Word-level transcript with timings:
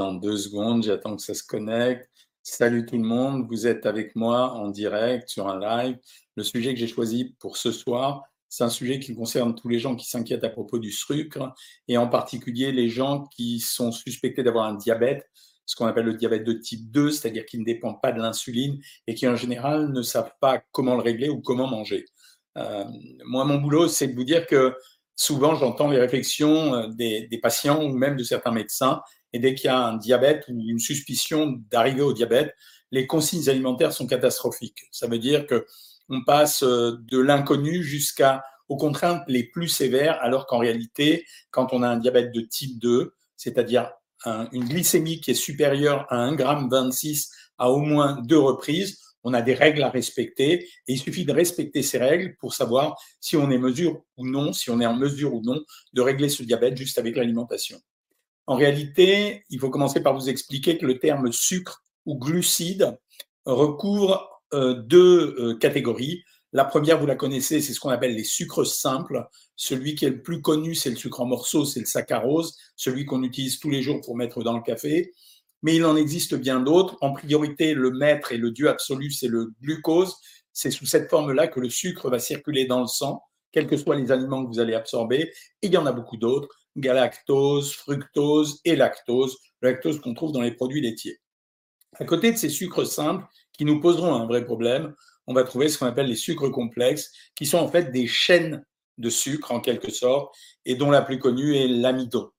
dans 0.00 0.14
deux 0.14 0.38
secondes, 0.38 0.82
j'attends 0.82 1.14
que 1.14 1.20
ça 1.20 1.34
se 1.34 1.44
connecte. 1.44 2.08
Salut 2.42 2.86
tout 2.86 2.96
le 2.96 3.04
monde, 3.04 3.46
vous 3.50 3.66
êtes 3.66 3.84
avec 3.84 4.16
moi 4.16 4.54
en 4.54 4.68
direct 4.68 5.28
sur 5.28 5.46
un 5.46 5.60
live. 5.60 5.98
Le 6.36 6.42
sujet 6.42 6.72
que 6.72 6.80
j'ai 6.80 6.86
choisi 6.86 7.36
pour 7.38 7.58
ce 7.58 7.70
soir, 7.70 8.22
c'est 8.48 8.64
un 8.64 8.70
sujet 8.70 8.98
qui 8.98 9.14
concerne 9.14 9.54
tous 9.54 9.68
les 9.68 9.78
gens 9.78 9.94
qui 9.94 10.08
s'inquiètent 10.08 10.42
à 10.42 10.48
propos 10.48 10.78
du 10.78 10.90
sucre 10.90 11.52
et 11.86 11.98
en 11.98 12.08
particulier 12.08 12.72
les 12.72 12.88
gens 12.88 13.26
qui 13.36 13.60
sont 13.60 13.92
suspectés 13.92 14.42
d'avoir 14.42 14.64
un 14.64 14.74
diabète, 14.74 15.28
ce 15.66 15.76
qu'on 15.76 15.84
appelle 15.86 16.06
le 16.06 16.14
diabète 16.14 16.44
de 16.44 16.54
type 16.54 16.90
2, 16.90 17.10
c'est-à-dire 17.10 17.44
qui 17.44 17.58
ne 17.58 17.64
dépend 17.66 17.92
pas 17.92 18.12
de 18.12 18.22
l'insuline 18.22 18.80
et 19.06 19.14
qui 19.14 19.28
en 19.28 19.36
général 19.36 19.92
ne 19.92 20.00
savent 20.00 20.32
pas 20.40 20.62
comment 20.72 20.96
le 20.96 21.02
régler 21.02 21.28
ou 21.28 21.42
comment 21.42 21.66
manger. 21.66 22.06
Euh, 22.56 22.84
moi, 23.26 23.44
mon 23.44 23.58
boulot, 23.58 23.86
c'est 23.86 24.08
de 24.08 24.14
vous 24.14 24.24
dire 24.24 24.46
que 24.46 24.74
souvent 25.14 25.54
j'entends 25.56 25.90
les 25.90 25.98
réflexions 25.98 26.74
euh, 26.74 26.86
des, 26.88 27.28
des, 27.28 27.38
patients 27.38 27.84
ou 27.84 27.92
même 27.92 28.16
de 28.16 28.24
certains 28.24 28.50
médecins 28.50 29.02
et 29.32 29.38
dès 29.38 29.54
qu'il 29.54 29.66
y 29.66 29.68
a 29.68 29.78
un 29.78 29.96
diabète 29.96 30.44
ou 30.48 30.52
une 30.52 30.78
suspicion 30.78 31.60
d'arriver 31.70 32.02
au 32.02 32.12
diabète, 32.12 32.54
les 32.90 33.06
consignes 33.06 33.48
alimentaires 33.48 33.92
sont 33.92 34.06
catastrophiques. 34.06 34.82
Ça 34.90 35.06
veut 35.06 35.18
dire 35.18 35.46
que 35.46 35.66
on 36.08 36.24
passe 36.24 36.64
euh, 36.64 36.98
de 37.08 37.18
l'inconnu 37.18 37.84
jusqu'à 37.84 38.42
aux 38.68 38.76
contraintes 38.76 39.22
les 39.26 39.44
plus 39.44 39.68
sévères, 39.68 40.18
alors 40.22 40.46
qu'en 40.46 40.58
réalité, 40.58 41.26
quand 41.50 41.72
on 41.72 41.82
a 41.82 41.88
un 41.88 41.96
diabète 41.96 42.32
de 42.32 42.40
type 42.40 42.78
2, 42.78 43.14
c'est-à-dire 43.36 43.90
une 44.52 44.64
glycémie 44.64 45.20
qui 45.20 45.32
est 45.32 45.34
supérieure 45.34 46.06
à 46.10 46.30
1,26 46.30 47.14
g 47.14 47.20
à 47.58 47.70
au 47.70 47.78
moins 47.78 48.20
deux 48.22 48.38
reprises, 48.38 49.00
on 49.24 49.34
a 49.34 49.42
des 49.42 49.54
règles 49.54 49.82
à 49.82 49.90
respecter 49.90 50.62
et 50.62 50.92
il 50.92 50.98
suffit 50.98 51.24
de 51.24 51.32
respecter 51.32 51.82
ces 51.82 51.98
règles 51.98 52.36
pour 52.36 52.54
savoir 52.54 52.96
si 53.20 53.36
on 53.36 53.50
est 53.50 53.58
mesure 53.58 54.02
ou 54.16 54.26
non, 54.26 54.52
si 54.52 54.70
on 54.70 54.80
est 54.80 54.86
en 54.86 54.96
mesure 54.96 55.34
ou 55.34 55.42
non 55.42 55.62
de 55.92 56.00
régler 56.00 56.28
ce 56.28 56.42
diabète 56.42 56.76
juste 56.76 56.98
avec 56.98 57.16
l'alimentation. 57.16 57.80
En 58.50 58.56
réalité, 58.56 59.44
il 59.48 59.60
faut 59.60 59.70
commencer 59.70 60.02
par 60.02 60.12
vous 60.12 60.28
expliquer 60.28 60.76
que 60.76 60.84
le 60.84 60.98
terme 60.98 61.30
sucre 61.30 61.84
ou 62.04 62.18
glucide 62.18 62.98
recouvre 63.44 64.28
euh, 64.54 64.74
deux 64.74 65.36
euh, 65.38 65.54
catégories. 65.56 66.24
La 66.52 66.64
première, 66.64 66.98
vous 66.98 67.06
la 67.06 67.14
connaissez, 67.14 67.60
c'est 67.60 67.72
ce 67.72 67.78
qu'on 67.78 67.90
appelle 67.90 68.16
les 68.16 68.24
sucres 68.24 68.66
simples. 68.66 69.24
Celui 69.54 69.94
qui 69.94 70.04
est 70.04 70.10
le 70.10 70.20
plus 70.20 70.42
connu, 70.42 70.74
c'est 70.74 70.90
le 70.90 70.96
sucre 70.96 71.20
en 71.20 71.26
morceaux, 71.26 71.64
c'est 71.64 71.78
le 71.78 71.86
saccharose, 71.86 72.58
celui 72.74 73.04
qu'on 73.04 73.22
utilise 73.22 73.60
tous 73.60 73.70
les 73.70 73.82
jours 73.82 74.00
pour 74.00 74.16
mettre 74.16 74.42
dans 74.42 74.56
le 74.56 74.62
café. 74.62 75.12
Mais 75.62 75.76
il 75.76 75.84
en 75.84 75.94
existe 75.94 76.34
bien 76.34 76.58
d'autres. 76.58 76.98
En 77.02 77.12
priorité, 77.12 77.72
le 77.72 77.92
maître 77.92 78.32
et 78.32 78.36
le 78.36 78.50
dieu 78.50 78.68
absolu, 78.68 79.12
c'est 79.12 79.28
le 79.28 79.52
glucose. 79.62 80.16
C'est 80.52 80.72
sous 80.72 80.86
cette 80.86 81.08
forme-là 81.08 81.46
que 81.46 81.60
le 81.60 81.70
sucre 81.70 82.10
va 82.10 82.18
circuler 82.18 82.64
dans 82.64 82.80
le 82.80 82.88
sang, 82.88 83.22
quels 83.52 83.68
que 83.68 83.76
soient 83.76 83.94
les 83.94 84.10
aliments 84.10 84.44
que 84.44 84.48
vous 84.48 84.58
allez 84.58 84.74
absorber. 84.74 85.32
Il 85.62 85.72
y 85.72 85.76
en 85.76 85.86
a 85.86 85.92
beaucoup 85.92 86.16
d'autres 86.16 86.48
galactose, 86.76 87.72
fructose 87.72 88.60
et 88.64 88.76
lactose, 88.76 89.36
lactose 89.62 90.00
qu'on 90.00 90.14
trouve 90.14 90.32
dans 90.32 90.40
les 90.40 90.52
produits 90.52 90.80
laitiers. 90.80 91.20
À 91.98 92.04
côté 92.04 92.32
de 92.32 92.36
ces 92.36 92.48
sucres 92.48 92.86
simples 92.86 93.26
qui 93.52 93.64
nous 93.64 93.80
poseront 93.80 94.14
un 94.14 94.26
vrai 94.26 94.44
problème, 94.44 94.94
on 95.26 95.34
va 95.34 95.44
trouver 95.44 95.68
ce 95.68 95.78
qu'on 95.78 95.86
appelle 95.86 96.06
les 96.06 96.16
sucres 96.16 96.50
complexes, 96.50 97.12
qui 97.34 97.46
sont 97.46 97.58
en 97.58 97.68
fait 97.68 97.92
des 97.92 98.06
chaînes 98.06 98.64
de 98.98 99.10
sucre 99.10 99.52
en 99.52 99.60
quelque 99.60 99.90
sorte, 99.90 100.34
et 100.64 100.74
dont 100.74 100.90
la 100.90 101.02
plus 101.02 101.18
connue 101.18 101.56
est 101.56 101.68
l'amidon. 101.68 102.30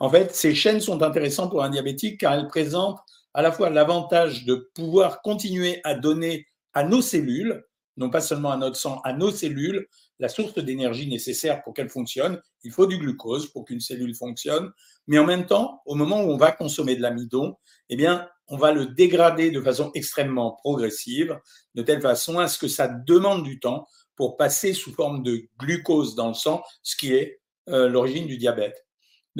En 0.00 0.08
fait, 0.08 0.34
ces 0.34 0.54
chaînes 0.54 0.80
sont 0.80 1.02
intéressantes 1.02 1.50
pour 1.50 1.62
un 1.62 1.70
diabétique 1.70 2.20
car 2.20 2.32
elles 2.32 2.48
présentent 2.48 3.00
à 3.34 3.42
la 3.42 3.52
fois 3.52 3.70
l'avantage 3.70 4.44
de 4.44 4.70
pouvoir 4.74 5.22
continuer 5.22 5.80
à 5.84 5.94
donner 5.94 6.46
à 6.72 6.84
nos 6.84 7.02
cellules, 7.02 7.62
non 7.96 8.10
pas 8.10 8.20
seulement 8.20 8.50
à 8.50 8.56
notre 8.56 8.76
sang, 8.76 9.00
à 9.04 9.12
nos 9.12 9.30
cellules, 9.30 9.86
la 10.20 10.28
source 10.28 10.54
d'énergie 10.58 11.08
nécessaire 11.08 11.62
pour 11.62 11.74
qu'elle 11.74 11.88
fonctionne. 11.88 12.40
Il 12.62 12.70
faut 12.70 12.86
du 12.86 12.98
glucose 12.98 13.50
pour 13.50 13.64
qu'une 13.64 13.80
cellule 13.80 14.14
fonctionne. 14.14 14.70
Mais 15.06 15.18
en 15.18 15.24
même 15.24 15.46
temps, 15.46 15.80
au 15.86 15.94
moment 15.94 16.22
où 16.22 16.30
on 16.30 16.36
va 16.36 16.52
consommer 16.52 16.94
de 16.94 17.02
l'amidon, 17.02 17.56
eh 17.88 17.96
bien, 17.96 18.28
on 18.46 18.56
va 18.56 18.72
le 18.72 18.86
dégrader 18.86 19.50
de 19.50 19.60
façon 19.60 19.90
extrêmement 19.94 20.52
progressive, 20.52 21.38
de 21.74 21.82
telle 21.82 22.02
façon 22.02 22.38
à 22.38 22.48
ce 22.48 22.58
que 22.58 22.68
ça 22.68 22.86
demande 22.86 23.42
du 23.42 23.58
temps 23.58 23.86
pour 24.14 24.36
passer 24.36 24.74
sous 24.74 24.92
forme 24.92 25.22
de 25.22 25.48
glucose 25.58 26.14
dans 26.14 26.28
le 26.28 26.34
sang, 26.34 26.62
ce 26.82 26.96
qui 26.96 27.14
est 27.14 27.40
euh, 27.68 27.88
l'origine 27.88 28.26
du 28.26 28.36
diabète. 28.36 28.86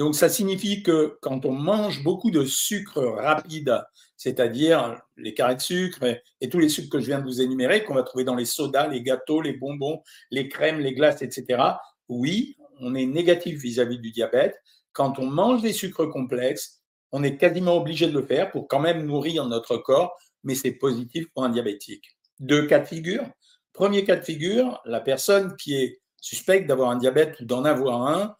Donc, 0.01 0.15
ça 0.15 0.29
signifie 0.29 0.81
que 0.81 1.19
quand 1.21 1.45
on 1.45 1.51
mange 1.51 2.03
beaucoup 2.03 2.31
de 2.31 2.43
sucre 2.43 3.03
rapide, 3.03 3.83
c'est-à-dire 4.17 4.99
les 5.15 5.35
carrés 5.35 5.57
de 5.57 5.61
sucre 5.61 5.99
et, 6.39 6.49
tous 6.49 6.57
les 6.57 6.69
sucres 6.69 6.89
que 6.89 6.99
je 6.99 7.05
viens 7.05 7.19
de 7.19 7.23
vous 7.23 7.39
énumérer, 7.39 7.83
qu'on 7.83 7.93
va 7.93 8.01
trouver 8.01 8.23
dans 8.23 8.33
les 8.33 8.45
sodas, 8.45 8.87
les 8.87 9.03
gâteaux, 9.03 9.43
les 9.43 9.53
bonbons, 9.53 10.01
les 10.31 10.49
crèmes, 10.49 10.79
les 10.79 10.95
glaces, 10.95 11.21
etc., 11.21 11.61
oui, 12.09 12.57
on 12.79 12.95
est 12.95 13.05
négatif 13.05 13.59
vis-à-vis 13.59 13.99
du 13.99 14.09
diabète. 14.09 14.59
Quand 14.91 15.19
on 15.19 15.27
mange 15.27 15.61
des 15.61 15.71
sucres 15.71 16.09
complexes, 16.09 16.81
on 17.11 17.21
est 17.21 17.37
quasiment 17.37 17.77
obligé 17.77 18.07
de 18.07 18.13
le 18.13 18.25
faire 18.25 18.49
pour 18.49 18.67
quand 18.67 18.79
même 18.79 19.05
nourrir 19.05 19.45
notre 19.45 19.77
corps, 19.77 20.17
mais 20.43 20.55
c'est 20.55 20.71
positif 20.71 21.27
pour 21.31 21.43
un 21.43 21.49
diabétique. 21.49 22.17
Deux 22.39 22.65
cas 22.65 22.79
de 22.79 22.87
figure. 22.87 23.29
Premier 23.71 24.03
cas 24.03 24.15
de 24.15 24.25
figure, 24.25 24.81
la 24.83 24.99
personne 24.99 25.55
qui 25.57 25.75
est 25.75 26.01
suspecte 26.19 26.67
d'avoir 26.67 26.89
un 26.89 26.97
diabète 26.97 27.39
ou 27.39 27.45
d'en 27.45 27.65
avoir 27.65 28.07
un 28.07 28.35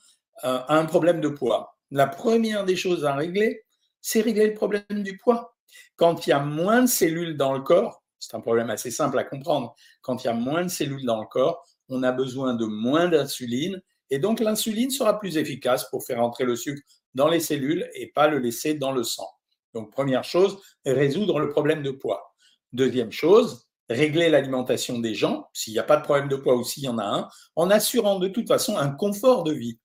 euh, 0.46 0.62
un 0.68 0.86
problème 0.86 1.22
de 1.22 1.30
poids. 1.30 1.78
La 1.92 2.08
première 2.08 2.66
des 2.66 2.76
choses 2.76 3.06
à 3.06 3.16
régler, 3.16 3.64
c'est 4.02 4.22
régler 4.22 4.48
le 4.48 4.54
problème 4.54 4.84
du 4.90 5.18
poids. 5.18 5.56
Quand 5.96 6.26
il 6.26 6.32
y 6.32 6.34
a 6.34 6.40
moins 6.40 6.82
de 6.82 6.88
cellules 6.88 7.38
dans 7.38 7.54
le 7.54 7.62
corps, 7.62 8.04
c'est 8.20 8.36
un 8.36 8.42
problème 8.42 8.70
assez 8.70 8.92
simple 8.92 9.18
à 9.18 9.24
comprendre, 9.24 9.76
quand 10.02 10.24
il 10.24 10.28
y 10.28 10.30
a 10.30 10.34
moins 10.34 10.64
de 10.64 10.70
cellules 10.70 11.06
dans 11.06 11.20
le 11.20 11.28
corps, 11.28 11.66
on 11.90 12.04
a 12.04 12.12
besoin 12.12 12.54
de 12.54 12.66
moins 12.66 13.08
d'insuline 13.10 13.82
et 14.10 14.20
donc 14.20 14.40
l'insuline 14.40 14.92
sera 14.92 15.20
plus 15.20 15.38
efficace 15.38 15.90
pour 15.90 16.04
faire 16.06 16.22
entrer 16.22 16.44
le 16.44 16.56
sucre 16.56 16.82
dans 17.14 17.28
les 17.28 17.40
cellules 17.40 17.90
et 17.94 18.08
pas 18.08 18.28
le 18.28 18.40
laisser 18.40 18.74
dans 18.74 18.92
le 18.92 19.04
sang. 19.04 19.28
Donc 19.74 19.92
première 19.92 20.24
chose, 20.24 20.62
résoudre 20.86 21.40
le 21.40 21.50
problème 21.50 21.82
de 21.82 21.92
poids. 21.92 22.34
Deuxième 22.74 23.12
chose, 23.12 23.68
régler 23.90 24.30
l'alimentation 24.30 25.00
des 25.00 25.16
gens, 25.16 25.50
s'il 25.54 25.74
n'y 25.74 25.80
a 25.80 25.84
pas 25.84 25.98
de 25.98 26.04
problème 26.04 26.28
de 26.28 26.36
poids 26.36 26.56
ou 26.56 26.64
s'il 26.64 26.84
y 26.84 26.90
en 26.90 26.98
a 26.98 27.04
un, 27.04 27.30
en 27.56 27.70
assurant 27.70 28.20
de 28.20 28.28
toute 28.28 28.48
façon 28.48 28.78
un 28.78 28.90
confort 28.90 29.44
de 29.44 29.54
vie. 29.54 29.80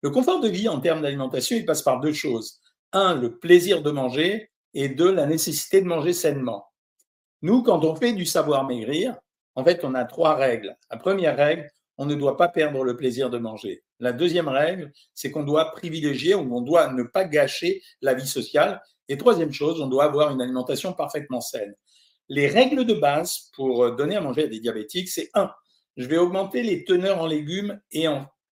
Le 0.00 0.10
confort 0.10 0.40
de 0.40 0.48
vie 0.48 0.68
en 0.68 0.80
termes 0.80 1.02
d'alimentation, 1.02 1.56
il 1.56 1.64
passe 1.64 1.82
par 1.82 2.00
deux 2.00 2.12
choses. 2.12 2.60
Un, 2.92 3.16
le 3.16 3.36
plaisir 3.36 3.82
de 3.82 3.90
manger 3.90 4.50
et 4.72 4.88
deux, 4.88 5.12
la 5.12 5.26
nécessité 5.26 5.80
de 5.80 5.86
manger 5.86 6.12
sainement. 6.12 6.66
Nous, 7.42 7.62
quand 7.62 7.84
on 7.84 7.96
fait 7.96 8.12
du 8.12 8.24
savoir 8.24 8.64
maigrir, 8.64 9.16
en 9.56 9.64
fait, 9.64 9.80
on 9.82 9.94
a 9.94 10.04
trois 10.04 10.36
règles. 10.36 10.76
La 10.88 10.98
première 10.98 11.36
règle, 11.36 11.68
on 11.96 12.06
ne 12.06 12.14
doit 12.14 12.36
pas 12.36 12.46
perdre 12.48 12.84
le 12.84 12.96
plaisir 12.96 13.28
de 13.28 13.38
manger. 13.38 13.82
La 13.98 14.12
deuxième 14.12 14.46
règle, 14.46 14.92
c'est 15.14 15.32
qu'on 15.32 15.42
doit 15.42 15.72
privilégier 15.72 16.36
ou 16.36 16.56
on 16.56 16.60
doit 16.60 16.92
ne 16.92 17.02
pas 17.02 17.24
gâcher 17.24 17.82
la 18.00 18.14
vie 18.14 18.26
sociale. 18.26 18.80
Et 19.08 19.18
troisième 19.18 19.52
chose, 19.52 19.80
on 19.80 19.88
doit 19.88 20.04
avoir 20.04 20.30
une 20.30 20.40
alimentation 20.40 20.92
parfaitement 20.92 21.40
saine. 21.40 21.74
Les 22.28 22.46
règles 22.46 22.84
de 22.84 22.94
base 22.94 23.50
pour 23.54 23.96
donner 23.96 24.14
à 24.14 24.20
manger 24.20 24.44
à 24.44 24.46
des 24.46 24.60
diabétiques, 24.60 25.08
c'est 25.08 25.30
un, 25.34 25.50
je 25.96 26.06
vais 26.06 26.18
augmenter 26.18 26.62
les 26.62 26.84
teneurs 26.84 27.20
en 27.20 27.26
légumes 27.26 27.80
et, 27.90 28.06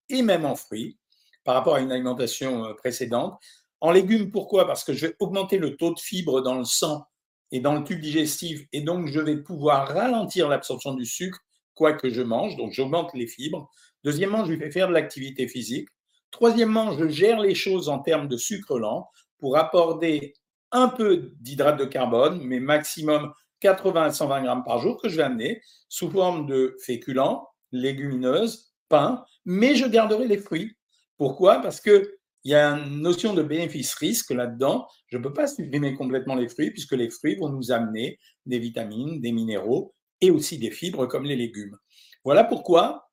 et 0.08 0.22
même 0.22 0.44
en 0.44 0.56
fruits 0.56 0.98
par 1.46 1.54
rapport 1.54 1.76
à 1.76 1.80
une 1.80 1.92
alimentation 1.92 2.66
euh, 2.66 2.74
précédente. 2.74 3.40
En 3.80 3.92
légumes, 3.92 4.30
pourquoi? 4.30 4.66
Parce 4.66 4.84
que 4.84 4.92
je 4.92 5.06
vais 5.06 5.16
augmenter 5.20 5.58
le 5.58 5.76
taux 5.76 5.94
de 5.94 5.98
fibres 5.98 6.42
dans 6.42 6.56
le 6.56 6.64
sang 6.64 7.06
et 7.52 7.60
dans 7.60 7.74
le 7.74 7.84
tube 7.84 8.00
digestif, 8.00 8.66
et 8.72 8.80
donc 8.80 9.06
je 9.06 9.20
vais 9.20 9.36
pouvoir 9.36 9.86
ralentir 9.88 10.48
l'absorption 10.48 10.94
du 10.94 11.06
sucre, 11.06 11.38
quoi 11.74 11.92
que 11.92 12.10
je 12.10 12.22
mange, 12.22 12.56
donc 12.56 12.72
j'augmente 12.72 13.14
les 13.14 13.28
fibres. 13.28 13.70
Deuxièmement, 14.02 14.44
je 14.44 14.52
vais 14.54 14.70
faire 14.72 14.88
de 14.88 14.92
l'activité 14.92 15.46
physique. 15.46 15.88
Troisièmement, 16.32 16.98
je 16.98 17.08
gère 17.08 17.38
les 17.38 17.54
choses 17.54 17.88
en 17.88 18.00
termes 18.00 18.26
de 18.26 18.36
sucre 18.36 18.78
lent 18.78 19.08
pour 19.38 19.56
apporter 19.56 20.34
un 20.72 20.88
peu 20.88 21.30
d'hydrate 21.38 21.78
de 21.78 21.84
carbone, 21.84 22.40
mais 22.42 22.58
maximum 22.58 23.32
80 23.60 24.02
à 24.02 24.10
120 24.10 24.42
grammes 24.42 24.64
par 24.64 24.80
jour 24.80 25.00
que 25.00 25.08
je 25.08 25.16
vais 25.16 25.22
amener 25.22 25.62
sous 25.88 26.10
forme 26.10 26.46
de 26.46 26.76
féculents, 26.80 27.48
légumineuses, 27.70 28.72
pain, 28.88 29.24
mais 29.44 29.76
je 29.76 29.86
garderai 29.86 30.26
les 30.26 30.38
fruits. 30.38 30.76
Pourquoi? 31.16 31.60
Parce 31.60 31.80
qu'il 31.80 32.06
y 32.44 32.54
a 32.54 32.70
une 32.70 33.00
notion 33.00 33.34
de 33.34 33.42
bénéfice-risque 33.42 34.30
là-dedans. 34.30 34.86
Je 35.08 35.18
ne 35.18 35.22
peux 35.22 35.32
pas 35.32 35.46
supprimer 35.46 35.94
complètement 35.94 36.34
les 36.34 36.48
fruits 36.48 36.70
puisque 36.70 36.92
les 36.92 37.10
fruits 37.10 37.36
vont 37.36 37.48
nous 37.48 37.72
amener 37.72 38.18
des 38.44 38.58
vitamines, 38.58 39.20
des 39.20 39.32
minéraux 39.32 39.94
et 40.20 40.30
aussi 40.30 40.58
des 40.58 40.70
fibres 40.70 41.06
comme 41.06 41.24
les 41.24 41.36
légumes. 41.36 41.76
Voilà 42.24 42.44
pourquoi 42.44 43.08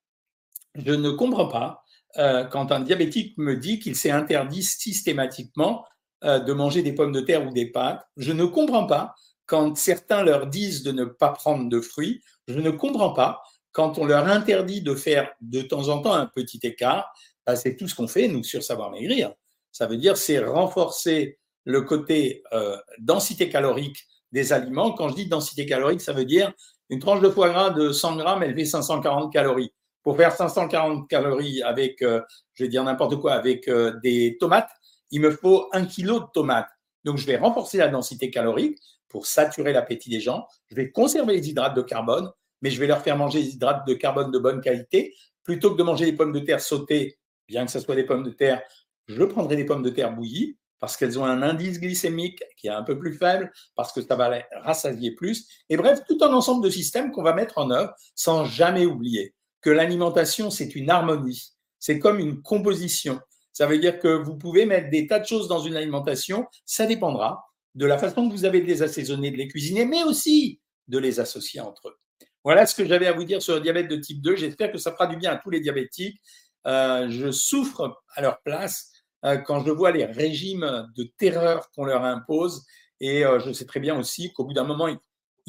je 0.75 0.93
ne 0.93 1.11
comprends 1.11 1.47
pas 1.47 1.83
euh, 2.17 2.45
quand 2.45 2.71
un 2.71 2.79
diabétique 2.79 3.37
me 3.37 3.55
dit 3.55 3.79
qu'il 3.79 3.95
s'est 3.95 4.11
interdit 4.11 4.63
systématiquement 4.63 5.85
euh, 6.23 6.39
de 6.39 6.53
manger 6.53 6.83
des 6.83 6.93
pommes 6.93 7.11
de 7.11 7.21
terre 7.21 7.45
ou 7.45 7.51
des 7.51 7.71
pâtes. 7.71 8.03
Je 8.17 8.31
ne 8.31 8.45
comprends 8.45 8.85
pas 8.85 9.15
quand 9.45 9.75
certains 9.77 10.23
leur 10.23 10.47
disent 10.47 10.83
de 10.83 10.91
ne 10.91 11.05
pas 11.05 11.29
prendre 11.29 11.69
de 11.69 11.81
fruits. 11.81 12.21
Je 12.47 12.59
ne 12.59 12.71
comprends 12.71 13.13
pas 13.13 13.41
quand 13.71 13.97
on 13.97 14.05
leur 14.05 14.27
interdit 14.27 14.81
de 14.81 14.95
faire 14.95 15.31
de 15.41 15.61
temps 15.61 15.89
en 15.89 16.01
temps 16.01 16.13
un 16.13 16.27
petit 16.27 16.59
écart. 16.63 17.11
Bah, 17.45 17.55
c'est 17.55 17.75
tout 17.75 17.87
ce 17.87 17.95
qu'on 17.95 18.07
fait, 18.07 18.27
nous, 18.27 18.43
sur 18.43 18.63
Savoir 18.63 18.91
Maigrir. 18.91 19.33
Ça 19.71 19.87
veut 19.87 19.97
dire, 19.97 20.17
c'est 20.17 20.39
renforcer 20.39 21.39
le 21.65 21.81
côté 21.81 22.43
euh, 22.53 22.77
densité 22.99 23.49
calorique 23.49 24.05
des 24.31 24.53
aliments. 24.53 24.91
Quand 24.91 25.09
je 25.09 25.15
dis 25.15 25.25
densité 25.27 25.65
calorique, 25.65 26.01
ça 26.01 26.13
veut 26.13 26.25
dire 26.25 26.53
une 26.89 26.99
tranche 26.99 27.21
de 27.21 27.29
foie 27.29 27.49
gras 27.49 27.69
de 27.69 27.91
100 27.91 28.17
grammes, 28.17 28.43
elle 28.43 28.55
fait 28.55 28.65
540 28.65 29.31
calories. 29.31 29.73
Pour 30.03 30.17
faire 30.17 30.35
540 30.35 31.09
calories 31.09 31.63
avec, 31.63 32.01
euh, 32.01 32.21
je 32.53 32.63
vais 32.65 32.69
dire 32.69 32.83
n'importe 32.83 33.15
quoi, 33.19 33.33
avec 33.33 33.67
euh, 33.67 33.99
des 34.03 34.37
tomates, 34.39 34.69
il 35.11 35.21
me 35.21 35.31
faut 35.31 35.69
un 35.71 35.85
kilo 35.85 36.19
de 36.19 36.25
tomates. 36.33 36.69
Donc, 37.03 37.17
je 37.17 37.25
vais 37.25 37.37
renforcer 37.37 37.77
la 37.77 37.87
densité 37.87 38.29
calorique 38.29 38.77
pour 39.07 39.25
saturer 39.25 39.73
l'appétit 39.73 40.09
des 40.09 40.19
gens. 40.19 40.45
Je 40.69 40.75
vais 40.75 40.91
conserver 40.91 41.33
les 41.37 41.49
hydrates 41.49 41.75
de 41.75 41.81
carbone, 41.81 42.29
mais 42.61 42.69
je 42.69 42.79
vais 42.79 42.87
leur 42.87 43.01
faire 43.01 43.17
manger 43.17 43.41
des 43.41 43.49
hydrates 43.55 43.87
de 43.87 43.93
carbone 43.93 44.31
de 44.31 44.39
bonne 44.39 44.61
qualité. 44.61 45.15
Plutôt 45.43 45.71
que 45.71 45.77
de 45.77 45.83
manger 45.83 46.05
des 46.05 46.13
pommes 46.13 46.31
de 46.31 46.39
terre 46.39 46.61
sautées, 46.61 47.17
bien 47.47 47.65
que 47.65 47.71
ce 47.71 47.79
soit 47.79 47.95
des 47.95 48.03
pommes 48.03 48.23
de 48.23 48.31
terre, 48.31 48.61
je 49.07 49.23
prendrai 49.23 49.55
des 49.55 49.65
pommes 49.65 49.83
de 49.83 49.89
terre 49.89 50.13
bouillies 50.13 50.57
parce 50.83 50.97
qu'elles 50.97 51.17
ont 51.17 51.23
un 51.23 51.41
indice 51.41 51.79
glycémique 51.79 52.43
qui 52.57 52.67
est 52.67 52.71
un 52.71 52.83
peu 52.83 52.99
plus 52.99 53.13
faible, 53.13 53.53
parce 53.73 53.93
que 53.93 54.01
ça 54.01 54.17
va 54.17 54.41
rassasier 54.63 55.11
plus. 55.11 55.47
Et 55.69 55.77
bref, 55.77 56.01
tout 56.09 56.17
un 56.21 56.33
ensemble 56.33 56.61
de 56.61 56.69
systèmes 56.69 57.11
qu'on 57.11 57.23
va 57.23 57.33
mettre 57.33 57.57
en 57.57 57.71
œuvre 57.71 57.93
sans 58.15 58.43
jamais 58.43 58.85
oublier 58.85 59.33
que 59.61 59.69
l'alimentation, 59.69 60.49
c'est 60.49 60.75
une 60.75 60.89
harmonie. 60.89 61.53
C'est 61.79 61.99
comme 61.99 62.19
une 62.19 62.41
composition. 62.41 63.21
Ça 63.53 63.65
veut 63.65 63.79
dire 63.79 63.97
que 63.97 64.09
vous 64.09 64.37
pouvez 64.37 64.65
mettre 64.65 64.89
des 64.89 65.07
tas 65.07 65.19
de 65.19 65.25
choses 65.25 65.47
dans 65.47 65.59
une 65.59 65.77
alimentation, 65.77 66.47
ça 66.65 66.85
dépendra 66.85 67.45
de 67.75 67.85
la 67.85 67.97
façon 67.97 68.27
que 68.27 68.33
vous 68.33 68.43
avez 68.43 68.59
de 68.59 68.67
les 68.67 68.83
assaisonner, 68.83 69.31
de 69.31 69.37
les 69.37 69.47
cuisiner, 69.47 69.85
mais 69.85 70.03
aussi 70.03 70.59
de 70.89 70.97
les 70.97 71.21
associer 71.21 71.61
entre 71.61 71.87
eux. 71.87 71.95
Voilà 72.43 72.65
ce 72.65 72.75
que 72.75 72.85
j'avais 72.85 73.07
à 73.07 73.13
vous 73.13 73.23
dire 73.23 73.41
sur 73.41 73.55
le 73.55 73.61
diabète 73.61 73.87
de 73.87 73.95
type 73.95 74.21
2. 74.21 74.35
J'espère 74.35 74.69
que 74.69 74.77
ça 74.77 74.91
fera 74.91 75.07
du 75.07 75.15
bien 75.15 75.31
à 75.31 75.37
tous 75.37 75.49
les 75.49 75.61
diabétiques. 75.61 76.19
Euh, 76.67 77.09
je 77.09 77.31
souffre 77.31 78.01
à 78.15 78.21
leur 78.21 78.41
place 78.41 78.91
euh, 79.25 79.37
quand 79.37 79.65
je 79.65 79.71
vois 79.71 79.91
les 79.91 80.05
régimes 80.05 80.87
de 80.95 81.03
terreur 81.17 81.69
qu'on 81.71 81.85
leur 81.85 82.03
impose. 82.03 82.63
Et 82.99 83.25
euh, 83.25 83.39
je 83.39 83.51
sais 83.51 83.65
très 83.65 83.79
bien 83.79 83.97
aussi 83.97 84.31
qu'au 84.33 84.45
bout 84.45 84.53
d'un 84.53 84.63
moment, 84.63 84.87
ils 84.87 84.99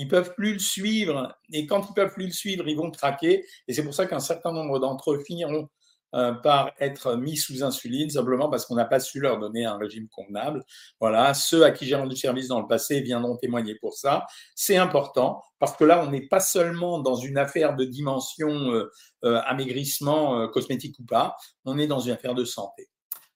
ne 0.04 0.10
peuvent 0.10 0.34
plus 0.34 0.54
le 0.54 0.58
suivre. 0.58 1.36
Et 1.52 1.66
quand 1.66 1.86
ils 1.88 1.94
peuvent 1.94 2.12
plus 2.12 2.26
le 2.26 2.32
suivre, 2.32 2.68
ils 2.68 2.76
vont 2.76 2.90
craquer. 2.90 3.44
Et 3.68 3.72
c'est 3.74 3.84
pour 3.84 3.94
ça 3.94 4.06
qu'un 4.06 4.20
certain 4.20 4.52
nombre 4.52 4.78
d'entre 4.78 5.12
eux 5.12 5.22
finiront 5.24 5.68
euh, 6.14 6.32
par 6.32 6.70
être 6.78 7.16
mis 7.16 7.36
sous 7.36 7.64
insuline 7.64 8.08
simplement 8.08 8.48
parce 8.48 8.66
qu'on 8.66 8.76
n'a 8.76 8.84
pas 8.84 9.00
su 9.00 9.18
leur 9.18 9.38
donner 9.38 9.64
un 9.64 9.76
régime 9.76 10.06
convenable. 10.08 10.64
Voilà, 11.00 11.34
ceux 11.34 11.64
à 11.64 11.72
qui 11.72 11.86
j'ai 11.86 11.96
rendu 11.96 12.16
service 12.16 12.46
dans 12.46 12.60
le 12.60 12.68
passé 12.68 13.00
viendront 13.00 13.36
témoigner 13.36 13.74
pour 13.74 13.94
ça. 13.94 14.24
C'est 14.54 14.76
important 14.76 15.42
parce 15.58 15.76
que 15.76 15.82
là, 15.82 16.04
on 16.06 16.10
n'est 16.10 16.28
pas 16.28 16.38
seulement 16.38 17.00
dans 17.00 17.16
une 17.16 17.36
affaire 17.36 17.74
de 17.74 17.84
dimension 17.84 18.48
euh, 18.48 18.90
euh, 19.24 19.40
amaigrissement 19.46 20.46
cosmétique 20.48 20.98
ou 21.00 21.04
pas, 21.04 21.36
on 21.64 21.78
est 21.78 21.88
dans 21.88 22.00
une 22.00 22.12
affaire 22.12 22.34
de 22.34 22.44
santé. 22.44 22.88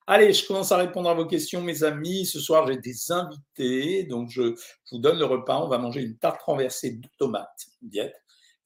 Allez, 0.06 0.32
je 0.32 0.46
commence 0.46 0.70
à 0.70 0.76
répondre 0.76 1.10
à 1.10 1.14
vos 1.14 1.26
questions, 1.26 1.60
mes 1.60 1.82
amis. 1.82 2.26
Ce 2.26 2.38
soir, 2.40 2.66
j'ai 2.66 2.76
des 2.76 3.12
invités, 3.12 4.04
donc 4.04 4.30
je, 4.30 4.54
je, 4.54 4.94
vous 4.94 5.00
donne 5.00 5.18
le 5.18 5.24
repas. 5.24 5.58
On 5.58 5.68
va 5.68 5.78
manger 5.78 6.00
une 6.00 6.16
tarte 6.16 6.40
renversée 6.42 6.92
de 6.92 7.08
tomates, 7.18 7.66
diète. 7.82 8.14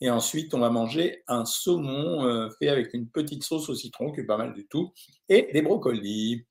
Et 0.03 0.11
ensuite, 0.11 0.53
on 0.53 0.59
va 0.59 0.69
manger 0.69 1.23
un 1.29 1.45
saumon 1.45 2.27
euh, 2.27 2.51
fait 2.59 2.67
avec 2.67 2.93
une 2.93 3.09
petite 3.09 3.45
sauce 3.45 3.69
au 3.69 3.75
citron, 3.77 4.11
qui 4.11 4.23
est 4.23 4.25
pas 4.25 4.37
mal 4.37 4.53
du 4.53 4.67
tout, 4.67 4.93
et 5.29 5.49
des 5.53 5.63
brocolis. 5.63 6.45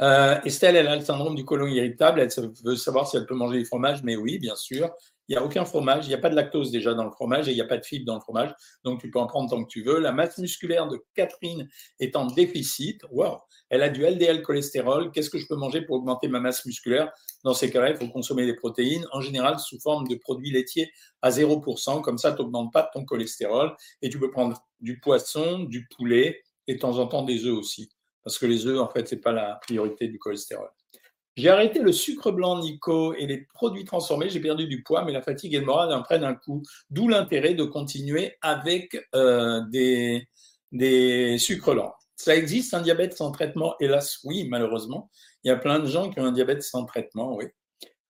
Euh, 0.00 0.40
Estelle, 0.44 0.74
elle 0.74 0.88
a 0.88 0.96
le 0.96 1.04
syndrome 1.04 1.36
du 1.36 1.44
côlon 1.44 1.68
irritable. 1.68 2.18
Elle 2.18 2.30
veut 2.64 2.74
savoir 2.74 3.06
si 3.06 3.16
elle 3.16 3.26
peut 3.26 3.36
manger 3.36 3.58
du 3.58 3.64
fromage, 3.64 4.02
mais 4.02 4.16
oui, 4.16 4.40
bien 4.40 4.56
sûr. 4.56 4.90
Il 5.28 5.36
n'y 5.36 5.40
a 5.40 5.44
aucun 5.44 5.64
fromage, 5.64 6.06
il 6.06 6.08
n'y 6.08 6.16
a 6.16 6.18
pas 6.18 6.30
de 6.30 6.34
lactose 6.34 6.72
déjà 6.72 6.94
dans 6.94 7.04
le 7.04 7.12
fromage 7.12 7.46
et 7.46 7.52
il 7.52 7.54
n'y 7.54 7.60
a 7.60 7.66
pas 7.66 7.78
de 7.78 7.84
fibre 7.84 8.06
dans 8.06 8.16
le 8.16 8.20
fromage, 8.20 8.52
donc 8.82 9.00
tu 9.00 9.08
peux 9.08 9.20
en 9.20 9.28
prendre 9.28 9.48
tant 9.48 9.62
que 9.62 9.68
tu 9.68 9.84
veux. 9.84 10.00
La 10.00 10.10
masse 10.10 10.36
musculaire 10.38 10.88
de 10.88 11.00
Catherine 11.14 11.68
est 12.00 12.16
en 12.16 12.26
déficit. 12.26 13.02
Waouh 13.12 13.38
Elle 13.72 13.82
a 13.82 13.88
du 13.88 14.02
LDL 14.02 14.42
cholestérol. 14.42 15.10
Qu'est-ce 15.12 15.30
que 15.30 15.38
je 15.38 15.46
peux 15.46 15.56
manger 15.56 15.80
pour 15.80 15.96
augmenter 15.96 16.28
ma 16.28 16.40
masse 16.40 16.66
musculaire? 16.66 17.10
Dans 17.42 17.54
ces 17.54 17.70
cas-là, 17.70 17.88
il 17.88 17.96
faut 17.96 18.06
consommer 18.06 18.44
des 18.44 18.52
protéines, 18.52 19.06
en 19.12 19.22
général 19.22 19.58
sous 19.58 19.80
forme 19.80 20.06
de 20.06 20.14
produits 20.14 20.50
laitiers 20.50 20.92
à 21.22 21.30
0%. 21.30 22.02
Comme 22.02 22.18
ça, 22.18 22.32
tu 22.32 22.42
n'augmentes 22.42 22.70
pas 22.70 22.90
ton 22.92 23.06
cholestérol 23.06 23.74
et 24.02 24.10
tu 24.10 24.18
peux 24.18 24.30
prendre 24.30 24.62
du 24.80 25.00
poisson, 25.00 25.60
du 25.60 25.88
poulet 25.96 26.42
et 26.66 26.74
de 26.74 26.78
temps 26.80 26.98
en 26.98 27.06
temps 27.06 27.22
des 27.22 27.46
œufs 27.46 27.56
aussi. 27.56 27.88
Parce 28.22 28.38
que 28.38 28.44
les 28.44 28.66
œufs, 28.66 28.78
en 28.78 28.90
fait, 28.90 29.08
ce 29.08 29.14
n'est 29.14 29.22
pas 29.22 29.32
la 29.32 29.58
priorité 29.62 30.06
du 30.06 30.18
cholestérol. 30.18 30.68
J'ai 31.38 31.48
arrêté 31.48 31.78
le 31.78 31.92
sucre 31.92 32.30
blanc, 32.30 32.60
Nico, 32.60 33.14
et 33.14 33.24
les 33.24 33.46
produits 33.54 33.86
transformés. 33.86 34.28
J'ai 34.28 34.40
perdu 34.40 34.66
du 34.66 34.82
poids, 34.82 35.02
mais 35.06 35.12
la 35.12 35.22
fatigue 35.22 35.54
et 35.54 35.60
le 35.60 35.64
moral 35.64 35.94
en 35.94 36.02
prennent 36.02 36.24
un 36.24 36.34
coup. 36.34 36.62
D'où 36.90 37.08
l'intérêt 37.08 37.54
de 37.54 37.64
continuer 37.64 38.36
avec 38.42 38.98
euh, 39.14 39.62
des, 39.70 40.28
des 40.72 41.38
sucres 41.38 41.72
lents. 41.72 41.94
Ça 42.22 42.36
existe 42.36 42.72
un 42.72 42.82
diabète 42.82 43.16
sans 43.16 43.32
traitement 43.32 43.74
Hélas, 43.80 44.20
oui, 44.22 44.46
malheureusement. 44.48 45.10
Il 45.42 45.48
y 45.48 45.50
a 45.50 45.56
plein 45.56 45.80
de 45.80 45.86
gens 45.86 46.08
qui 46.08 46.20
ont 46.20 46.24
un 46.24 46.30
diabète 46.30 46.62
sans 46.62 46.84
traitement, 46.84 47.34
oui. 47.34 47.46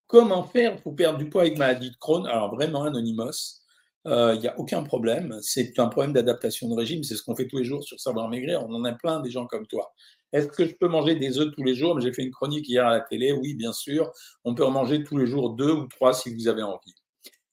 Comment 0.07 0.43
faire 0.43 0.77
pour 0.83 0.95
perdre 0.95 1.19
du 1.19 1.31
poids 1.31 1.41
avec 1.41 1.57
maladie 1.57 1.91
de 1.91 1.97
Crohn? 1.97 2.27
Alors, 2.27 2.55
vraiment, 2.55 2.85
Anonymous, 2.85 3.63
euh, 4.07 4.35
il 4.35 4.43
n'y 4.43 4.49
a 4.49 4.59
aucun 4.61 4.83
problème. 4.83 5.39
C'est 5.41 5.79
un 5.79 5.87
problème 5.87 6.13
d'adaptation 6.13 6.69
de 6.69 6.75
régime. 6.75 7.03
C'est 7.03 7.17
ce 7.17 7.23
qu'on 7.23 7.35
fait 7.35 7.47
tous 7.47 7.57
les 7.57 7.65
jours 7.65 7.83
sur 7.85 7.99
Savoir 7.99 8.29
Maigrir. 8.29 8.63
On 8.69 8.75
en 8.75 8.85
a 8.85 8.93
plein 8.93 9.21
des 9.21 9.31
gens 9.31 9.47
comme 9.47 9.67
toi. 9.67 9.95
Est-ce 10.35 10.49
que 10.49 10.67
je 10.67 10.75
peux 10.75 10.89
manger 10.89 11.15
des 11.15 11.39
œufs 11.39 11.51
tous 11.51 11.65
les 11.65 11.75
jours? 11.75 11.99
J'ai 11.99 12.13
fait 12.13 12.23
une 12.23 12.33
chronique 12.33 12.69
hier 12.69 12.87
à 12.87 12.91
la 12.91 13.01
télé. 13.01 13.33
Oui, 13.33 13.55
bien 13.55 13.73
sûr. 13.73 14.13
On 14.45 14.55
peut 14.55 14.67
en 14.67 14.73
manger 14.73 15.05
tous 15.05 15.17
les 15.17 15.27
jours 15.27 15.55
deux 15.55 15.73
ou 15.73 15.87
trois 15.87 16.13
si 16.13 16.35
vous 16.35 16.49
avez 16.49 16.63
envie. 16.63 16.95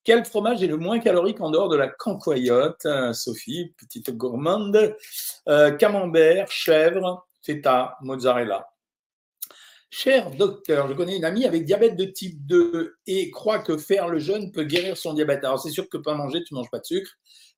Quel 0.10 0.26
fromage 0.26 0.64
est 0.64 0.68
le 0.68 0.78
moins 0.78 0.98
calorique 0.98 1.40
en 1.40 1.52
dehors 1.52 1.70
de 1.70 1.78
la 1.78 1.88
cancoyote 1.88 2.84
euh, 2.88 3.14
Sophie, 3.14 3.76
petite 3.78 4.10
gourmande? 4.10 4.96
Euh, 5.48 5.70
camembert, 5.70 6.50
chèvre, 6.50 7.28
feta, 7.44 7.96
mozzarella. 8.02 8.68
Cher 9.92 10.32
docteur, 10.32 10.88
je 10.88 10.94
connais 10.94 11.16
une 11.16 11.26
amie 11.26 11.46
avec 11.46 11.64
diabète 11.64 11.96
de 11.96 12.06
type 12.06 12.44
2 12.48 12.96
et 13.06 13.30
croit 13.30 13.60
que 13.60 13.78
faire 13.78 14.08
le 14.08 14.18
jeûne 14.18 14.52
peut 14.52 14.64
guérir 14.64 14.98
son 14.98 15.14
diabète. 15.14 15.44
Alors 15.44 15.60
c'est 15.60 15.70
sûr 15.70 15.88
que 15.88 15.98
pas 15.98 16.16
manger, 16.16 16.44
tu 16.44 16.56
manges 16.56 16.72
pas 16.72 16.80
de 16.80 16.86
sucre, 16.86 17.12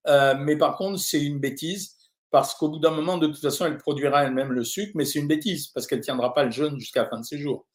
euh, 0.07 0.35
mais 0.37 0.57
par 0.57 0.75
contre 0.75 0.99
c'est 0.99 1.23
une 1.23 1.39
bêtise 1.39 1.95
parce 2.31 2.53
qu'au 2.53 2.67
bout 2.67 2.79
d'un 2.79 2.91
moment, 2.91 3.17
de 3.17 3.27
toute 3.27 3.41
façon, 3.41 3.65
elle 3.65 3.77
produira 3.77 4.23
elle-même 4.23 4.51
le 4.51 4.65
sucre, 4.65 4.91
mais 4.95 5.05
c'est 5.05 5.19
une 5.19 5.27
bêtise, 5.27 5.67
parce 5.67 5.85
qu'elle 5.85 5.99
ne 5.99 6.03
tiendra 6.03 6.33
pas 6.33 6.45
le 6.45 6.51
jeûne 6.51 6.79
jusqu'à 6.79 7.03
la 7.03 7.09
fin 7.09 7.19
de 7.19 7.25
ses 7.25 7.37
jours. 7.37 7.67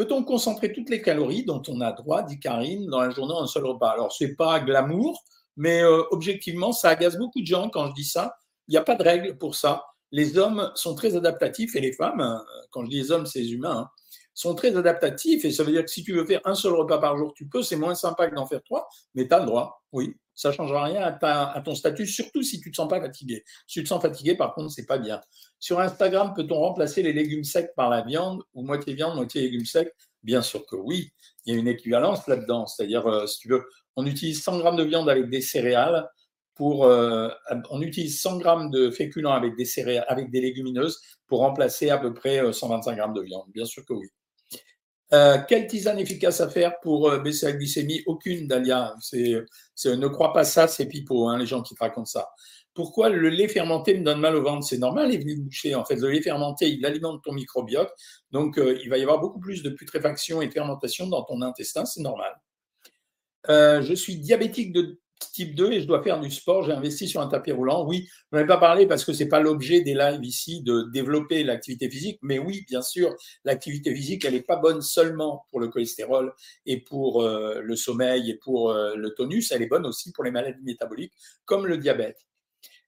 Peut-on 0.00 0.24
concentrer 0.24 0.72
toutes 0.72 0.88
les 0.88 1.02
calories 1.02 1.44
dont 1.44 1.60
on 1.68 1.82
a 1.82 1.92
droit, 1.92 2.22
dit 2.22 2.40
Karine, 2.40 2.86
dans 2.86 3.02
la 3.02 3.10
journée 3.10 3.34
en 3.34 3.42
un 3.42 3.46
seul 3.46 3.66
repas? 3.66 3.90
Alors, 3.90 4.10
ce 4.12 4.24
n'est 4.24 4.34
pas 4.34 4.58
glamour, 4.58 5.22
mais 5.58 5.82
euh, 5.82 6.04
objectivement, 6.10 6.72
ça 6.72 6.88
agace 6.88 7.18
beaucoup 7.18 7.42
de 7.42 7.46
gens 7.46 7.68
quand 7.68 7.86
je 7.88 7.92
dis 7.92 8.06
ça. 8.06 8.34
Il 8.66 8.70
n'y 8.70 8.78
a 8.78 8.82
pas 8.82 8.94
de 8.94 9.02
règle 9.02 9.36
pour 9.36 9.56
ça. 9.56 9.84
Les 10.10 10.38
hommes 10.38 10.72
sont 10.74 10.94
très 10.94 11.16
adaptatifs 11.16 11.76
et 11.76 11.82
les 11.82 11.92
femmes, 11.92 12.22
euh, 12.22 12.38
quand 12.70 12.86
je 12.86 12.88
dis 12.88 12.96
les 12.96 13.12
hommes, 13.12 13.26
c'est 13.26 13.40
les 13.40 13.52
humains, 13.52 13.76
hein, 13.76 13.90
sont 14.40 14.54
très 14.54 14.76
adaptatifs. 14.76 15.44
Et 15.44 15.50
ça 15.50 15.62
veut 15.62 15.72
dire 15.72 15.84
que 15.84 15.90
si 15.90 16.02
tu 16.02 16.12
veux 16.12 16.24
faire 16.24 16.40
un 16.44 16.54
seul 16.54 16.72
repas 16.72 16.98
par 16.98 17.16
jour, 17.16 17.32
tu 17.34 17.46
peux. 17.46 17.62
C'est 17.62 17.76
moins 17.76 17.94
sympa 17.94 18.28
que 18.28 18.34
d'en 18.34 18.46
faire 18.46 18.62
trois, 18.62 18.88
mais 19.14 19.28
tu 19.28 19.34
as 19.34 19.40
le 19.40 19.46
droit, 19.46 19.82
oui 19.92 20.14
ça 20.40 20.48
ne 20.48 20.54
changera 20.54 20.84
rien 20.84 21.02
à, 21.02 21.60
ton 21.60 21.74
statut, 21.74 22.06
surtout 22.06 22.42
si 22.42 22.62
tu 22.62 22.70
ne 22.70 22.72
te 22.72 22.76
sens 22.76 22.88
pas 22.88 22.98
fatigué. 22.98 23.44
Si 23.66 23.80
tu 23.80 23.82
te 23.82 23.88
sens 23.88 24.00
fatigué, 24.00 24.34
par 24.34 24.54
contre, 24.54 24.70
c'est 24.70 24.86
pas 24.86 24.96
bien. 24.96 25.20
Sur 25.58 25.80
Instagram, 25.80 26.32
peut-on 26.34 26.58
remplacer 26.58 27.02
les 27.02 27.12
légumes 27.12 27.44
secs 27.44 27.74
par 27.76 27.90
la 27.90 28.00
viande 28.00 28.42
ou 28.54 28.62
moitié 28.62 28.94
viande, 28.94 29.16
moitié 29.16 29.42
légumes 29.42 29.66
secs? 29.66 29.92
Bien 30.22 30.40
sûr 30.40 30.64
que 30.64 30.76
oui. 30.76 31.10
Il 31.44 31.52
y 31.52 31.56
a 31.56 31.60
une 31.60 31.68
équivalence 31.68 32.26
là-dedans. 32.26 32.66
C'est-à-dire, 32.66 33.06
euh, 33.06 33.26
si 33.26 33.40
tu 33.40 33.48
veux, 33.48 33.64
on 33.96 34.06
utilise 34.06 34.42
100 34.42 34.60
grammes 34.60 34.76
de 34.76 34.84
viande 34.84 35.10
avec 35.10 35.28
des 35.28 35.42
céréales. 35.42 36.08
Pour, 36.54 36.86
euh, 36.86 37.28
on 37.68 37.82
utilise 37.82 38.18
100 38.22 38.38
grammes 38.38 38.70
de 38.70 38.90
féculents 38.90 39.32
avec 39.32 39.56
des 39.56 39.66
céréales, 39.66 40.06
avec 40.08 40.30
des 40.30 40.40
légumineuses 40.40 40.98
pour 41.26 41.40
remplacer 41.40 41.90
à 41.90 41.98
peu 41.98 42.14
près 42.14 42.50
125 42.50 42.92
euh, 42.92 42.96
grammes 42.96 43.14
de 43.14 43.22
viande. 43.22 43.44
Bien 43.52 43.66
sûr 43.66 43.84
que 43.84 43.92
oui. 43.92 44.08
Euh, 45.12 45.38
quelle 45.48 45.66
tisane 45.66 45.98
efficace 45.98 46.40
à 46.40 46.48
faire 46.48 46.78
pour 46.80 47.08
euh, 47.08 47.18
baisser 47.18 47.46
la 47.46 47.52
glycémie? 47.52 48.02
Aucune, 48.06 48.46
Dalia. 48.46 48.94
Ne 49.12 50.06
crois 50.06 50.32
pas 50.32 50.44
ça, 50.44 50.68
c'est 50.68 50.86
pipeau, 50.86 51.28
hein, 51.28 51.38
les 51.38 51.46
gens 51.46 51.62
qui 51.62 51.74
te 51.74 51.80
racontent 51.80 52.06
ça. 52.06 52.28
Pourquoi 52.74 53.08
le 53.08 53.28
lait 53.28 53.48
fermenté 53.48 53.98
me 53.98 54.04
donne 54.04 54.20
mal 54.20 54.36
au 54.36 54.42
ventre? 54.42 54.64
C'est 54.64 54.78
normal, 54.78 55.08
il 55.08 55.16
est 55.16 55.18
venu 55.18 55.36
boucher. 55.36 55.74
En 55.74 55.84
fait, 55.84 55.96
le 55.96 56.10
lait 56.10 56.22
fermenté, 56.22 56.68
il 56.68 56.86
alimente 56.86 57.22
ton 57.24 57.32
microbiote. 57.32 57.90
Donc, 58.30 58.58
euh, 58.58 58.78
il 58.82 58.88
va 58.88 58.98
y 58.98 59.02
avoir 59.02 59.18
beaucoup 59.18 59.40
plus 59.40 59.62
de 59.64 59.70
putréfaction 59.70 60.40
et 60.42 60.46
de 60.46 60.52
fermentation 60.52 61.08
dans 61.08 61.24
ton 61.24 61.42
intestin, 61.42 61.84
c'est 61.84 62.02
normal. 62.02 62.32
je 63.48 63.94
suis 63.94 64.16
diabétique 64.16 64.72
de 64.72 64.99
type 65.32 65.54
2 65.54 65.72
et 65.72 65.80
je 65.80 65.86
dois 65.86 66.02
faire 66.02 66.20
du 66.20 66.30
sport, 66.30 66.64
j'ai 66.64 66.72
investi 66.72 67.08
sur 67.08 67.20
un 67.20 67.28
tapis 67.28 67.52
roulant. 67.52 67.86
Oui, 67.86 68.08
je 68.30 68.36
n'en 68.36 68.44
ai 68.44 68.46
pas 68.46 68.58
parlé 68.58 68.86
parce 68.86 69.04
que 69.04 69.12
ce 69.12 69.22
n'est 69.22 69.28
pas 69.28 69.40
l'objet 69.40 69.80
des 69.82 69.94
lives 69.94 70.24
ici 70.24 70.62
de 70.62 70.90
développer 70.92 71.44
l'activité 71.44 71.90
physique, 71.90 72.18
mais 72.22 72.38
oui, 72.38 72.64
bien 72.68 72.82
sûr, 72.82 73.14
l'activité 73.44 73.94
physique, 73.94 74.24
elle 74.24 74.34
n'est 74.34 74.42
pas 74.42 74.56
bonne 74.56 74.80
seulement 74.80 75.46
pour 75.50 75.60
le 75.60 75.68
cholestérol 75.68 76.32
et 76.66 76.80
pour 76.80 77.22
euh, 77.22 77.60
le 77.60 77.76
sommeil 77.76 78.30
et 78.30 78.34
pour 78.34 78.70
euh, 78.70 78.94
le 78.96 79.10
tonus, 79.10 79.52
elle 79.52 79.62
est 79.62 79.66
bonne 79.68 79.86
aussi 79.86 80.12
pour 80.12 80.24
les 80.24 80.30
maladies 80.30 80.62
métaboliques 80.62 81.12
comme 81.44 81.66
le 81.66 81.76
diabète. 81.76 82.18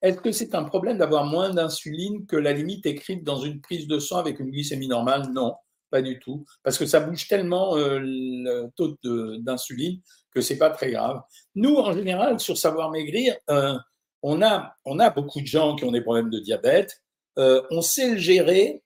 Est-ce 0.03 0.19
que 0.19 0.33
c'est 0.33 0.55
un 0.55 0.65
problème 0.65 0.99
d'avoir 0.99 1.25
moins 1.25 1.51
d'insuline 1.51 2.27
que 2.27 2.37
la 2.37 2.53
limite 2.53 2.87
écrite 2.87 3.23
dans 3.23 3.41
une 3.41 3.61
prise 3.61 3.87
de 3.87 4.01
sang 4.01 4.19
avec 4.19 4.41
une 4.41 4.51
glycémie 4.51 4.89
normale? 4.89 5.29
Non, 5.33 5.55
pas 5.93 6.03
du 6.03 6.19
tout, 6.19 6.45
parce 6.65 6.79
que 6.79 6.87
ça 6.87 6.99
bouge 6.99 7.29
tellement 7.29 7.77
euh, 7.77 8.01
le 8.03 8.69
taux 8.75 8.97
d'insuline 9.39 10.01
que 10.35 10.41
c'est 10.41 10.57
pas 10.57 10.71
très 10.71 10.91
grave. 10.91 11.21
Nous, 11.55 11.77
en 11.77 11.93
général, 11.93 12.41
sur 12.41 12.57
Savoir 12.57 12.91
Maigrir, 12.91 13.37
euh, 13.51 13.75
on, 14.23 14.41
a, 14.41 14.75
beaucoup 15.15 15.41
de 15.41 15.47
gens 15.47 15.77
qui 15.77 15.85
ont 15.85 15.93
des 15.93 16.01
problèmes 16.01 16.31
de 16.31 16.39
diabète. 16.39 17.03
Euh, 17.39 17.63
on 17.71 17.83
sait 17.83 18.13
le 18.13 18.17
gérer. 18.17 18.83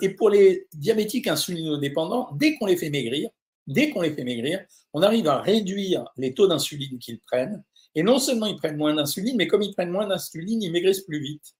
Et 0.00 0.10
pour 0.10 0.30
les 0.30 0.68
diabétiques 0.72 1.26
insulinodépendants, 1.26 2.30
dès 2.36 2.56
qu'on 2.56 2.66
les 2.66 2.76
fait 2.76 2.88
maigrir, 2.88 3.28
dès 3.66 3.90
qu'on 3.90 4.00
les 4.00 4.12
fait 4.12 4.22
maigrir, 4.22 4.60
on 4.92 5.02
arrive 5.02 5.26
à 5.26 5.40
réduire 5.40 6.04
les 6.16 6.34
taux 6.34 6.46
d'insuline 6.46 7.00
qu'ils 7.00 7.18
prennent. 7.18 7.64
Et 7.96 8.04
non 8.04 8.20
seulement 8.20 8.46
ils 8.46 8.56
prennent 8.56 8.76
moins 8.76 8.94
d'insuline, 8.94 9.36
mais 9.36 9.48
comme 9.48 9.62
ils 9.62 9.74
prennent 9.74 9.90
moins 9.90 10.06
d'insuline, 10.06 10.62
ils 10.62 10.70
maigrissent 10.70 11.00
plus 11.00 11.18
vite. 11.18 11.55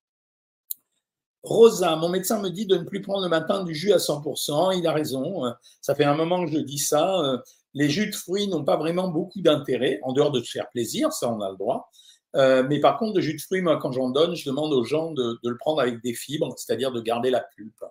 Rosa, 1.46 1.96
mon 1.96 2.08
médecin 2.08 2.40
me 2.40 2.50
dit 2.50 2.66
de 2.66 2.76
ne 2.76 2.84
plus 2.84 3.00
prendre 3.00 3.22
le 3.22 3.28
matin 3.28 3.64
du 3.64 3.74
jus 3.74 3.92
à 3.92 3.98
100%. 3.98 4.76
Il 4.78 4.86
a 4.86 4.92
raison. 4.92 5.42
Ça 5.80 5.94
fait 5.94 6.04
un 6.04 6.16
moment 6.16 6.44
que 6.44 6.50
je 6.50 6.58
dis 6.58 6.78
ça. 6.78 7.40
Les 7.72 7.88
jus 7.88 8.10
de 8.10 8.14
fruits 8.14 8.48
n'ont 8.48 8.64
pas 8.64 8.76
vraiment 8.76 9.08
beaucoup 9.08 9.40
d'intérêt, 9.42 10.00
en 10.02 10.12
dehors 10.12 10.30
de 10.30 10.42
se 10.42 10.50
faire 10.50 10.68
plaisir, 10.70 11.12
ça 11.12 11.30
on 11.30 11.40
a 11.40 11.50
le 11.50 11.56
droit. 11.56 11.90
Euh, 12.34 12.64
mais 12.68 12.80
par 12.80 12.98
contre, 12.98 13.16
le 13.16 13.20
jus 13.20 13.34
de 13.34 13.40
fruits, 13.40 13.62
moi, 13.62 13.78
quand 13.78 13.92
j'en 13.92 14.10
donne, 14.10 14.34
je 14.34 14.48
demande 14.48 14.72
aux 14.72 14.84
gens 14.84 15.12
de, 15.12 15.38
le 15.42 15.56
prendre 15.56 15.80
avec 15.80 16.02
des 16.02 16.14
fibres, 16.14 16.54
c'est-à-dire 16.56 16.92
de 16.92 17.00
garder 17.00 17.30
la 17.30 17.40
pulpe. 17.40 17.84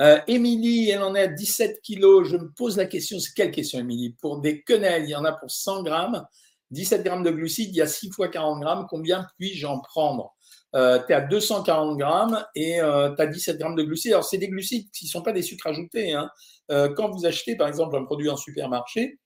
Euh, 0.00 0.20
Émilie, 0.26 0.90
elle 0.90 1.02
en 1.02 1.14
est 1.14 1.22
à 1.22 1.28
17 1.28 1.80
kilos. 1.82 2.28
Je 2.28 2.36
me 2.36 2.50
pose 2.50 2.76
la 2.76 2.86
question, 2.86 3.18
c'est 3.18 3.32
quelle 3.34 3.50
question, 3.50 3.78
Émilie? 3.78 4.16
Pour 4.20 4.40
des 4.40 4.62
quenelles, 4.62 5.04
il 5.04 5.10
y 5.10 5.16
en 5.16 5.24
a 5.24 5.32
pour 5.32 5.50
100 5.50 5.82
grammes, 5.82 6.24
17 6.70 7.02
grammes 7.02 7.22
de 7.22 7.30
glucides, 7.30 7.70
il 7.70 7.76
y 7.76 7.82
a 7.82 7.86
6 7.86 8.10
fois 8.10 8.28
40 8.28 8.60
grammes. 8.60 8.86
Combien 8.88 9.26
puis-je 9.38 9.66
en 9.66 9.80
prendre? 9.80 10.34
Euh, 10.74 10.98
Tu 11.06 11.12
es 11.12 11.14
à 11.14 11.20
240 11.20 11.96
grammes 11.98 12.44
et 12.54 12.78
tu 12.78 12.82
as 13.22 13.26
17 13.26 13.58
grammes 13.58 13.76
de 13.76 13.82
glucides. 13.82 14.12
Alors, 14.12 14.24
c'est 14.24 14.38
des 14.38 14.48
glucides 14.48 14.90
qui 14.90 15.06
ne 15.06 15.10
sont 15.10 15.22
pas 15.22 15.32
des 15.32 15.42
sucres 15.42 15.66
ajoutés. 15.66 16.12
Hein. 16.12 16.30
quand 16.68 17.10
vous 17.10 17.26
achetez, 17.26 17.56
par 17.56 17.68
exemple, 17.68 17.96
un 17.96 18.04
produit 18.04 18.28
en 18.28 18.36
supermarché, 18.36 19.18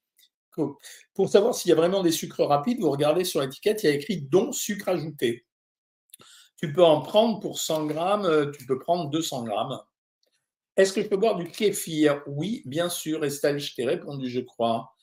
pour 1.14 1.28
savoir 1.28 1.54
s'il 1.54 1.70
y 1.70 1.72
a 1.72 1.76
vraiment 1.76 2.02
des 2.02 2.12
sucres 2.12 2.44
rapides, 2.44 2.80
vous 2.80 2.90
regardez 2.90 3.24
sur 3.24 3.40
l'étiquette, 3.40 3.82
il 3.82 3.86
y 3.86 3.92
a 3.92 3.94
écrit 3.94 4.20
dont 4.20 4.52
sucre 4.52 4.88
ajouté. 4.88 5.46
Tu 6.58 6.72
peux 6.72 6.84
en 6.84 7.00
prendre 7.00 7.40
pour 7.40 7.58
100 7.58 7.86
grammes, 7.86 8.24
euh, 8.24 8.50
tu 8.50 8.66
peux 8.66 8.78
prendre 8.78 9.10
200 9.10 9.44
grammes. 9.44 9.80
Est-ce 10.76 10.92
que 10.92 11.02
je 11.02 11.08
peux 11.08 11.16
boire 11.16 11.36
du 11.36 11.50
kéfir? 11.50 12.22
Oui, 12.26 12.62
bien 12.66 12.88
sûr, 12.88 13.24
Estelle, 13.24 13.58
je 13.58 13.74
t'ai 13.74 13.84
répondu, 13.84 14.30
je 14.30 14.40
crois. 14.40 14.94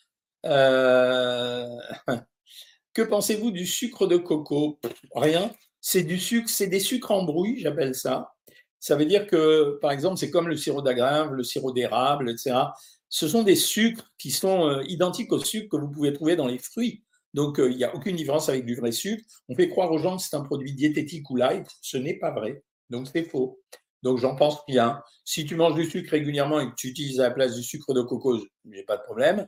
Euh, 0.45 1.67
que 2.93 3.01
pensez-vous 3.01 3.51
du 3.51 3.65
sucre 3.65 4.07
de 4.07 4.17
coco? 4.17 4.79
Rien. 5.13 5.51
C'est 5.91 6.03
du 6.03 6.19
sucre, 6.19 6.49
c'est 6.49 6.67
des 6.67 6.79
sucres 6.79 7.11
en 7.11 7.23
bruit, 7.23 7.59
j'appelle 7.59 7.95
ça. 7.95 8.33
Ça 8.79 8.95
veut 8.95 9.05
dire 9.05 9.27
que, 9.27 9.77
par 9.81 9.91
exemple, 9.91 10.17
c'est 10.17 10.29
comme 10.29 10.47
le 10.47 10.55
sirop 10.55 10.81
d'agave, 10.81 11.33
le 11.33 11.43
sirop 11.43 11.71
d'érable, 11.71 12.29
etc 12.29 12.67
ce 13.09 13.27
sont 13.27 13.43
des 13.43 13.55
sucres 13.55 14.05
qui 14.17 14.31
sont 14.31 14.67
euh, 14.67 14.83
identiques 14.87 15.31
aux 15.33 15.43
sucres 15.43 15.69
que 15.69 15.77
vous 15.77 15.89
pouvez 15.89 16.13
trouver 16.13 16.35
dans 16.35 16.47
les 16.47 16.59
fruits. 16.59 17.03
Donc, 17.33 17.59
euh, 17.59 17.69
il 17.69 17.77
n'y 17.77 17.83
a 17.83 17.93
aucune 17.95 18.15
différence 18.15 18.49
avec 18.49 18.65
du 18.65 18.75
vrai 18.75 18.91
sucre. 18.91 19.23
On 19.49 19.55
fait 19.55 19.69
croire 19.69 19.91
aux 19.91 19.97
gens 19.97 20.17
que 20.17 20.23
c'est 20.23 20.35
un 20.35 20.43
produit 20.43 20.73
diététique 20.73 21.29
ou 21.29 21.35
light. 21.35 21.67
Ce 21.81 21.97
n'est 21.97 22.17
pas 22.17 22.31
vrai. 22.31 22.63
Donc, 22.89 23.07
c'est 23.11 23.23
faux. 23.23 23.59
Donc, 24.03 24.19
j'en 24.19 24.35
pense 24.35 24.59
bien. 24.67 25.01
Si 25.25 25.45
tu 25.45 25.55
manges 25.55 25.75
du 25.75 25.89
sucre 25.89 26.11
régulièrement 26.11 26.59
et 26.59 26.69
que 26.69 26.75
tu 26.75 26.87
utilises 26.87 27.19
à 27.19 27.23
la 27.23 27.31
place 27.31 27.55
du 27.55 27.63
sucre 27.63 27.93
de 27.93 28.01
coco, 28.01 28.39
j'ai 28.71 28.83
pas 28.83 28.97
de 28.97 29.03
problème. 29.03 29.47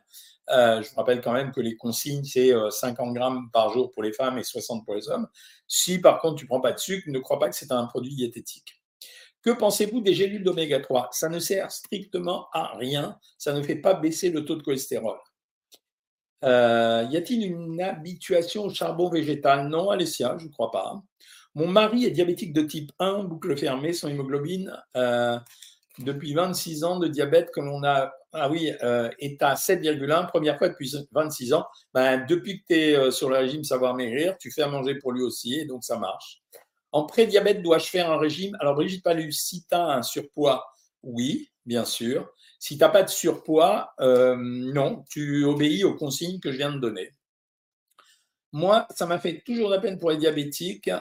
Euh, 0.52 0.82
je 0.82 0.90
vous 0.90 0.96
rappelle 0.96 1.22
quand 1.22 1.34
même 1.34 1.52
que 1.52 1.62
les 1.62 1.78
consignes, 1.78 2.24
c'est 2.24 2.52
50 2.70 3.14
grammes 3.14 3.50
par 3.52 3.72
jour 3.72 3.92
pour 3.92 4.04
les 4.04 4.14
femmes 4.14 4.38
et 4.38 4.44
60 4.44 4.86
pour 4.86 4.96
les 4.96 5.10
hommes. 5.10 5.28
Si 5.68 6.00
par 6.00 6.20
contre 6.20 6.36
tu 6.36 6.46
prends 6.46 6.62
pas 6.62 6.74
de 6.74 6.80
sucre, 6.80 7.06
ne 7.08 7.20
crois 7.20 7.40
pas 7.40 7.50
que 7.50 7.56
c'est 7.56 7.72
un 7.72 7.86
produit 7.86 8.16
diététique. 8.16 8.82
Que 9.42 9.52
pensez-vous 9.52 10.02
des 10.02 10.14
gélules 10.14 10.44
d'oméga 10.44 10.80
3 10.80 11.10
Ça 11.12 11.28
ne 11.28 11.40
sert 11.40 11.72
strictement 11.72 12.48
à 12.54 12.76
rien. 12.78 13.18
Ça 13.38 13.54
ne 13.54 13.62
fait 13.64 13.76
pas 13.76 13.96
baisser 13.96 14.30
le 14.30 14.46
taux 14.46 14.56
de 14.56 14.62
cholestérol. 14.62 15.18
Euh, 16.44 17.08
y 17.10 17.18
a-t-il 17.18 17.46
une 17.46 17.82
habituation 17.82 18.66
au 18.66 18.70
charbon 18.70 19.10
végétal? 19.10 19.68
Non, 19.68 19.90
Alessia, 19.90 20.38
je 20.40 20.46
ne 20.46 20.52
crois 20.52 20.72
pas. 20.72 21.02
Mon 21.54 21.68
mari 21.68 22.06
est 22.06 22.12
diabétique 22.12 22.54
de 22.54 22.62
type 22.62 22.92
1, 23.00 23.24
boucle 23.24 23.58
fermée, 23.58 23.94
son 23.94 24.08
hémoglobine 24.08 24.74
euh, 24.96 25.38
depuis 26.04 26.34
26 26.34 26.84
ans 26.84 27.00
de 27.00 27.08
diabète 27.08 27.52
que 27.52 27.60
l'on 27.60 27.84
a 27.84 28.14
ah 28.34 28.50
oui, 28.50 28.72
euh, 28.82 29.10
est 29.20 29.44
à 29.44 29.56
7,1, 29.56 30.28
première 30.28 30.58
fois 30.58 30.70
depuis 30.70 30.96
26 31.12 31.54
ans. 31.54 31.66
Ben, 31.94 32.26
depuis 32.26 32.62
que 32.62 32.66
tu 32.70 32.76
es 32.76 33.12
sur 33.12 33.30
le 33.30 33.36
régime 33.36 33.66
savoir 33.66 33.94
maigrir, 33.94 34.38
tu 34.38 34.52
fais 34.52 34.62
à 34.62 34.68
manger 34.68 34.96
pour 34.96 35.12
lui 35.12 35.22
aussi, 35.22 35.56
et 35.56 35.66
donc 35.66 35.84
ça 35.84 35.98
marche. 35.98 36.42
En 36.94 37.06
prédiabète, 37.06 37.62
dois-je 37.62 37.88
faire 37.88 38.12
un 38.12 38.18
régime? 38.18 38.56
Alors, 38.60 38.76
Brigitte 38.76 39.04
Palus, 39.04 39.34
si 39.34 39.66
tu 39.66 39.76
as 39.76 39.86
un 39.86 40.02
surpoids, 40.02 40.66
oui, 41.04 41.50
bien 41.66 41.86
sûr. 41.86 42.30
Si 42.60 42.76
tu 42.76 42.82
n'as 42.82 42.90
pas 42.90 43.04
de 43.04 43.10
surpoids, 43.10 43.94
euh, 44.02 44.36
non, 44.38 45.04
tu 45.10 45.46
obéis 45.46 45.84
aux 45.84 45.96
consignes 45.96 46.40
que 46.40 46.52
je 46.52 46.58
viens 46.58 46.72
de 46.72 46.80
donner. 46.80 47.14
Moi, 48.52 48.86
ça 48.92 49.06
m'a 49.06 49.20
fait 49.20 49.42
toujours 49.46 49.70
la 49.70 49.80
peine 49.80 49.98
pour 49.98 50.12
les 50.12 50.18
diabétiques. 50.18 50.92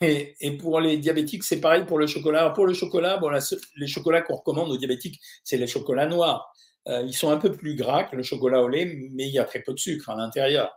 Et, 0.00 0.56
pour 0.58 0.80
les 0.80 0.96
diabétiques, 0.96 1.44
c'est 1.44 1.60
pareil 1.60 1.84
pour 1.84 1.98
le 1.98 2.06
chocolat. 2.06 2.50
pour 2.50 2.66
le 2.66 2.74
chocolat, 2.74 3.18
bon, 3.18 3.30
les 3.76 3.86
chocolats 3.86 4.22
qu'on 4.22 4.36
recommande 4.36 4.70
aux 4.70 4.76
diabétiques, 4.76 5.20
c'est 5.42 5.56
les 5.56 5.66
chocolats 5.66 6.06
noirs. 6.06 6.50
Euh, 6.88 7.02
ils 7.02 7.14
sont 7.14 7.30
un 7.30 7.38
peu 7.38 7.52
plus 7.52 7.74
gras 7.74 8.04
que 8.04 8.16
le 8.16 8.22
chocolat 8.22 8.62
au 8.62 8.68
lait, 8.68 8.86
mais 9.12 9.26
il 9.26 9.32
y 9.32 9.38
a 9.38 9.44
très 9.44 9.60
peu 9.60 9.72
de 9.72 9.78
sucre 9.78 10.10
à 10.10 10.16
l'intérieur. 10.16 10.70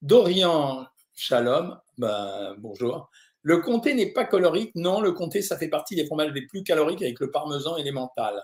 Dorian, 0.00 0.86
Shalom, 1.14 1.76
ben, 1.96 2.54
bonjour. 2.58 3.10
Le 3.42 3.58
comté 3.58 3.94
n'est 3.94 4.12
pas 4.12 4.24
calorique. 4.24 4.72
Non, 4.74 5.00
le 5.00 5.12
comté, 5.12 5.42
ça 5.42 5.56
fait 5.56 5.68
partie 5.68 5.96
des 5.96 6.06
fromages 6.06 6.32
les 6.32 6.46
plus 6.46 6.62
caloriques 6.62 7.02
avec 7.02 7.18
le 7.20 7.30
parmesan 7.30 7.76
et 7.76 7.82
l'émental. 7.82 8.42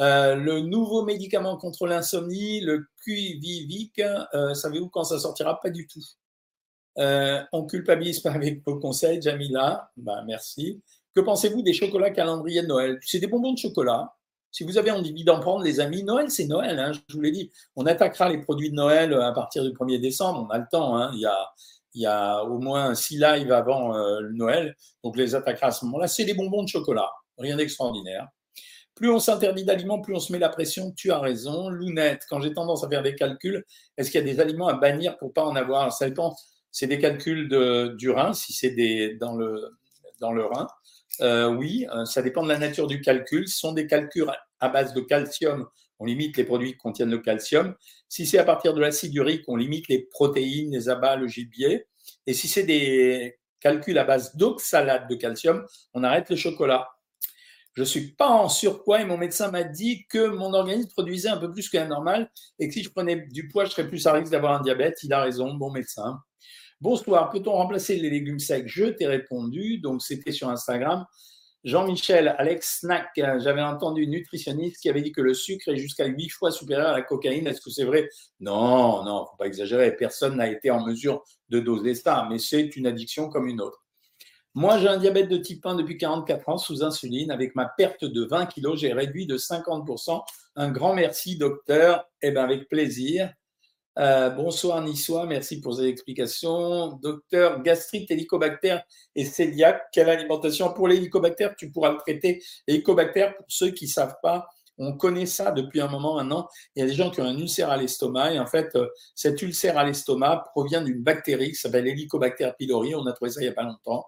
Euh, 0.00 0.34
le 0.34 0.60
nouveau 0.60 1.02
médicament 1.04 1.56
contre 1.58 1.86
l'insomnie, 1.86 2.60
le 2.60 2.86
Quivivic, 3.04 3.98
euh, 3.98 4.54
savez-vous 4.54 4.88
quand 4.88 5.04
ça 5.04 5.18
sortira? 5.18 5.60
Pas 5.60 5.70
du 5.70 5.86
tout. 5.86 6.02
Euh, 6.98 7.42
on 7.52 7.64
culpabilise 7.64 8.20
pas 8.20 8.32
avec 8.32 8.64
vos 8.66 8.78
conseils, 8.78 9.20
Jamila. 9.20 9.90
Ben, 9.96 10.24
merci. 10.26 10.82
Que 11.14 11.20
pensez-vous 11.20 11.62
des 11.62 11.72
chocolats 11.72 12.10
calendrier 12.10 12.62
de 12.62 12.66
Noël? 12.66 12.98
C'est 13.02 13.18
des 13.18 13.26
bonbons 13.26 13.52
de 13.52 13.58
chocolat. 13.58 14.14
Si 14.50 14.64
vous 14.64 14.76
avez 14.76 14.90
envie 14.90 15.24
d'en 15.24 15.40
prendre, 15.40 15.64
les 15.64 15.80
amis, 15.80 16.04
Noël, 16.04 16.30
c'est 16.30 16.46
Noël. 16.46 16.78
Hein, 16.78 16.92
je 16.92 17.14
vous 17.14 17.22
l'ai 17.22 17.30
dit. 17.30 17.50
On 17.74 17.86
attaquera 17.86 18.28
les 18.28 18.38
produits 18.38 18.70
de 18.70 18.74
Noël 18.74 19.14
à 19.14 19.32
partir 19.32 19.64
du 19.64 19.70
1er 19.70 19.98
décembre. 19.98 20.46
On 20.48 20.52
a 20.52 20.58
le 20.58 20.66
temps. 20.70 20.96
Hein. 20.96 21.10
Il, 21.14 21.20
y 21.20 21.26
a, 21.26 21.36
il 21.94 22.02
y 22.02 22.06
a 22.06 22.44
au 22.44 22.58
moins 22.58 22.94
six 22.94 23.18
lives 23.18 23.52
avant 23.52 23.96
euh, 23.96 24.20
Noël, 24.32 24.76
donc 25.02 25.16
les 25.16 25.34
attaquera 25.34 25.68
à 25.68 25.70
ce 25.70 25.84
moment-là. 25.86 26.06
C'est 26.06 26.24
des 26.24 26.34
bonbons 26.34 26.62
de 26.62 26.68
chocolat, 26.68 27.10
rien 27.38 27.56
d'extraordinaire. 27.56 28.28
Plus 28.94 29.10
on 29.10 29.18
s'interdit 29.18 29.64
d'aliments, 29.64 30.00
plus 30.00 30.14
on 30.14 30.20
se 30.20 30.32
met 30.32 30.38
la 30.38 30.50
pression. 30.50 30.92
Tu 30.92 31.10
as 31.10 31.18
raison. 31.18 31.70
Lounette, 31.70 32.24
quand 32.28 32.40
j'ai 32.40 32.52
tendance 32.52 32.84
à 32.84 32.88
faire 32.88 33.02
des 33.02 33.14
calculs, 33.14 33.64
est-ce 33.96 34.10
qu'il 34.10 34.20
y 34.20 34.22
a 34.22 34.26
des 34.26 34.38
aliments 34.38 34.68
à 34.68 34.74
bannir 34.74 35.16
pour 35.16 35.32
pas 35.32 35.44
en 35.44 35.56
avoir? 35.56 35.92
Ça 35.92 36.08
dépend. 36.08 36.36
C'est 36.72 36.86
des 36.86 36.98
calculs 36.98 37.48
de, 37.48 37.94
du 37.96 38.10
rein, 38.10 38.32
si 38.32 38.52
c'est 38.52 38.70
des, 38.70 39.14
dans, 39.14 39.36
le, 39.36 39.76
dans 40.20 40.32
le 40.32 40.44
rein. 40.44 40.66
Euh, 41.20 41.48
oui, 41.48 41.86
euh, 41.94 42.04
ça 42.04 42.22
dépend 42.22 42.42
de 42.42 42.48
la 42.48 42.58
nature 42.58 42.86
du 42.86 43.00
calcul. 43.00 43.46
Ce 43.46 43.58
sont 43.58 43.72
des 43.72 43.86
calculs 43.86 44.30
à 44.60 44.68
base 44.68 44.94
de 44.94 45.00
calcium. 45.02 45.68
On 45.98 46.06
limite 46.06 46.36
les 46.36 46.44
produits 46.44 46.72
qui 46.72 46.78
contiennent 46.78 47.10
le 47.10 47.18
calcium. 47.18 47.74
Si 48.08 48.26
c'est 48.26 48.38
à 48.38 48.44
partir 48.44 48.74
de 48.74 48.80
l'acide 48.80 49.14
urique, 49.14 49.44
on 49.46 49.56
limite 49.56 49.88
les 49.88 50.00
protéines, 50.00 50.72
les 50.72 50.88
abats, 50.88 51.16
le 51.16 51.28
gibier. 51.28 51.86
Et 52.26 52.32
si 52.32 52.48
c'est 52.48 52.64
des 52.64 53.38
calculs 53.60 53.98
à 53.98 54.04
base 54.04 54.34
d'oxalate 54.34 55.08
de 55.08 55.14
calcium, 55.14 55.64
on 55.94 56.02
arrête 56.02 56.28
le 56.30 56.36
chocolat. 56.36 56.88
Je 57.74 57.82
ne 57.82 57.86
suis 57.86 58.12
pas 58.12 58.28
en 58.28 58.48
surpoids 58.48 59.00
et 59.00 59.04
mon 59.04 59.16
médecin 59.16 59.50
m'a 59.50 59.62
dit 59.62 60.06
que 60.08 60.26
mon 60.26 60.52
organisme 60.52 60.90
produisait 60.90 61.30
un 61.30 61.38
peu 61.38 61.50
plus 61.50 61.70
que 61.70 61.78
la 61.78 61.86
normale 61.86 62.30
et 62.58 62.68
que 62.68 62.74
si 62.74 62.82
je 62.82 62.90
prenais 62.90 63.16
du 63.30 63.48
poids, 63.48 63.64
je 63.64 63.70
serais 63.70 63.88
plus 63.88 64.06
à 64.06 64.12
risque 64.12 64.30
d'avoir 64.30 64.60
un 64.60 64.62
diabète. 64.62 64.98
Il 65.04 65.12
a 65.12 65.22
raison, 65.22 65.54
bon 65.54 65.70
médecin. 65.70 66.20
Bonsoir, 66.82 67.30
peut-on 67.30 67.52
remplacer 67.52 67.96
les 67.96 68.10
légumes 68.10 68.40
secs? 68.40 68.66
Je 68.66 68.86
t'ai 68.86 69.06
répondu, 69.06 69.78
donc 69.78 70.02
c'était 70.02 70.32
sur 70.32 70.48
Instagram. 70.48 71.06
Jean-Michel, 71.62 72.34
Alex 72.38 72.80
Snack, 72.80 73.10
j'avais 73.14 73.62
entendu 73.62 74.02
une 74.02 74.10
nutritionniste 74.10 74.82
qui 74.82 74.88
avait 74.88 75.00
dit 75.00 75.12
que 75.12 75.20
le 75.20 75.32
sucre 75.32 75.68
est 75.68 75.76
jusqu'à 75.76 76.06
8 76.06 76.30
fois 76.30 76.50
supérieur 76.50 76.88
à 76.88 76.92
la 76.94 77.02
cocaïne. 77.02 77.46
Est-ce 77.46 77.60
que 77.60 77.70
c'est 77.70 77.84
vrai? 77.84 78.08
Non, 78.40 79.04
non, 79.04 79.26
faut 79.26 79.36
pas 79.36 79.46
exagérer. 79.46 79.94
Personne 79.94 80.38
n'a 80.38 80.50
été 80.50 80.72
en 80.72 80.84
mesure 80.84 81.22
de 81.50 81.60
doser 81.60 81.94
ça, 81.94 82.26
mais 82.28 82.40
c'est 82.40 82.74
une 82.74 82.88
addiction 82.88 83.28
comme 83.28 83.46
une 83.46 83.60
autre. 83.60 83.84
Moi, 84.54 84.78
j'ai 84.78 84.88
un 84.88 84.98
diabète 84.98 85.28
de 85.28 85.36
type 85.36 85.64
1 85.64 85.76
depuis 85.76 85.98
44 85.98 86.48
ans 86.48 86.58
sous 86.58 86.82
insuline. 86.82 87.30
Avec 87.30 87.54
ma 87.54 87.66
perte 87.66 88.04
de 88.04 88.24
20 88.24 88.46
kilos, 88.46 88.80
j'ai 88.80 88.92
réduit 88.92 89.28
de 89.28 89.38
50%. 89.38 90.20
Un 90.56 90.72
grand 90.72 90.94
merci, 90.94 91.38
docteur. 91.38 92.10
Eh 92.22 92.32
bien, 92.32 92.42
avec 92.42 92.68
plaisir. 92.68 93.32
Euh, 93.98 94.30
bonsoir 94.30 94.80
Niçois, 94.80 95.26
merci 95.26 95.60
pour 95.60 95.74
ces 95.74 95.84
explications. 95.84 96.92
Docteur, 97.02 97.62
gastrite, 97.62 98.10
hélicobactère 98.10 98.82
et 99.14 99.28
cœliaque, 99.28 99.82
quelle 99.92 100.08
alimentation 100.08 100.72
Pour 100.72 100.88
l'hélicobactère, 100.88 101.54
tu 101.56 101.70
pourras 101.70 101.92
le 101.92 101.98
traiter. 101.98 102.42
L'hélicobactère, 102.66 103.36
pour 103.36 103.46
ceux 103.48 103.70
qui 103.70 103.84
ne 103.84 103.90
savent 103.90 104.16
pas, 104.22 104.46
on 104.78 104.96
connaît 104.96 105.26
ça 105.26 105.52
depuis 105.52 105.82
un 105.82 105.88
moment 105.88 106.16
maintenant. 106.16 106.48
Il 106.74 106.80
y 106.80 106.82
a 106.82 106.86
des 106.86 106.94
gens 106.94 107.10
qui 107.10 107.20
ont 107.20 107.24
un 107.24 107.36
ulcère 107.36 107.70
à 107.70 107.76
l'estomac 107.76 108.32
et 108.32 108.38
en 108.38 108.46
fait, 108.46 108.74
euh, 108.76 108.88
cet 109.14 109.42
ulcère 109.42 109.76
à 109.76 109.84
l'estomac 109.84 110.44
provient 110.52 110.80
d'une 110.80 111.02
bactérie 111.02 111.48
qui 111.50 111.56
s'appelle 111.56 111.86
Helicobacter 111.86 112.50
pylori. 112.58 112.94
On 112.94 113.04
a 113.06 113.12
trouvé 113.12 113.30
ça 113.30 113.42
il 113.42 113.44
n'y 113.44 113.50
a 113.50 113.52
pas 113.52 113.64
longtemps. 113.64 114.06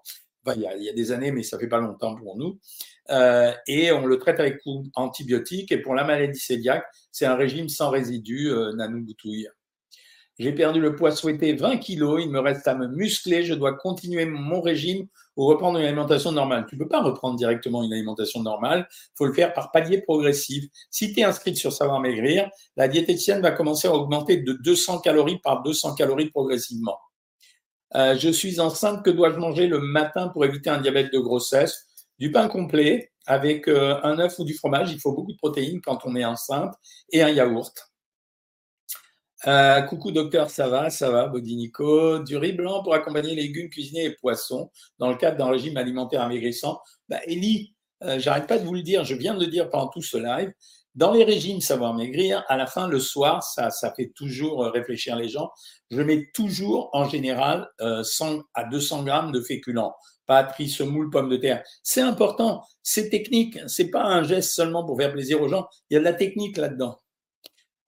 il, 0.57 0.63
y 0.63 0.89
a, 0.89 0.93
des 0.95 1.13
années, 1.13 1.31
mais 1.31 1.43
ça 1.43 1.59
fait 1.59 1.69
pas 1.69 1.81
longtemps 1.81 2.15
pour 2.17 2.39
nous. 2.39 2.59
Euh, 3.11 3.53
et 3.67 3.93
on 3.93 4.07
le 4.07 4.19
traite 4.19 4.41
avec 4.41 4.63
antibiotiques. 4.95 5.71
Et 5.73 5.79
pour 5.79 5.95
la 5.95 6.05
maladie 6.05 6.41
cœliaque, 6.41 6.87
c'est 7.13 7.27
un 7.27 7.37
régime 7.37 7.69
sans 7.69 7.91
résidus, 7.91 8.51
euh, 8.51 8.73
Boutouille. 8.89 9.47
J'ai 10.39 10.53
perdu 10.53 10.81
le 10.81 10.97
poids 10.97 11.13
souhaité 11.13 11.53
20 11.53 11.77
kilos, 11.77 12.21
il 12.23 12.31
me 12.31 12.41
reste 12.41 12.67
à 12.67 12.75
me 12.75 12.89
muscler, 12.89 13.45
je 13.45 13.55
dois 13.55 13.75
continuer 13.75 14.25
mon 14.25 14.61
régime 14.61 15.07
ou 15.37 15.47
reprendre 15.47 15.79
une 15.79 15.85
alimentation 15.85 16.33
normale. 16.33 16.67
Tu 16.69 16.75
ne 16.75 16.81
peux 16.81 16.89
pas 16.89 17.03
reprendre 17.03 17.37
directement 17.37 17.85
une 17.85 17.93
alimentation 17.93 18.43
normale, 18.43 18.89
il 18.91 19.13
faut 19.17 19.27
le 19.27 19.33
faire 19.33 19.55
par 19.55 19.71
palier 19.71 20.03
progressif. 20.03 20.65
Si 20.91 21.13
tu 21.13 21.21
es 21.21 21.25
inscrite 21.25 21.57
sur 21.57 21.73
Savoir 21.73 22.01
Maigrir, 22.01 22.51
la 22.77 22.89
diététicienne 22.89 23.43
va 23.43 23.53
commencer 23.53 23.87
à 23.87 23.95
augmenter 23.95 24.39
de 24.39 24.55
200 24.55 25.01
calories 25.01 25.39
par 25.39 25.63
200 25.63 25.95
calories 25.95 26.31
progressivement. 26.31 26.99
Euh, 27.95 28.17
je 28.19 28.31
suis 28.31 28.59
enceinte, 28.59 29.05
que 29.05 29.11
dois-je 29.11 29.37
manger 29.37 29.69
le 29.69 29.79
matin 29.79 30.29
pour 30.29 30.45
éviter 30.45 30.69
un 30.69 30.81
diabète 30.81 31.13
de 31.13 31.19
grossesse? 31.21 31.87
Du 32.19 32.33
pain 32.33 32.49
complet 32.49 33.13
avec 33.27 33.69
euh, 33.69 34.01
un 34.03 34.19
œuf 34.19 34.39
ou 34.39 34.45
du 34.45 34.55
fromage. 34.55 34.93
Il 34.93 35.01
faut 35.01 35.13
beaucoup 35.13 35.33
de 35.33 35.39
protéines 35.39 35.81
quand 35.81 36.01
on 36.05 36.17
est 36.17 36.25
enceinte 36.25 36.75
et 37.13 37.23
un 37.23 37.29
yaourt. 37.29 37.94
Euh, 39.47 39.83
coucou 39.83 40.11
docteur, 40.11 40.51
ça 40.51 40.69
va, 40.69 40.91
ça 40.91 41.11
va, 41.11 41.27
Bodinico. 41.27 42.21
Du 42.21 42.37
riz 42.37 42.53
blanc 42.53 42.83
pour 42.83 42.95
accompagner 42.95 43.35
légumes 43.35 43.69
cuisinés 43.69 44.05
et 44.07 44.11
poissons 44.11 44.71
dans 44.99 45.11
le 45.11 45.17
cadre 45.17 45.37
d'un 45.37 45.51
régime 45.51 45.77
alimentaire 45.77 46.23
amaigrissant. 46.23 46.81
Bah, 47.09 47.21
Elie, 47.27 47.75
j'arrête 48.17 48.47
pas 48.47 48.59
de 48.59 48.65
vous 48.65 48.75
le 48.75 48.83
dire, 48.83 49.05
je 49.05 49.15
viens 49.15 49.35
de 49.35 49.41
le 49.41 49.51
dire 49.51 49.71
pendant 49.71 49.89
tout 49.89 50.03
ce 50.03 50.17
live. 50.17 50.53
Dans 50.95 51.13
les 51.13 51.25
régimes 51.25 51.61
savoir 51.61 51.93
maigrir, 51.93 52.45
à 52.49 52.57
la 52.57 52.67
fin, 52.67 52.87
le 52.87 53.01
soir, 53.01 53.43
ça, 53.43 53.71
ça 53.71 53.93
fait 53.93 54.13
toujours 54.15 54.65
euh, 54.65 54.71
réfléchir 54.71 55.17
les 55.17 55.29
gens. 55.29 55.51
Je 55.91 56.01
mets 56.01 56.31
toujours, 56.33 56.89
en 56.93 57.09
général, 57.09 57.69
100 57.81 58.35
euh, 58.35 58.41
à 58.55 58.65
200 58.65 59.03
grammes 59.03 59.33
de 59.33 59.41
féculents. 59.41 59.95
Patrie, 60.27 60.69
semoule, 60.69 61.11
pommes 61.11 61.29
de 61.29 61.37
terre. 61.37 61.65
C'est 61.83 62.01
important. 62.01 62.63
C'est 62.83 63.11
technique. 63.11 63.59
C'est 63.67 63.91
pas 63.91 64.05
un 64.05 64.23
geste 64.23 64.53
seulement 64.53 64.85
pour 64.85 64.97
faire 64.97 65.13
plaisir 65.13 65.43
aux 65.43 65.49
gens. 65.49 65.67
Il 65.91 65.95
y 65.95 65.97
a 65.97 66.01
de 66.01 66.05
la 66.05 66.15
technique 66.15 66.57
là-dedans. 66.57 66.97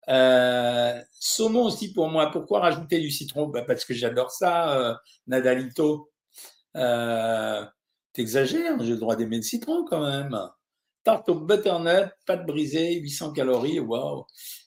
Euh, 0.09 1.01
saumon 1.13 1.65
aussi 1.65 1.93
pour 1.93 2.09
moi. 2.09 2.31
Pourquoi 2.31 2.61
rajouter 2.61 3.01
du 3.01 3.11
citron? 3.11 3.49
Bah 3.49 3.63
Parce 3.63 3.85
que 3.85 3.95
j'adore 3.95 4.31
ça, 4.31 4.79
euh, 4.79 4.95
Nadalito. 5.27 6.11
Euh, 6.77 7.65
T'exagères, 8.17 8.83
j'ai 8.83 8.93
le 8.93 8.97
droit 8.97 9.15
d'aimer 9.15 9.37
le 9.37 9.43
citron 9.43 9.85
quand 9.85 10.03
même. 10.03 10.35
Tarte 11.05 11.29
au 11.29 11.35
butternut, 11.35 12.09
pâte 12.27 12.47
brisée, 12.47 12.95
800 12.95 13.35
calories, 13.35 13.79
waouh. 13.79 14.25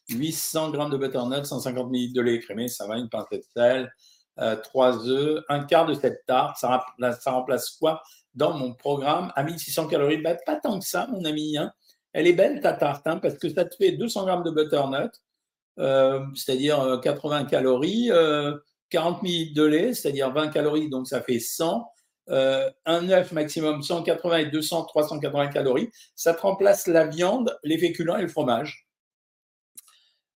800 0.08 0.69
grammes 0.69 0.91
de 0.91 0.98
butternut, 0.98 1.43
150 1.46 1.89
ml 1.91 2.13
de 2.13 2.22
lait 2.22 2.36
écrémé, 2.36 2.67
ça 2.67 2.86
va, 2.86 2.98
une 3.00 3.10
pincée 3.10 3.39
de 3.39 3.43
sel, 3.55 3.91
euh, 4.39 4.55
3 4.55 5.08
œufs, 5.08 5.43
un 5.50 5.63
quart 5.63 5.88
de 5.88 5.96
cette 5.96 6.27
tarte, 6.27 6.58
ça, 6.58 6.86
remplace 7.25 7.72
quoi 7.72 8.03
dans 8.36 8.55
mon 8.55 8.75
programme? 8.75 9.34
À 9.36 9.41
1600 9.41 9.88
calories 9.88 10.17
bah, 10.17 10.36
Pas 10.46 10.58
tant 10.58 10.77
que 10.77 10.86
ça, 10.86 11.08
mon 11.08 11.25
ami. 11.25 11.58
Hein. 11.58 11.72
Elle 12.13 12.27
est 12.27 12.34
belle 12.34 12.62
ta 12.62 12.74
tarte, 12.74 13.08
hein, 13.08 13.17
parce 13.17 13.39
que 13.39 13.50
ça 13.50 13.65
te 13.65 13.75
fait 13.75 13.93
200 13.93 14.25
grammes 14.25 14.43
de 14.43 14.51
butternut, 14.51 15.10
euh, 15.10 15.10
c'est-à-dire 15.77 16.99
80 17.01 17.41
euh, 17.41 17.45
calories, 17.45 18.09
40 18.89 19.17
euh, 19.17 19.27
ml 19.27 19.53
de 19.53 19.63
lait, 19.63 19.93
c'est-à-dire 19.93 20.31
20 20.31 20.49
calories, 20.49 20.89
donc 20.89 21.07
ça 21.07 21.21
fait 21.21 21.39
100. 21.39 21.85
Euh, 22.29 22.69
un 22.85 23.09
œuf 23.09 23.31
maximum 23.31 23.81
180 23.81 24.38
et 24.38 24.45
200, 24.47 24.85
380 24.85 25.47
calories. 25.47 25.89
Ça 26.15 26.33
te 26.33 26.41
remplace 26.41 26.85
la 26.88 27.07
viande, 27.07 27.57
les 27.63 27.77
féculents 27.77 28.17
et 28.17 28.21
le 28.21 28.27
fromage. 28.27 28.88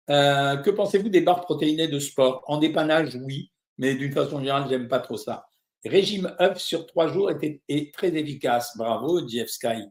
Euh, 0.10 0.58
que 0.58 0.72
pensez-vous 0.72 1.10
des 1.10 1.22
barres 1.22 1.42
protéinées 1.42 1.88
de 1.88 2.00
sport? 2.00 2.44
En 2.48 2.58
dépannage, 2.58 3.16
oui, 3.16 3.52
mais 3.78 3.94
d'une 3.96 4.12
façon 4.12 4.40
générale, 4.40 4.66
j'aime 4.70 4.88
pas 4.88 5.00
trop 5.00 5.18
ça. 5.18 5.46
Régime 5.86 6.36
œuf 6.40 6.58
sur 6.60 6.86
trois 6.88 7.08
jours 7.08 7.30
était, 7.30 7.62
est 7.70 7.94
très 7.94 8.16
efficace. 8.16 8.75
Bravo, 8.75 9.28
Jeff 9.28 9.50
Sky. 9.50 9.84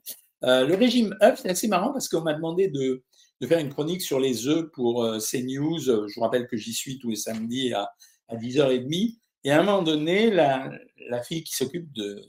Euh, 0.44 0.66
le 0.66 0.74
régime 0.74 1.16
œuf, 1.22 1.40
c'est 1.40 1.50
assez 1.50 1.68
marrant 1.68 1.92
parce 1.92 2.08
qu'on 2.08 2.22
m'a 2.22 2.34
demandé 2.34 2.68
de, 2.68 3.04
faire 3.46 3.58
une 3.58 3.70
chronique 3.70 4.02
sur 4.02 4.20
les 4.20 4.46
œufs 4.46 4.70
pour 4.72 5.04
CNews. 5.18 5.80
Je 5.80 6.14
vous 6.14 6.20
rappelle 6.20 6.46
que 6.46 6.56
j'y 6.56 6.72
suis 6.72 6.98
tous 6.98 7.10
les 7.10 7.16
samedis 7.16 7.72
à, 7.72 7.90
à 8.28 8.36
10h30. 8.36 9.18
Et 9.44 9.50
à 9.50 9.60
un 9.60 9.62
moment 9.62 9.82
donné, 9.82 10.30
la, 10.30 10.70
la 11.08 11.22
fille 11.22 11.42
qui 11.42 11.54
s'occupe 11.54 11.92
de, 11.92 12.22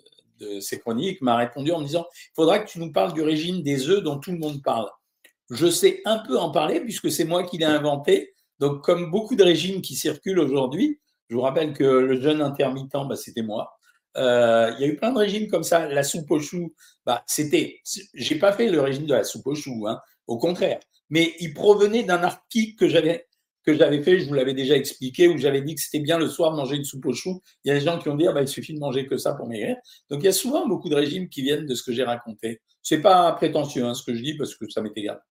ces 0.60 0.80
chroniques 0.80 1.22
m'a 1.22 1.38
répondu 1.38 1.72
en 1.72 1.80
me 1.80 1.86
disant 1.86 2.06
il 2.14 2.36
faudra 2.36 2.60
que 2.60 2.70
tu 2.70 2.80
nous 2.80 2.92
parles 2.92 3.14
du 3.14 3.22
régime 3.22 3.62
des 3.62 3.90
œufs 3.90 4.04
dont 4.04 4.20
tout 4.20 4.32
le 4.32 4.38
monde 4.38 4.62
parle. 4.62 4.90
Je 5.50 5.68
sais 5.68 6.02
un 6.06 6.20
peu 6.20 6.38
en 6.38 6.52
parler 6.52 6.82
puisque 6.82 7.12
c'est 7.12 7.26
moi 7.26 7.44
qui 7.44 7.58
l'ai 7.58 7.66
inventé. 7.66 8.34
Donc, 8.60 8.82
comme 8.84 9.12
beaucoup 9.12 9.36
de 9.36 9.44
régimes 9.44 9.82
qui 9.82 9.96
circulent 9.96 10.40
aujourd'hui, 10.40 11.00
je 11.30 11.36
vous 11.36 11.42
rappelle 11.42 11.74
que 11.74 11.84
le 11.84 12.22
jeûne 12.22 12.42
intermittent, 12.42 12.92
bah, 13.08 13.16
c'était 13.16 13.42
moi. 13.42 13.78
Euh, 14.18 14.72
il 14.76 14.82
y 14.82 14.84
a 14.84 14.88
eu 14.88 14.96
plein 14.96 15.12
de 15.12 15.18
régimes 15.18 15.48
comme 15.48 15.64
ça. 15.64 15.88
La 15.88 16.04
soupe 16.04 16.30
aux 16.30 16.40
choux, 16.40 16.74
bah, 17.06 17.24
c'était. 17.26 17.82
J'ai 18.14 18.36
pas 18.36 18.54
fait 18.54 18.70
le 18.70 18.80
régime 18.82 19.06
de 19.06 19.14
la 19.14 19.24
soupe 19.24 19.48
aux 19.48 19.56
choux, 19.56 19.88
hein, 19.88 20.00
au 20.28 20.38
contraire. 20.38 20.80
Mais 21.10 21.36
il 21.40 21.54
provenait 21.54 22.04
d'un 22.04 22.24
article 22.24 22.76
que 22.76 22.88
j'avais 22.88 23.28
que 23.66 23.74
j'avais 23.74 24.04
fait, 24.04 24.20
je 24.20 24.28
vous 24.28 24.34
l'avais 24.34 24.54
déjà 24.54 24.76
expliqué, 24.76 25.30
où 25.30 25.38
j'avais 25.38 25.62
dit 25.62 25.76
que 25.76 25.82
c'était 25.82 26.02
bien 26.02 26.18
le 26.18 26.28
soir 26.28 26.52
manger 26.52 26.76
une 26.76 26.84
soupe 26.84 27.06
aux 27.06 27.14
choux. 27.14 27.42
Il 27.64 27.70
y 27.70 27.72
a 27.72 27.80
des 27.80 27.86
gens 27.86 27.98
qui 27.98 28.10
ont 28.10 28.16
dit, 28.16 28.28
ah 28.28 28.34
bah, 28.34 28.42
il 28.42 28.48
suffit 28.48 28.74
de 28.74 28.80
manger 28.80 29.08
que 29.08 29.18
ça 29.18 29.34
pour 29.36 29.48
maigrir. 29.48 29.78
Donc 30.10 30.22
il 30.22 30.26
y 30.26 30.30
a 30.30 30.34
souvent 30.34 30.68
beaucoup 30.68 30.90
de 30.90 30.96
régimes 30.96 31.30
qui 31.30 31.44
viennent 31.44 31.66
de 31.66 31.74
ce 31.74 31.82
que 31.82 31.94
j'ai 31.94 32.04
raconté. 32.04 32.62
C'est 32.82 33.02
pas 33.02 33.32
prétentieux 33.32 33.86
hein, 33.86 33.94
ce 33.94 34.04
que 34.04 34.14
je 34.14 34.22
dis 34.22 34.36
parce 34.36 34.56
que 34.56 34.70
ça 34.70 34.82
m'est 34.82 34.92
égal. 34.98 35.22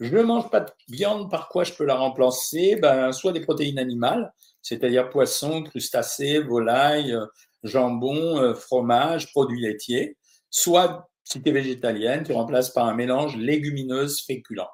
Je 0.00 0.12
ne 0.12 0.22
mange 0.22 0.50
pas 0.50 0.60
de 0.60 0.72
viande, 0.88 1.30
par 1.30 1.48
quoi 1.48 1.62
je 1.62 1.72
peux 1.72 1.84
la 1.84 1.94
remplacer? 1.94 2.76
Ben, 2.76 3.12
Soit 3.12 3.32
des 3.32 3.40
protéines 3.40 3.78
animales, 3.78 4.32
c'est-à-dire 4.60 5.08
poisson, 5.08 5.62
crustacés, 5.62 6.40
volaille, 6.40 7.12
euh, 7.12 7.26
jambon, 7.62 8.38
euh, 8.38 8.54
fromage, 8.54 9.30
produits 9.30 9.60
laitiers, 9.60 10.16
soit, 10.50 11.08
si 11.24 11.42
tu 11.42 11.48
es 11.48 11.52
végétalienne, 11.52 12.22
tu 12.22 12.32
remplaces 12.32 12.70
par 12.70 12.86
un 12.86 12.94
mélange 12.94 13.36
légumineuse 13.36 14.20
féculent. 14.22 14.68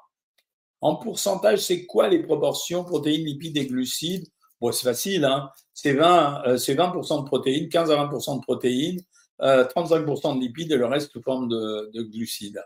En 0.81 0.95
pourcentage, 0.95 1.59
c'est 1.59 1.85
quoi 1.85 2.07
les 2.07 2.21
proportions 2.21 2.83
protéines, 2.83 3.25
lipides 3.25 3.57
et 3.57 3.65
glucides? 3.65 4.27
Bon, 4.59 4.71
c'est 4.71 4.83
facile, 4.83 5.25
hein 5.25 5.49
c'est 5.73 5.93
20, 5.93 6.43
euh, 6.45 6.57
20 6.57 7.21
de 7.21 7.25
protéines, 7.25 7.69
15 7.69 7.91
à 7.91 7.95
20% 7.95 8.37
de 8.37 8.41
protéines, 8.41 9.01
35% 9.39 10.31
euh, 10.31 10.35
de 10.35 10.39
lipides 10.39 10.71
et 10.71 10.77
le 10.77 10.85
reste 10.85 11.11
sous 11.11 11.21
forme 11.21 11.49
de, 11.49 12.01
glucides. 12.03 12.63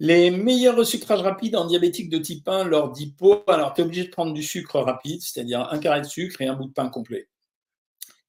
Les 0.00 0.32
meilleurs 0.32 0.76
resucrages 0.76 1.20
rapides 1.20 1.54
en 1.54 1.66
diabétique 1.66 2.10
de 2.10 2.18
type 2.18 2.48
1 2.48 2.64
lors 2.64 2.90
d'hypo, 2.90 3.44
alors 3.46 3.74
tu 3.74 3.80
es 3.80 3.84
obligé 3.84 4.04
de 4.04 4.10
prendre 4.10 4.32
du 4.32 4.42
sucre 4.42 4.80
rapide, 4.80 5.20
c'est-à-dire 5.22 5.68
un 5.70 5.78
carré 5.78 6.00
de 6.00 6.06
sucre 6.06 6.40
et 6.40 6.48
un 6.48 6.54
bout 6.54 6.66
de 6.66 6.72
pain 6.72 6.88
complet. 6.88 7.28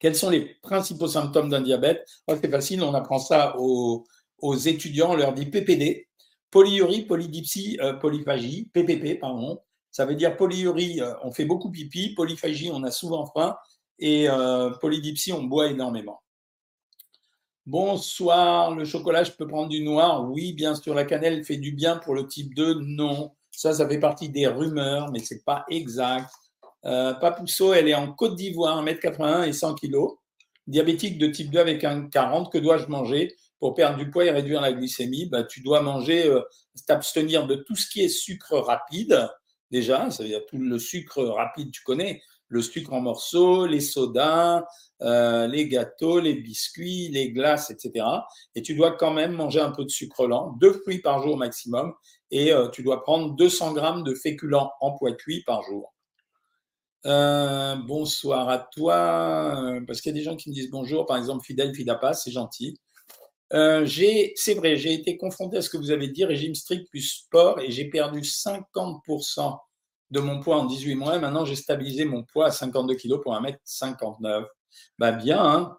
Quels 0.05 0.15
sont 0.15 0.29
les 0.29 0.55
principaux 0.61 1.07
symptômes 1.07 1.49
d'un 1.49 1.61
diabète? 1.61 2.07
C'est 2.27 2.51
facile, 2.51 2.83
on 2.83 2.93
apprend 2.93 3.17
ça 3.17 3.55
aux, 3.57 4.05
aux 4.37 4.55
étudiants, 4.55 5.13
on 5.13 5.15
leur 5.15 5.33
dit 5.33 5.47
PPD, 5.47 6.07
Polyurie, 6.51 7.07
polydipsie, 7.07 7.79
euh, 7.81 7.93
polyphagie, 7.93 8.69
PPP, 8.71 9.19
pardon. 9.19 9.59
Ça 9.89 10.05
veut 10.05 10.13
dire 10.13 10.37
polyurie, 10.37 11.01
euh, 11.01 11.15
on 11.23 11.31
fait 11.31 11.45
beaucoup 11.45 11.71
pipi, 11.71 12.13
polyphagie, 12.13 12.69
on 12.71 12.83
a 12.83 12.91
souvent 12.91 13.25
faim, 13.25 13.57
et 13.97 14.29
euh, 14.29 14.69
polydipsie, 14.79 15.33
on 15.33 15.41
boit 15.41 15.71
énormément. 15.71 16.21
Bonsoir, 17.65 18.75
le 18.75 18.85
chocolat, 18.85 19.23
je 19.23 19.31
peux 19.31 19.47
prendre 19.47 19.69
du 19.69 19.83
noir? 19.83 20.29
Oui, 20.29 20.53
bien 20.53 20.75
sûr, 20.75 20.93
la 20.93 21.05
cannelle 21.05 21.43
fait 21.43 21.57
du 21.57 21.71
bien 21.71 21.97
pour 21.97 22.13
le 22.13 22.27
type 22.27 22.53
2 22.53 22.75
Non. 22.81 23.31
Ça, 23.49 23.73
ça 23.73 23.89
fait 23.89 23.99
partie 23.99 24.29
des 24.29 24.45
rumeurs, 24.45 25.11
mais 25.11 25.17
ce 25.17 25.33
n'est 25.33 25.39
pas 25.39 25.65
exact. 25.67 26.29
Papousseau, 26.85 27.73
elle 27.73 27.87
est 27.87 27.95
en 27.95 28.11
Côte 28.13 28.35
d'Ivoire, 28.35 28.83
1m81 28.83 29.47
et 29.47 29.53
100 29.53 29.75
kg. 29.75 29.95
Diabétique 30.67 31.17
de 31.17 31.27
type 31.27 31.51
2 31.51 31.59
avec 31.59 31.83
un 31.83 32.07
40, 32.07 32.51
que 32.51 32.57
dois-je 32.57 32.87
manger 32.87 33.35
pour 33.59 33.73
perdre 33.73 33.97
du 33.97 34.09
poids 34.09 34.25
et 34.25 34.31
réduire 34.31 34.61
la 34.61 34.73
glycémie, 34.73 35.25
bah, 35.25 35.43
tu 35.43 35.61
dois 35.61 35.81
manger, 35.81 36.27
euh, 36.27 36.41
t'abstenir 36.87 37.47
de 37.47 37.55
tout 37.55 37.75
ce 37.75 37.89
qui 37.89 38.01
est 38.03 38.09
sucre 38.09 38.57
rapide, 38.57 39.27
déjà, 39.71 40.11
ça 40.11 40.23
veut 40.23 40.29
dire 40.29 40.45
tout 40.45 40.57
le 40.57 40.77
sucre 40.77 41.23
rapide, 41.23 41.71
tu 41.71 41.81
connais, 41.81 42.21
le 42.47 42.61
sucre 42.61 42.93
en 42.93 43.01
morceaux, 43.01 43.65
les 43.65 43.79
sodas, 43.79 44.65
euh, 45.01 45.47
les 45.47 45.67
gâteaux, 45.67 46.19
les 46.19 46.35
biscuits, 46.35 47.09
les 47.09 47.31
glaces, 47.31 47.71
etc. 47.71 48.05
Et 48.53 48.61
tu 48.61 48.75
dois 48.75 48.91
quand 48.91 49.11
même 49.11 49.31
manger 49.31 49.61
un 49.61 49.71
peu 49.71 49.83
de 49.83 49.89
sucre 49.89 50.27
lent, 50.27 50.55
deux 50.59 50.73
fruits 50.73 50.99
par 50.99 51.23
jour 51.23 51.37
maximum, 51.37 51.93
et 52.29 52.53
euh, 52.53 52.69
tu 52.69 52.83
dois 52.83 53.01
prendre 53.01 53.35
200 53.35 53.73
grammes 53.73 54.03
de 54.03 54.13
féculents 54.13 54.71
en 54.79 54.91
poids 54.91 55.13
cuit 55.13 55.43
par 55.43 55.63
jour. 55.63 55.94
Bonsoir 57.03 58.49
à 58.49 58.59
toi, 58.59 59.79
parce 59.85 60.01
qu'il 60.01 60.11
y 60.11 60.15
a 60.15 60.17
des 60.17 60.23
gens 60.23 60.35
qui 60.35 60.49
me 60.49 60.53
disent 60.55 60.69
bonjour, 60.69 61.05
par 61.05 61.17
exemple 61.17 61.45
Fidèle 61.45 61.73
Fidapa, 61.73 62.13
c'est 62.13 62.31
gentil. 62.31 62.79
Euh, 63.53 63.87
c'est 64.35 64.53
vrai, 64.55 64.75
j'ai 64.75 64.93
été 64.93 65.17
confronté 65.17 65.57
à 65.57 65.61
ce 65.61 65.69
que 65.69 65.77
vous 65.77 65.91
avez 65.91 66.07
dit, 66.07 66.25
régime 66.25 66.55
strict 66.55 66.89
plus 66.89 67.01
sport, 67.01 67.59
et 67.59 67.71
j'ai 67.71 67.89
perdu 67.89 68.21
50% 68.21 69.59
de 70.11 70.19
mon 70.19 70.39
poids 70.39 70.57
en 70.57 70.65
18 70.65 70.95
mois. 70.95 71.19
Maintenant, 71.19 71.45
j'ai 71.45 71.55
stabilisé 71.55 72.05
mon 72.05 72.23
poids 72.23 72.47
à 72.47 72.51
52 72.51 72.95
kg 72.95 73.21
pour 73.21 73.33
1m59. 73.33 74.45
Bah 74.97 75.11
bien, 75.11 75.39
hein 75.39 75.77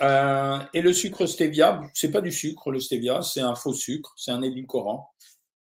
euh, 0.00 0.58
et 0.72 0.82
le 0.82 0.92
sucre 0.92 1.26
stevia, 1.26 1.80
c'est 1.94 2.10
pas 2.10 2.20
du 2.20 2.32
sucre, 2.32 2.72
le 2.72 2.80
stevia, 2.80 3.22
c'est 3.22 3.40
un 3.40 3.54
faux 3.54 3.74
sucre, 3.74 4.12
c'est 4.16 4.32
un 4.32 4.42
édulcorant. 4.42 5.13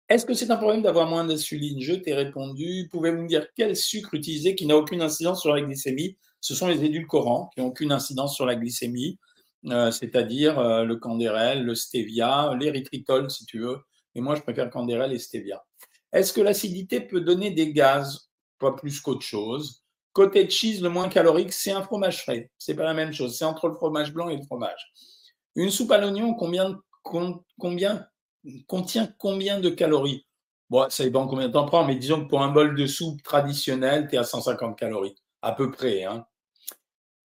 Est-ce 0.08 0.26
que 0.26 0.34
c'est 0.34 0.50
un 0.50 0.56
problème 0.56 0.82
d'avoir 0.82 1.08
moins 1.08 1.24
d'insuline? 1.24 1.80
Je 1.80 1.94
t'ai 1.94 2.14
répondu. 2.14 2.88
Pouvez-vous 2.90 3.22
me 3.22 3.28
dire 3.28 3.46
quel 3.56 3.76
sucre 3.76 4.14
utiliser 4.14 4.54
qui 4.54 4.66
n'a 4.66 4.76
aucune 4.76 5.00
incidence 5.00 5.40
sur 5.40 5.54
la 5.54 5.62
glycémie? 5.62 6.18
Ce 6.40 6.54
sont 6.54 6.66
les 6.66 6.84
édulcorants 6.84 7.50
qui 7.54 7.60
n'ont 7.60 7.68
aucune 7.68 7.92
incidence 7.92 8.34
sur 8.34 8.44
la 8.44 8.56
glycémie. 8.56 9.18
Euh, 9.66 9.90
c'est-à-dire 9.92 10.58
euh, 10.58 10.84
le 10.84 10.96
candérel, 10.96 11.64
le 11.64 11.74
stevia, 11.74 12.54
l'érythritol 12.58 13.30
si 13.30 13.46
tu 13.46 13.60
veux. 13.60 13.78
Et 14.14 14.20
moi, 14.20 14.34
je 14.34 14.42
préfère 14.42 14.68
candérel 14.70 15.12
et 15.12 15.18
stevia. 15.18 15.64
Est-ce 16.12 16.32
que 16.32 16.40
l'acidité 16.40 17.00
peut 17.00 17.20
donner 17.20 17.50
des 17.50 17.72
gaz? 17.72 18.28
Pas 18.58 18.72
plus 18.72 19.00
qu'autre 19.00 19.22
chose. 19.22 19.82
Côté 20.12 20.48
cheese, 20.50 20.82
le 20.82 20.90
moins 20.90 21.08
calorique, 21.08 21.52
c'est 21.52 21.72
un 21.72 21.82
fromage 21.82 22.22
frais. 22.22 22.50
C'est 22.58 22.74
pas 22.74 22.84
la 22.84 22.92
même 22.92 23.12
chose. 23.12 23.38
C'est 23.38 23.46
entre 23.46 23.68
le 23.68 23.74
fromage 23.74 24.12
blanc 24.12 24.28
et 24.28 24.36
le 24.36 24.42
fromage. 24.42 24.92
Une 25.56 25.70
soupe 25.70 25.90
à 25.92 25.98
l'oignon, 25.98 26.34
combien, 26.34 26.78
combien, 27.02 28.06
contient 28.66 29.12
combien 29.18 29.60
de 29.60 29.70
calories? 29.70 30.26
Bon, 30.70 30.86
ça 30.88 31.04
dépend 31.04 31.26
combien 31.26 31.48
de 31.48 31.52
temps 31.52 31.66
prend, 31.66 31.84
mais 31.84 31.96
disons 31.96 32.24
que 32.24 32.28
pour 32.28 32.42
un 32.42 32.50
bol 32.50 32.74
de 32.74 32.86
soupe 32.86 33.22
traditionnel, 33.22 34.08
tu 34.08 34.16
es 34.16 34.18
à 34.18 34.24
150 34.24 34.78
calories, 34.78 35.14
à 35.42 35.52
peu 35.52 35.70
près. 35.70 36.04
Hein. 36.04 36.26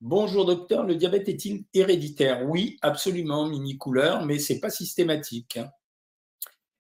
Bonjour 0.00 0.44
docteur, 0.44 0.85
le 0.85 0.96
diabète 0.96 1.29
est-il 1.29 1.64
héréditaire? 1.72 2.44
Oui, 2.46 2.76
absolument, 2.83 3.46
mini 3.46 3.79
couleur, 3.79 4.24
mais 4.26 4.38
c'est 4.38 4.61
pas 4.61 4.70
systématique. 4.70 5.59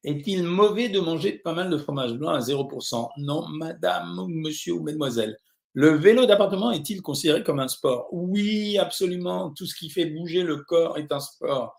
Est-il 0.04 0.44
mauvais 0.44 0.88
de 0.88 1.00
manger 1.00 1.32
pas 1.32 1.52
mal 1.52 1.70
de 1.70 1.78
fromage 1.78 2.12
blanc 2.14 2.30
à 2.30 2.40
0% 2.40 3.08
Non, 3.16 3.48
madame 3.48 4.26
monsieur 4.28 4.74
ou 4.74 4.82
mademoiselle. 4.82 5.36
Le 5.72 5.90
vélo 5.90 6.26
d'appartement 6.26 6.70
est-il 6.70 7.02
considéré 7.02 7.42
comme 7.42 7.60
un 7.60 7.68
sport? 7.68 8.08
Oui, 8.12 8.78
absolument. 8.78 9.50
Tout 9.50 9.66
ce 9.66 9.74
qui 9.74 9.90
fait 9.90 10.06
bouger 10.06 10.42
le 10.42 10.58
corps 10.58 10.96
est 10.96 11.10
un 11.12 11.20
sport. 11.20 11.76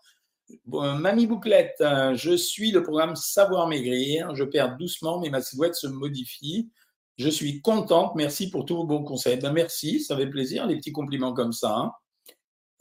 Mamie 0.66 1.26
Bouclette, 1.26 1.76
euh, 1.80 2.14
je 2.14 2.36
suis 2.36 2.70
le 2.70 2.82
programme 2.82 3.16
Savoir 3.16 3.66
Maigrir. 3.66 4.34
Je 4.34 4.44
perds 4.44 4.76
doucement, 4.76 5.20
mais 5.20 5.30
ma 5.30 5.42
silhouette 5.42 5.74
se 5.74 5.86
modifie. 5.86 6.70
Je 7.16 7.28
suis 7.28 7.60
contente. 7.60 8.14
Merci 8.14 8.50
pour 8.50 8.64
tous 8.64 8.76
vos 8.76 8.84
bons 8.84 9.02
conseils. 9.02 9.38
Ben 9.38 9.52
merci, 9.52 10.00
ça 10.00 10.16
fait 10.16 10.26
plaisir, 10.26 10.66
les 10.66 10.76
petits 10.76 10.92
compliments 10.92 11.34
comme 11.34 11.52
ça. 11.52 11.74
Hein. 11.74 11.92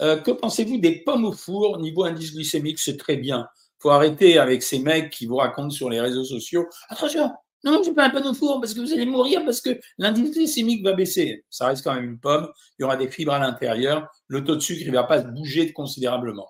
Euh, 0.02 0.18
que 0.18 0.32
pensez-vous 0.32 0.78
des 0.78 1.04
pommes 1.04 1.26
au 1.26 1.34
four 1.34 1.80
Niveau 1.80 2.04
indice 2.04 2.34
glycémique, 2.34 2.80
c'est 2.80 2.98
très 2.98 3.18
bien. 3.18 3.48
faut 3.80 3.90
arrêter 3.90 4.38
avec 4.38 4.62
ces 4.64 4.80
mecs 4.80 5.10
qui 5.10 5.26
vous 5.26 5.38
racontent 5.38 5.72
sur 5.72 5.90
les 5.90 6.00
réseaux 6.00 6.24
sociaux. 6.24 6.68
Attention, 6.90 7.32
non, 7.64 7.82
je 7.84 7.90
ne 7.90 7.96
pas 7.96 8.06
un 8.06 8.10
pomme 8.12 8.28
au 8.28 8.34
four 8.34 8.62
parce 8.62 8.74
que 8.74 8.80
vous 8.80 8.94
allez 8.94 9.06
mourir 9.06 9.44
parce 9.44 9.62
que 9.62 9.80
l'indice 9.98 10.32
glycémique 10.32 10.84
va 10.84 10.94
baisser. 10.94 11.44
Ça 11.50 11.68
reste 11.68 11.84
quand 11.84 11.96
même 11.96 12.06
une 12.06 12.20
pomme. 12.20 12.48
Il 12.78 12.84
y 12.84 12.86
aura 12.86 12.96
des 12.96 13.10
fibres 13.10 13.34
à 13.34 13.40
l'intérieur. 13.40 14.08
Le 14.28 14.44
taux 14.44 14.56
de 14.56 14.62
sucre 14.62 14.86
ne 14.86 14.94
va 14.94 15.04
pas 15.04 15.22
se 15.24 15.28
bouger 15.28 15.74
considérablement. 15.74 16.48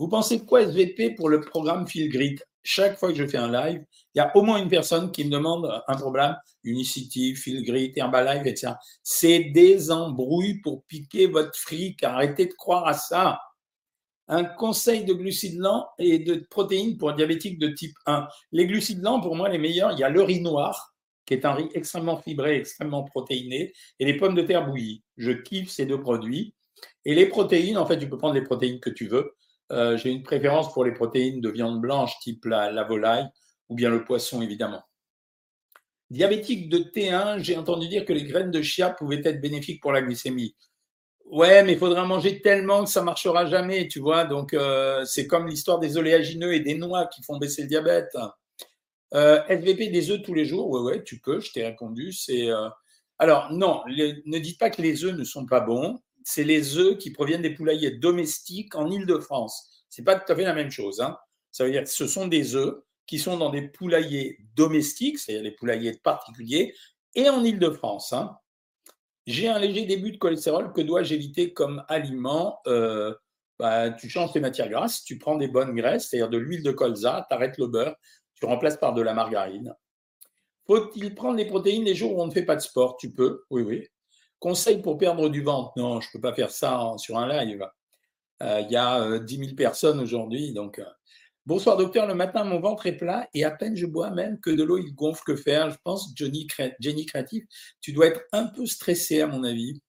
Vous 0.00 0.08
pensez 0.08 0.46
quoi 0.46 0.62
SVP 0.62 1.10
pour 1.10 1.28
le 1.28 1.42
programme 1.42 1.84
Grit 1.84 2.38
Chaque 2.62 2.98
fois 2.98 3.10
que 3.10 3.18
je 3.18 3.26
fais 3.26 3.36
un 3.36 3.52
live, 3.52 3.84
il 4.14 4.18
y 4.18 4.20
a 4.22 4.34
au 4.34 4.40
moins 4.40 4.56
une 4.56 4.70
personne 4.70 5.12
qui 5.12 5.26
me 5.26 5.30
demande 5.30 5.70
un 5.86 5.94
problème, 5.94 6.38
Unicity, 6.64 7.34
Grit, 7.66 7.92
Herbalife, 7.94 8.46
etc. 8.46 8.72
C'est 9.02 9.50
des 9.52 9.90
embrouilles 9.90 10.62
pour 10.62 10.84
piquer 10.86 11.26
votre 11.26 11.54
fric. 11.54 12.02
Arrêtez 12.02 12.46
de 12.46 12.54
croire 12.54 12.86
à 12.86 12.94
ça. 12.94 13.40
Un 14.26 14.44
conseil 14.44 15.04
de 15.04 15.12
glucides 15.12 15.58
lents 15.58 15.86
et 15.98 16.18
de 16.18 16.46
protéines 16.48 16.96
pour 16.96 17.10
un 17.10 17.14
diabétique 17.14 17.58
de 17.58 17.68
type 17.68 17.94
1. 18.06 18.26
Les 18.52 18.66
glucides 18.66 19.02
lents, 19.02 19.20
pour 19.20 19.36
moi, 19.36 19.50
les 19.50 19.58
meilleurs, 19.58 19.92
il 19.92 19.98
y 19.98 20.02
a 20.02 20.08
le 20.08 20.22
riz 20.22 20.40
noir, 20.40 20.94
qui 21.26 21.34
est 21.34 21.44
un 21.44 21.52
riz 21.52 21.68
extrêmement 21.74 22.16
fibré, 22.16 22.56
extrêmement 22.56 23.02
protéiné, 23.02 23.74
et 23.98 24.06
les 24.06 24.16
pommes 24.16 24.34
de 24.34 24.40
terre 24.40 24.66
bouillies. 24.66 25.02
Je 25.18 25.32
kiffe 25.32 25.68
ces 25.68 25.84
deux 25.84 26.00
produits. 26.00 26.54
Et 27.04 27.14
les 27.14 27.26
protéines, 27.26 27.76
en 27.76 27.84
fait, 27.84 27.98
tu 27.98 28.08
peux 28.08 28.16
prendre 28.16 28.34
les 28.34 28.44
protéines 28.44 28.80
que 28.80 28.88
tu 28.88 29.06
veux. 29.06 29.34
Euh, 29.70 29.96
j'ai 29.96 30.10
une 30.10 30.22
préférence 30.22 30.72
pour 30.72 30.84
les 30.84 30.92
protéines 30.92 31.40
de 31.40 31.48
viande 31.48 31.80
blanche, 31.80 32.18
type 32.20 32.44
la, 32.44 32.82
volaille, 32.84 33.28
ou 33.68 33.74
bien 33.74 33.90
le 33.90 34.04
poisson, 34.04 34.42
évidemment. 34.42 34.82
Diabétique 36.10 36.68
de 36.68 36.78
T1, 36.78 37.38
j'ai 37.38 37.56
entendu 37.56 37.86
dire 37.88 38.04
que 38.04 38.12
les 38.12 38.24
graines 38.24 38.50
de 38.50 38.62
chia 38.62 38.90
pouvaient 38.90 39.22
être 39.24 39.40
bénéfiques 39.40 39.80
pour 39.80 39.92
la 39.92 40.02
glycémie. 40.02 40.56
Ouais, 41.24 41.62
mais 41.62 41.74
il 41.74 41.78
faudra 41.78 42.04
manger 42.04 42.42
tellement 42.42 42.82
que 42.82 42.90
ça 42.90 43.02
marchera 43.02 43.46
jamais, 43.46 43.86
tu 43.86 44.00
vois. 44.00 44.24
Donc, 44.24 44.52
euh, 44.52 45.04
c'est 45.04 45.28
comme 45.28 45.46
l'histoire 45.46 45.78
des 45.78 45.96
oléagineux 45.96 46.52
et 46.52 46.60
des 46.60 46.74
noix 46.74 47.06
qui 47.06 47.22
font 47.22 47.38
baisser 47.38 47.62
le 47.62 47.68
diabète. 47.68 48.16
Euh, 49.14 49.40
SVP 49.48 49.88
des 49.88 50.10
œufs 50.10 50.22
tous 50.22 50.34
les 50.34 50.44
jours, 50.44 50.68
ouais, 50.70 50.80
ouais, 50.80 51.04
tu 51.04 51.20
peux, 51.20 51.38
je 51.38 51.52
t'ai 51.52 51.64
répondu. 51.64 52.12
C'est 52.12 52.48
alors 53.20 53.52
non, 53.52 53.82
ne 53.86 54.38
dites 54.38 54.58
pas 54.58 54.70
que 54.70 54.80
les 54.80 55.04
œufs 55.04 55.14
ne 55.14 55.24
sont 55.24 55.44
pas 55.44 55.60
bons 55.60 56.00
c'est 56.30 56.44
les 56.44 56.78
œufs 56.78 56.96
qui 56.98 57.10
proviennent 57.10 57.42
des 57.42 57.54
poulaillers 57.54 57.90
domestiques 57.90 58.74
en 58.76 58.90
Île-de-France. 58.90 59.84
Ce 59.88 60.00
n'est 60.00 60.04
pas 60.04 60.18
tout 60.18 60.32
à 60.32 60.36
fait 60.36 60.44
la 60.44 60.54
même 60.54 60.70
chose. 60.70 61.00
Hein. 61.00 61.18
Ça 61.50 61.64
veut 61.64 61.72
dire 61.72 61.82
que 61.82 61.90
ce 61.90 62.06
sont 62.06 62.28
des 62.28 62.54
œufs 62.54 62.76
qui 63.06 63.18
sont 63.18 63.36
dans 63.36 63.50
des 63.50 63.62
poulaillers 63.62 64.38
domestiques, 64.54 65.18
c'est-à-dire 65.18 65.42
des 65.42 65.56
poulaillers 65.56 65.98
particuliers, 66.04 66.74
et 67.16 67.28
en 67.28 67.42
Île-de-France. 67.42 68.12
Hein. 68.12 68.36
J'ai 69.26 69.48
un 69.48 69.58
léger 69.58 69.84
début 69.84 70.12
de 70.12 70.18
cholestérol, 70.18 70.72
que 70.72 70.80
dois-je 70.80 71.14
éviter 71.14 71.52
comme 71.52 71.84
aliment? 71.88 72.60
Euh, 72.68 73.12
bah, 73.58 73.90
Tu 73.90 74.08
changes 74.08 74.32
tes 74.32 74.40
matières 74.40 74.68
grasses, 74.68 75.02
tu 75.02 75.18
prends 75.18 75.36
des 75.36 75.48
bonnes 75.48 75.74
graisses, 75.74 76.08
c'est-à-dire 76.08 76.30
de 76.30 76.38
l'huile 76.38 76.62
de 76.62 76.70
colza, 76.70 77.26
tu 77.28 77.34
arrêtes 77.34 77.58
le 77.58 77.66
beurre, 77.66 77.96
tu 78.36 78.46
remplaces 78.46 78.76
par 78.76 78.94
de 78.94 79.02
la 79.02 79.14
margarine. 79.14 79.74
Faut-il 80.66 81.14
prendre 81.16 81.36
des 81.36 81.46
protéines 81.46 81.84
les 81.84 81.96
jours 81.96 82.16
où 82.16 82.22
on 82.22 82.28
ne 82.28 82.32
fait 82.32 82.44
pas 82.44 82.54
de 82.54 82.60
sport? 82.60 82.96
Tu 82.96 83.12
peux, 83.12 83.42
oui, 83.50 83.62
oui. 83.62 83.88
Conseil 84.40 84.80
pour 84.80 84.96
perdre 84.96 85.28
du 85.28 85.42
ventre. 85.42 85.72
Non, 85.76 86.00
je 86.00 86.08
ne 86.08 86.12
peux 86.12 86.20
pas 86.20 86.34
faire 86.34 86.50
ça 86.50 86.94
sur 86.96 87.18
un 87.18 87.28
live. 87.28 87.68
Euh, 88.42 88.62
il 88.62 88.72
y 88.72 88.76
a 88.76 89.18
10 89.18 89.36
euh, 89.36 89.44
000 89.44 89.54
personnes 89.54 90.00
aujourd'hui. 90.00 90.54
Donc, 90.54 90.78
euh. 90.78 90.84
bonsoir 91.44 91.76
docteur. 91.76 92.06
Le 92.06 92.14
matin, 92.14 92.42
mon 92.44 92.58
ventre 92.58 92.86
est 92.86 92.96
plat 92.96 93.28
et 93.34 93.44
à 93.44 93.50
peine 93.50 93.76
je 93.76 93.84
bois 93.84 94.10
même 94.10 94.40
que 94.40 94.48
de 94.48 94.64
l'eau, 94.64 94.78
il 94.78 94.94
gonfle. 94.94 95.22
Que 95.26 95.36
faire? 95.36 95.70
Je 95.70 95.76
pense, 95.84 96.12
Johnny, 96.16 96.48
Jenny 96.80 97.04
Créatif, 97.04 97.44
tu 97.82 97.92
dois 97.92 98.06
être 98.06 98.22
un 98.32 98.46
peu 98.46 98.64
stressé 98.64 99.20
à 99.20 99.26
mon 99.26 99.44
avis. 99.44 99.82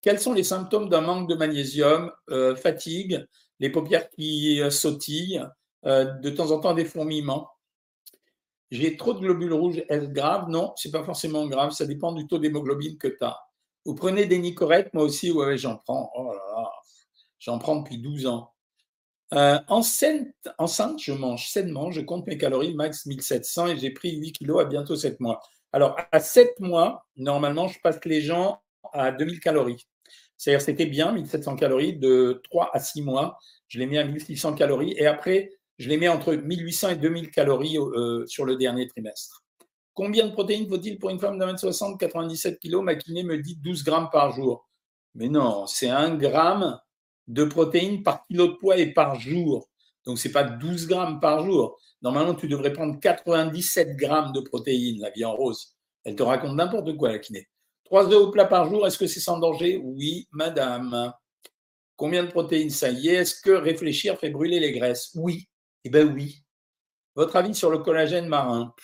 Quels 0.00 0.18
sont 0.18 0.32
les 0.32 0.42
symptômes 0.42 0.88
d'un 0.88 1.02
manque 1.02 1.28
de 1.28 1.36
magnésium? 1.36 2.10
Fatigue, 2.60 3.24
les 3.60 3.70
paupières 3.70 4.10
qui 4.10 4.60
sautillent, 4.68 5.40
de 5.84 6.30
temps 6.30 6.50
en 6.50 6.58
temps 6.58 6.74
des 6.74 6.84
fourmillements. 6.84 7.48
J'ai 8.72 8.96
trop 8.96 9.14
de 9.14 9.20
globules 9.20 9.52
rouges, 9.52 9.84
est-ce 9.88 10.06
grave? 10.06 10.48
Non, 10.48 10.72
c'est 10.74 10.90
pas 10.90 11.04
forcément 11.04 11.46
grave, 11.46 11.70
ça 11.70 11.86
dépend 11.86 12.12
du 12.12 12.26
taux 12.26 12.38
d'hémoglobine 12.38 12.98
que 12.98 13.06
tu 13.06 13.18
as. 13.20 13.38
Vous 13.84 13.94
prenez 13.94 14.26
des 14.26 14.38
nicorettes 14.38 14.92
Moi 14.94 15.04
aussi, 15.04 15.30
ouais, 15.32 15.58
j'en 15.58 15.76
prends. 15.76 16.10
Oh 16.14 16.32
j'en 17.38 17.58
prends 17.58 17.76
depuis 17.76 17.98
12 17.98 18.26
ans. 18.26 18.52
Euh, 19.34 19.58
enceinte, 19.68 20.28
enceinte, 20.58 21.00
je 21.02 21.12
mange 21.12 21.48
sainement, 21.48 21.90
je 21.90 22.02
compte 22.02 22.26
mes 22.26 22.36
calories, 22.36 22.74
max 22.74 23.06
1700 23.06 23.68
et 23.68 23.78
j'ai 23.78 23.90
pris 23.90 24.14
8 24.14 24.32
kilos 24.32 24.60
à 24.60 24.66
bientôt 24.66 24.94
7 24.94 25.20
mois. 25.20 25.40
Alors, 25.72 25.96
à 26.12 26.20
7 26.20 26.60
mois, 26.60 27.06
normalement, 27.16 27.66
je 27.66 27.80
passe 27.80 27.98
les 28.04 28.20
gens 28.20 28.60
à 28.92 29.10
2000 29.10 29.40
calories. 29.40 29.86
C'est-à-dire, 30.36 30.60
c'était 30.60 30.86
bien, 30.86 31.12
1700 31.12 31.56
calories, 31.56 31.96
de 31.96 32.42
3 32.44 32.70
à 32.74 32.80
6 32.80 33.02
mois, 33.02 33.38
je 33.68 33.78
les 33.78 33.86
mets 33.86 33.98
à 33.98 34.04
1600 34.04 34.54
calories 34.54 34.94
et 34.98 35.06
après, 35.06 35.50
je 35.78 35.88
les 35.88 35.96
mets 35.96 36.08
entre 36.08 36.34
1800 36.34 36.90
et 36.90 36.96
2000 36.96 37.30
calories 37.30 37.78
euh, 37.78 38.26
sur 38.26 38.44
le 38.44 38.56
dernier 38.56 38.86
trimestre. 38.86 39.41
Combien 39.94 40.26
de 40.26 40.32
protéines 40.32 40.68
faut-il 40.68 40.98
pour 40.98 41.10
une 41.10 41.20
femme 41.20 41.38
de 41.38 41.44
1m60, 41.44 41.98
97 41.98 42.58
kg 42.58 42.76
Ma 42.82 42.94
kiné 42.94 43.22
me 43.22 43.36
dit 43.38 43.56
12 43.56 43.84
grammes 43.84 44.08
par 44.10 44.32
jour. 44.32 44.66
Mais 45.14 45.28
non, 45.28 45.66
c'est 45.66 45.90
1 45.90 46.16
gramme 46.16 46.80
de 47.28 47.44
protéines 47.44 48.02
par 48.02 48.24
kilo 48.26 48.48
de 48.48 48.52
poids 48.54 48.78
et 48.78 48.92
par 48.92 49.20
jour. 49.20 49.68
Donc, 50.04 50.18
ce 50.18 50.28
n'est 50.28 50.32
pas 50.32 50.44
12 50.44 50.86
grammes 50.86 51.20
par 51.20 51.44
jour. 51.44 51.78
Normalement, 52.00 52.34
tu 52.34 52.48
devrais 52.48 52.72
prendre 52.72 52.98
97 52.98 53.96
grammes 53.96 54.32
de 54.32 54.40
protéines, 54.40 55.00
la 55.00 55.10
vie 55.10 55.24
en 55.24 55.36
rose. 55.36 55.76
Elle 56.04 56.16
te 56.16 56.22
raconte 56.22 56.56
n'importe 56.56 56.96
quoi, 56.96 57.10
la 57.10 57.18
kiné. 57.18 57.46
3 57.84 58.06
œufs 58.08 58.22
au 58.22 58.30
plat 58.30 58.46
par 58.46 58.68
jour, 58.68 58.86
est-ce 58.86 58.98
que 58.98 59.06
c'est 59.06 59.20
sans 59.20 59.38
danger? 59.38 59.76
Oui, 59.76 60.26
madame. 60.32 61.12
Combien 61.96 62.24
de 62.24 62.30
protéines? 62.30 62.70
Ça 62.70 62.90
y 62.90 63.08
est 63.08 63.16
Est-ce 63.16 63.40
que 63.40 63.50
réfléchir 63.50 64.18
fait 64.18 64.30
brûler 64.30 64.58
les 64.58 64.72
graisses? 64.72 65.12
Oui. 65.14 65.46
Eh 65.84 65.90
bien 65.90 66.04
oui. 66.04 66.42
Votre 67.14 67.36
avis 67.36 67.54
sur 67.54 67.70
le 67.70 67.78
collagène 67.78 68.26
marin? 68.26 68.74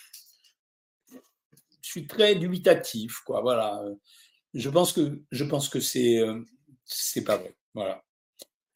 Suis 1.89 2.07
très 2.07 2.35
dubitatif, 2.35 3.19
quoi. 3.25 3.41
Voilà. 3.41 3.81
Je 4.53 4.69
pense 4.69 4.93
que 4.93 5.21
je 5.31 5.43
pense 5.43 5.69
que 5.69 5.79
c'est 5.79 6.19
euh, 6.19 6.39
c'est 6.85 7.23
pas 7.23 7.37
vrai. 7.37 7.55
Voilà. 7.73 8.03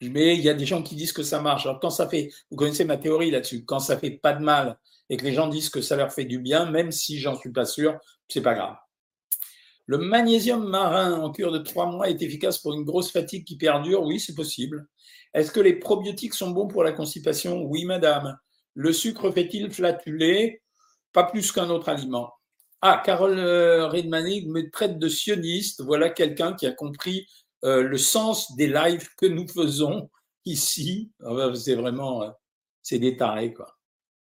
Mais 0.00 0.36
il 0.36 0.42
y 0.42 0.48
a 0.48 0.54
des 0.54 0.66
gens 0.66 0.82
qui 0.82 0.96
disent 0.96 1.12
que 1.12 1.22
ça 1.22 1.40
marche. 1.40 1.66
Alors 1.66 1.80
quand 1.80 1.90
ça 1.90 2.08
fait, 2.08 2.30
vous 2.50 2.56
connaissez 2.56 2.84
ma 2.84 2.96
théorie 2.96 3.30
là-dessus, 3.30 3.64
quand 3.64 3.78
ça 3.78 3.98
fait 3.98 4.10
pas 4.12 4.32
de 4.34 4.42
mal 4.42 4.78
et 5.08 5.16
que 5.16 5.24
les 5.24 5.32
gens 5.32 5.48
disent 5.48 5.70
que 5.70 5.80
ça 5.80 5.96
leur 5.96 6.12
fait 6.12 6.24
du 6.24 6.38
bien, 6.38 6.70
même 6.70 6.92
si 6.92 7.18
j'en 7.18 7.36
suis 7.36 7.52
pas 7.52 7.64
sûr, 7.64 7.98
c'est 8.28 8.42
pas 8.42 8.54
grave. 8.54 8.76
Le 9.86 9.98
magnésium 9.98 10.66
marin 10.66 11.20
en 11.20 11.30
cure 11.30 11.52
de 11.52 11.58
trois 11.58 11.86
mois 11.86 12.08
est 12.08 12.22
efficace 12.22 12.58
pour 12.58 12.72
une 12.72 12.84
grosse 12.84 13.10
fatigue 13.10 13.44
qui 13.44 13.56
perdure 13.56 14.02
Oui, 14.02 14.18
c'est 14.18 14.34
possible. 14.34 14.86
Est-ce 15.34 15.50
que 15.50 15.60
les 15.60 15.74
probiotiques 15.74 16.34
sont 16.34 16.50
bons 16.50 16.68
pour 16.68 16.84
la 16.84 16.92
constipation? 16.92 17.62
Oui, 17.62 17.84
madame. 17.84 18.38
Le 18.74 18.92
sucre 18.92 19.30
fait-il 19.30 19.70
flatuler? 19.70 20.62
Pas 21.12 21.24
plus 21.24 21.52
qu'un 21.52 21.68
autre 21.68 21.90
aliment. 21.90 22.32
Ah, 22.86 23.00
Carole 23.02 23.38
euh, 23.38 23.88
Redmanig 23.88 24.46
me 24.46 24.70
traite 24.70 24.98
de 24.98 25.08
sioniste. 25.08 25.80
Voilà 25.80 26.10
quelqu'un 26.10 26.52
qui 26.52 26.66
a 26.66 26.70
compris 26.70 27.26
euh, 27.64 27.82
le 27.82 27.96
sens 27.96 28.54
des 28.56 28.66
lives 28.66 29.08
que 29.16 29.24
nous 29.24 29.48
faisons 29.48 30.10
ici. 30.44 31.10
Ah 31.24 31.32
bah, 31.32 31.54
c'est 31.54 31.76
vraiment, 31.76 32.24
euh, 32.24 32.28
c'est 32.82 32.98
des 32.98 33.16
tarés, 33.16 33.54
quoi. 33.54 33.74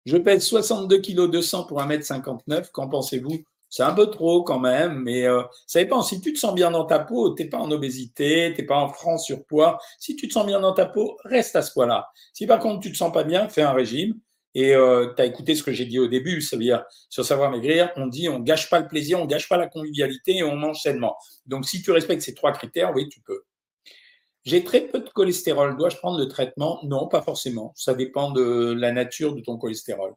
Je 0.06 0.16
pèse 0.16 0.46
62 0.46 0.98
kg 1.02 1.30
200 1.30 1.64
pour 1.64 1.82
1m59. 1.82 2.70
Qu'en 2.72 2.88
pensez-vous? 2.88 3.44
C'est 3.68 3.82
un 3.82 3.92
peu 3.92 4.06
trop 4.06 4.42
quand 4.42 4.60
même, 4.60 5.02
mais 5.02 5.26
ça 5.66 5.80
dépend. 5.82 6.00
Si 6.00 6.18
tu 6.22 6.32
te 6.32 6.38
sens 6.38 6.54
bien 6.54 6.70
dans 6.70 6.86
ta 6.86 7.00
peau, 7.00 7.34
tu 7.34 7.42
n'es 7.42 7.50
pas 7.50 7.58
en 7.58 7.70
obésité, 7.70 8.54
tu 8.54 8.62
n'es 8.62 8.66
pas 8.66 8.78
en 8.78 8.88
franc 8.88 9.18
surpoids. 9.18 9.78
Si 9.98 10.16
tu 10.16 10.26
te 10.26 10.32
sens 10.32 10.46
bien 10.46 10.60
dans 10.60 10.72
ta 10.72 10.86
peau, 10.86 11.18
reste 11.24 11.54
à 11.54 11.60
ce 11.60 11.74
poids-là. 11.74 12.08
Si 12.32 12.46
par 12.46 12.60
contre 12.60 12.80
tu 12.80 12.90
te 12.90 12.96
sens 12.96 13.12
pas 13.12 13.24
bien, 13.24 13.50
fais 13.50 13.60
un 13.60 13.72
régime. 13.72 14.18
Et 14.54 14.74
euh, 14.74 15.12
tu 15.14 15.22
as 15.22 15.26
écouté 15.26 15.54
ce 15.54 15.62
que 15.62 15.72
j'ai 15.72 15.84
dit 15.84 15.98
au 15.98 16.08
début, 16.08 16.40
ça 16.40 16.56
veut 16.56 16.62
dire 16.62 16.84
sur 17.10 17.24
Savoir 17.24 17.50
Maigrir, 17.50 17.90
on 17.96 18.06
dit 18.06 18.28
on 18.28 18.40
gâche 18.40 18.70
pas 18.70 18.80
le 18.80 18.88
plaisir, 18.88 19.20
on 19.20 19.26
gâche 19.26 19.48
pas 19.48 19.56
la 19.56 19.68
convivialité 19.68 20.38
et 20.38 20.42
on 20.42 20.56
mange 20.56 20.80
sainement. 20.80 21.16
Donc 21.46 21.66
si 21.66 21.82
tu 21.82 21.90
respectes 21.90 22.22
ces 22.22 22.34
trois 22.34 22.52
critères, 22.52 22.92
oui, 22.94 23.08
tu 23.08 23.20
peux. 23.20 23.42
J'ai 24.44 24.64
très 24.64 24.80
peu 24.80 25.00
de 25.00 25.08
cholestérol, 25.10 25.76
dois-je 25.76 25.98
prendre 25.98 26.18
le 26.18 26.26
traitement? 26.26 26.80
Non, 26.84 27.06
pas 27.08 27.20
forcément. 27.20 27.72
Ça 27.76 27.94
dépend 27.94 28.30
de 28.30 28.72
la 28.72 28.92
nature 28.92 29.34
de 29.34 29.40
ton 29.42 29.58
cholestérol. 29.58 30.14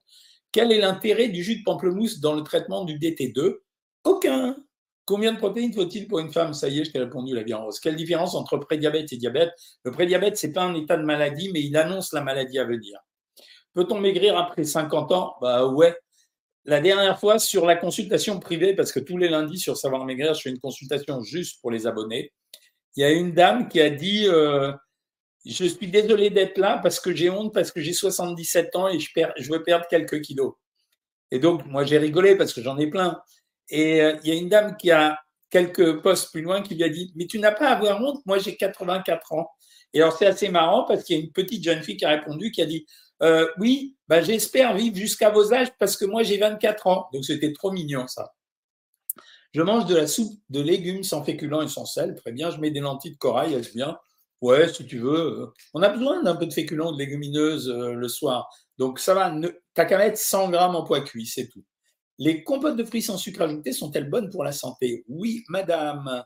Quel 0.51 0.71
est 0.71 0.79
l'intérêt 0.79 1.27
du 1.27 1.43
jus 1.43 1.57
de 1.57 1.63
pamplemousse 1.63 2.19
dans 2.19 2.33
le 2.33 2.43
traitement 2.43 2.85
du 2.85 2.97
DT2 2.97 3.57
Aucun. 4.05 4.55
Combien 5.05 5.33
de 5.33 5.37
protéines 5.37 5.73
faut-il 5.73 6.07
pour 6.07 6.19
une 6.19 6.31
femme? 6.31 6.53
Ça 6.53 6.69
y 6.69 6.79
est, 6.79 6.85
je 6.85 6.91
t'ai 6.91 6.99
répondu, 6.99 7.33
la 7.33 7.57
en 7.57 7.65
rose. 7.65 7.79
Quelle 7.79 7.95
différence 7.95 8.35
entre 8.35 8.57
prédiabète 8.57 9.11
et 9.11 9.17
diabète? 9.17 9.51
Le 9.83 9.91
prédiabète, 9.91 10.37
c'est 10.37 10.53
pas 10.53 10.63
un 10.63 10.75
état 10.75 10.95
de 10.95 11.03
maladie, 11.03 11.51
mais 11.51 11.61
il 11.61 11.75
annonce 11.75 12.13
la 12.13 12.21
maladie 12.21 12.59
à 12.59 12.65
venir. 12.65 12.99
Peut-on 13.73 13.99
maigrir 13.99 14.37
après 14.37 14.63
50 14.63 15.11
ans? 15.11 15.35
Bah 15.41 15.65
ouais. 15.65 15.95
La 16.65 16.79
dernière 16.79 17.19
fois, 17.19 17.39
sur 17.39 17.65
la 17.65 17.75
consultation 17.75 18.39
privée, 18.39 18.75
parce 18.75 18.91
que 18.91 18.99
tous 18.99 19.17
les 19.17 19.29
lundis 19.29 19.57
sur 19.57 19.77
Savoir 19.77 20.05
Maigrir, 20.05 20.33
je 20.35 20.41
fais 20.41 20.49
une 20.49 20.59
consultation 20.59 21.23
juste 21.23 21.59
pour 21.61 21.71
les 21.71 21.87
abonnés, 21.87 22.31
il 22.95 23.01
y 23.01 23.03
a 23.03 23.09
une 23.09 23.31
dame 23.31 23.67
qui 23.67 23.81
a 23.81 23.89
dit 23.89 24.27
euh, 24.27 24.71
Je 25.45 25.65
suis 25.65 25.87
désolé 25.87 26.29
d'être 26.29 26.57
là 26.57 26.79
parce 26.83 26.99
que 26.99 27.15
j'ai 27.15 27.29
honte, 27.29 27.53
parce 27.53 27.71
que 27.71 27.81
j'ai 27.81 27.93
77 27.93 28.75
ans 28.75 28.87
et 28.89 28.99
je, 28.99 29.09
perds, 29.13 29.33
veux 29.49 29.63
perdre 29.63 29.85
quelques 29.89 30.21
kilos. 30.21 30.53
Et 31.31 31.39
donc, 31.39 31.65
moi, 31.65 31.85
j'ai 31.85 31.97
rigolé 31.97 32.35
parce 32.35 32.53
que 32.53 32.61
j'en 32.61 32.77
ai 32.77 32.87
plein. 32.87 33.19
Et 33.69 34.01
euh, 34.01 34.17
il 34.23 34.29
y 34.29 34.37
a 34.37 34.39
une 34.39 34.49
dame 34.49 34.75
qui 34.77 34.91
a 34.91 35.17
quelques 35.49 36.01
postes 36.01 36.31
plus 36.31 36.41
loin 36.41 36.61
qui 36.61 36.75
lui 36.75 36.83
a 36.83 36.89
dit 36.89 37.11
Mais 37.15 37.25
tu 37.25 37.39
n'as 37.39 37.53
pas 37.53 37.69
à 37.69 37.73
avoir 37.73 38.01
honte, 38.01 38.21
moi 38.25 38.37
j'ai 38.37 38.55
84 38.55 39.33
ans. 39.33 39.49
Et 39.93 40.01
alors, 40.01 40.15
c'est 40.15 40.25
assez 40.25 40.49
marrant 40.49 40.83
parce 40.83 41.03
qu'il 41.03 41.17
y 41.17 41.19
a 41.19 41.23
une 41.23 41.31
petite 41.31 41.63
jeune 41.63 41.81
fille 41.81 41.97
qui 41.97 42.05
a 42.05 42.09
répondu 42.09 42.51
qui 42.51 42.61
a 42.61 42.65
dit 42.65 42.85
euh, 43.21 43.47
Oui, 43.59 43.97
bah, 44.07 44.21
j'espère 44.21 44.75
vivre 44.75 44.95
jusqu'à 44.95 45.29
vos 45.29 45.53
âges 45.53 45.71
parce 45.79 45.97
que 45.97 46.05
moi 46.05 46.23
j'ai 46.23 46.37
24 46.37 46.87
ans. 46.87 47.07
Donc, 47.13 47.25
c'était 47.25 47.53
trop 47.53 47.71
mignon 47.71 48.07
ça. 48.07 48.33
Je 49.53 49.61
mange 49.61 49.85
de 49.85 49.95
la 49.95 50.07
soupe 50.07 50.39
de 50.49 50.61
légumes 50.61 51.03
sans 51.03 51.23
féculents 51.23 51.61
et 51.61 51.67
sans 51.67 51.85
sel. 51.85 52.15
Très 52.15 52.31
bien. 52.31 52.51
Je 52.51 52.57
mets 52.59 52.71
des 52.71 52.79
lentilles 52.79 53.13
de 53.13 53.17
corail. 53.17 53.53
Est-ce 53.53 53.73
bien? 53.73 53.97
Ouais, 54.41 54.67
si 54.69 54.85
tu 54.85 54.99
veux. 54.99 55.53
On 55.73 55.81
a 55.83 55.89
besoin 55.89 56.23
d'un 56.23 56.35
peu 56.35 56.45
de 56.47 56.53
féculents, 56.53 56.93
de 56.93 56.97
légumineuses 56.97 57.69
euh, 57.69 57.93
le 57.93 58.07
soir. 58.07 58.49
Donc, 58.77 58.99
ça 58.99 59.13
va. 59.13 59.33
T'as 59.73 59.85
qu'à 59.85 59.97
mettre 59.97 60.17
100 60.17 60.49
grammes 60.49 60.75
en 60.75 60.83
poids 60.83 61.01
cuit, 61.01 61.25
c'est 61.27 61.47
tout. 61.49 61.63
Les 62.17 62.43
compotes 62.43 62.77
de 62.77 62.83
fruits 62.83 63.01
sans 63.01 63.17
sucre 63.17 63.41
ajouté 63.41 63.73
sont-elles 63.73 64.09
bonnes 64.09 64.29
pour 64.29 64.43
la 64.43 64.51
santé? 64.51 65.03
Oui, 65.07 65.43
madame. 65.49 66.23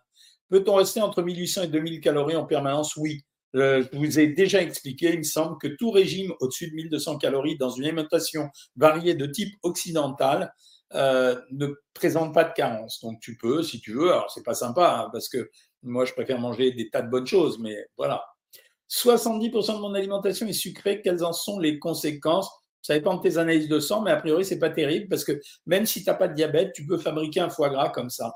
Peut-on 0.49 0.75
rester 0.75 1.01
entre 1.01 1.23
1800 1.23 1.63
et 1.63 1.67
2000 1.67 2.01
calories 2.01 2.35
en 2.35 2.45
permanence? 2.45 2.95
Oui. 2.95 3.23
Euh, 3.55 3.83
je 3.91 3.97
vous 3.97 4.19
ai 4.19 4.27
déjà 4.27 4.61
expliqué, 4.61 5.11
il 5.13 5.19
me 5.19 5.23
semble 5.23 5.57
que 5.57 5.67
tout 5.67 5.91
régime 5.91 6.33
au-dessus 6.39 6.69
de 6.69 6.75
1200 6.75 7.17
calories 7.17 7.57
dans 7.57 7.69
une 7.69 7.85
alimentation 7.85 8.49
variée 8.75 9.15
de 9.15 9.25
type 9.25 9.55
occidental 9.63 10.53
euh, 10.93 11.39
ne 11.51 11.67
présente 11.93 12.33
pas 12.33 12.43
de 12.43 12.53
carence. 12.53 12.99
Donc 13.01 13.19
tu 13.21 13.37
peux, 13.37 13.63
si 13.63 13.79
tu 13.79 13.93
veux, 13.93 14.11
alors 14.11 14.29
c'est 14.29 14.43
pas 14.43 14.53
sympa 14.53 15.05
hein, 15.05 15.09
parce 15.11 15.29
que 15.29 15.49
moi 15.83 16.05
je 16.05 16.13
préfère 16.13 16.39
manger 16.39 16.71
des 16.71 16.89
tas 16.89 17.01
de 17.01 17.09
bonnes 17.09 17.27
choses, 17.27 17.57
mais 17.59 17.87
voilà. 17.97 18.23
70% 18.89 19.75
de 19.75 19.79
mon 19.79 19.93
alimentation 19.95 20.45
est 20.47 20.53
sucrée, 20.53 21.01
quelles 21.01 21.23
en 21.23 21.33
sont 21.33 21.59
les 21.59 21.79
conséquences? 21.79 22.49
Ça 22.81 22.93
dépend 22.93 23.15
de 23.15 23.21
tes 23.21 23.39
analyses 23.39 23.67
de 23.67 23.79
sang, 23.79 24.01
mais 24.01 24.11
a 24.11 24.17
priori, 24.17 24.45
c'est 24.45 24.59
pas 24.59 24.69
terrible 24.69 25.07
parce 25.09 25.23
que 25.23 25.41
même 25.65 25.87
si 25.87 26.03
tu 26.03 26.09
n'as 26.09 26.15
pas 26.15 26.27
de 26.27 26.35
diabète, 26.35 26.71
tu 26.73 26.85
peux 26.85 26.99
fabriquer 26.99 27.39
un 27.39 27.49
foie 27.49 27.69
gras 27.69 27.89
comme 27.89 28.11
ça. 28.11 28.31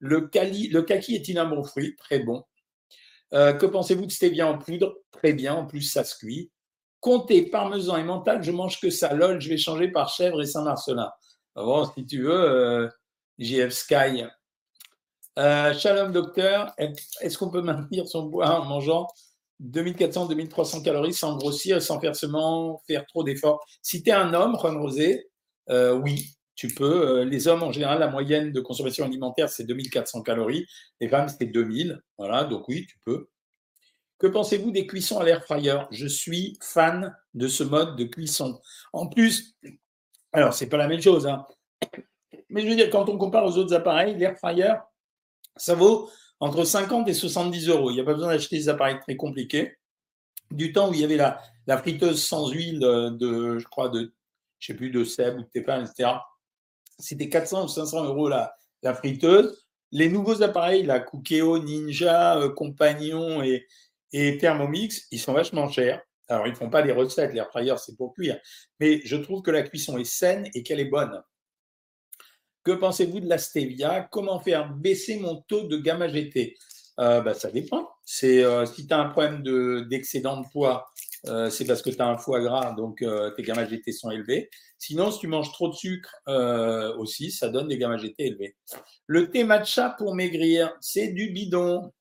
Le, 0.00 0.20
kaki 0.20 1.14
est-il 1.14 1.38
un 1.38 1.46
bon 1.46 1.62
fruit 1.62 1.94
Très 1.96 2.18
bon. 2.18 2.42
Euh, 3.34 3.52
que 3.52 3.66
pensez-vous 3.66 4.06
de 4.06 4.12
stevia 4.12 4.46
en 4.46 4.58
poudre? 4.58 4.96
Très 5.10 5.32
bien, 5.32 5.54
en 5.54 5.66
plus, 5.66 5.82
ça 5.82 6.04
se 6.04 6.16
cuit. 6.16 6.50
Comté, 7.00 7.50
parmesan 7.50 7.96
et 7.96 8.04
mental, 8.04 8.42
je 8.42 8.50
mange 8.50 8.80
que 8.80 8.90
ça. 8.90 9.12
Lol, 9.12 9.40
je 9.40 9.48
vais 9.48 9.56
changer 9.56 9.88
par 9.88 10.08
chèvre 10.08 10.40
et 10.40 10.46
Saint-Marcelin. 10.46 11.10
Bon, 11.56 11.84
si 11.94 12.06
tu 12.06 12.22
veux, 12.22 12.32
euh, 12.32 12.88
JF 13.38 13.72
Sky. 13.72 14.24
Euh, 15.38 15.74
shalom, 15.74 16.12
docteur. 16.12 16.72
Est-ce 16.78 17.36
qu'on 17.36 17.50
peut 17.50 17.62
maintenir 17.62 18.06
son 18.08 18.30
poids 18.30 18.60
en 18.60 18.64
mangeant 18.64 19.08
2400, 19.60 20.26
2300 20.26 20.82
calories 20.82 21.12
sans 21.12 21.36
grossir, 21.36 21.82
sans 21.82 22.00
faire 22.00 23.06
trop 23.06 23.24
d'efforts? 23.24 23.64
Si 23.82 24.02
tu 24.02 24.10
es 24.10 24.12
un 24.12 24.32
homme, 24.32 24.54
Ron 24.54 24.80
Rosé, 24.80 25.28
euh, 25.70 25.94
oui, 25.94 26.28
tu 26.54 26.68
peux. 26.68 27.20
Euh, 27.20 27.24
les 27.24 27.48
hommes, 27.48 27.62
en 27.62 27.72
général, 27.72 27.98
la 28.00 28.08
moyenne 28.08 28.52
de 28.52 28.60
consommation 28.60 29.04
alimentaire, 29.04 29.48
c'est 29.48 29.64
2400 29.64 30.22
calories. 30.22 30.66
Les 31.00 31.08
femmes, 31.08 31.28
c'est 31.28 31.46
2000. 31.46 32.00
Voilà, 32.18 32.44
donc 32.44 32.68
oui, 32.68 32.86
tu 32.88 32.98
peux. 33.04 33.28
Que 34.18 34.26
pensez-vous 34.26 34.70
des 34.70 34.86
cuissons 34.86 35.18
à 35.18 35.24
l'air 35.24 35.44
fryer? 35.44 35.78
Je 35.90 36.06
suis 36.06 36.56
fan 36.62 37.14
de 37.34 37.48
ce 37.48 37.64
mode 37.64 37.96
de 37.96 38.04
cuisson. 38.04 38.60
En 38.92 39.08
plus, 39.08 39.56
alors, 40.32 40.54
c'est 40.54 40.68
pas 40.68 40.76
la 40.76 40.88
même 40.88 41.00
chose, 41.00 41.26
hein. 41.26 41.46
mais 42.48 42.62
je 42.62 42.68
veux 42.68 42.76
dire, 42.76 42.90
quand 42.90 43.08
on 43.08 43.18
compare 43.18 43.44
aux 43.44 43.56
autres 43.56 43.74
appareils, 43.74 44.16
l'air 44.16 44.36
fryer, 44.36 44.74
ça 45.56 45.74
vaut 45.74 46.10
entre 46.40 46.64
50 46.64 47.08
et 47.08 47.14
70 47.14 47.68
euros. 47.68 47.90
Il 47.90 47.94
n'y 47.94 48.00
a 48.00 48.04
pas 48.04 48.14
besoin 48.14 48.32
d'acheter 48.32 48.56
des 48.56 48.68
appareils 48.68 48.98
très 49.00 49.16
compliqués. 49.16 49.76
Du 50.50 50.72
temps 50.72 50.90
où 50.90 50.94
il 50.94 51.00
y 51.00 51.04
avait 51.04 51.16
la, 51.16 51.40
friteuse 51.78 52.22
sans 52.22 52.50
huile 52.50 52.80
de, 52.80 53.58
je 53.58 53.66
crois, 53.66 53.88
de, 53.88 54.12
je 54.58 54.66
sais 54.66 54.74
plus, 54.74 54.90
de 54.90 55.04
Seb 55.04 55.38
ou 55.38 55.42
de 55.42 55.48
Tépin, 55.48 55.84
etc. 55.84 56.10
C'était 56.98 57.28
400 57.28 57.64
ou 57.64 57.68
500 57.68 58.04
euros 58.04 58.28
la, 58.28 58.54
friteuse. 58.94 59.64
Les 59.92 60.08
nouveaux 60.08 60.42
appareils, 60.42 60.84
la 60.84 61.00
Cookéo, 61.00 61.58
Ninja, 61.58 62.38
euh, 62.38 62.48
Compagnon 62.50 63.42
et, 63.42 63.66
Thermomix, 64.38 65.06
ils 65.10 65.20
sont 65.20 65.32
vachement 65.32 65.68
chers. 65.68 66.00
Alors, 66.28 66.46
ils 66.46 66.50
ne 66.50 66.56
font 66.56 66.70
pas 66.70 66.82
des 66.82 66.92
recettes, 66.92 67.34
les 67.34 67.42
fryer, 67.44 67.74
c'est 67.78 67.96
pour 67.96 68.14
cuire. 68.14 68.38
Mais 68.80 69.00
je 69.04 69.16
trouve 69.16 69.42
que 69.42 69.50
la 69.50 69.62
cuisson 69.62 69.98
est 69.98 70.04
saine 70.04 70.48
et 70.54 70.62
qu'elle 70.62 70.80
est 70.80 70.86
bonne. 70.86 71.20
Que 72.62 72.72
pensez-vous 72.72 73.20
de 73.20 73.28
la 73.28 73.38
stevia? 73.38 74.08
Comment 74.10 74.38
faire 74.40 74.72
baisser 74.72 75.18
mon 75.18 75.42
taux 75.42 75.64
de 75.64 75.76
gamma 75.76 76.08
GT 76.08 76.56
euh, 77.00 77.20
bah, 77.20 77.34
Ça 77.34 77.50
dépend. 77.50 77.88
C'est, 78.04 78.42
euh, 78.44 78.64
si 78.66 78.86
tu 78.86 78.94
as 78.94 79.00
un 79.00 79.08
problème 79.10 79.42
d'excédent 79.88 80.40
de, 80.40 80.46
poids, 80.48 80.86
c'est 81.50 81.64
parce 81.66 81.82
que 81.82 81.90
tu 81.90 82.00
as 82.00 82.06
un 82.06 82.18
foie 82.18 82.40
gras, 82.40 82.72
donc 82.72 83.04
tes 83.36 83.42
gamma 83.42 83.66
GT 83.66 83.92
sont 83.92 84.10
élevés. 84.10 84.48
Sinon, 84.86 85.10
si 85.10 85.20
tu 85.20 85.28
manges 85.28 85.50
trop 85.50 85.68
de 85.68 85.74
sucre 85.74 86.14
aussi, 86.98 87.30
ça 87.30 87.48
donne 87.48 87.68
des 87.68 87.78
gamma 87.78 87.96
GT 87.96 88.26
élevés. 88.26 88.56
Le 89.06 89.30
thé 89.30 89.44
matcha 89.44 89.94
pour 89.96 90.14
maigrir, 90.14 90.74
c'est 90.80 91.08
du 91.08 91.30
bidon. 91.30 91.92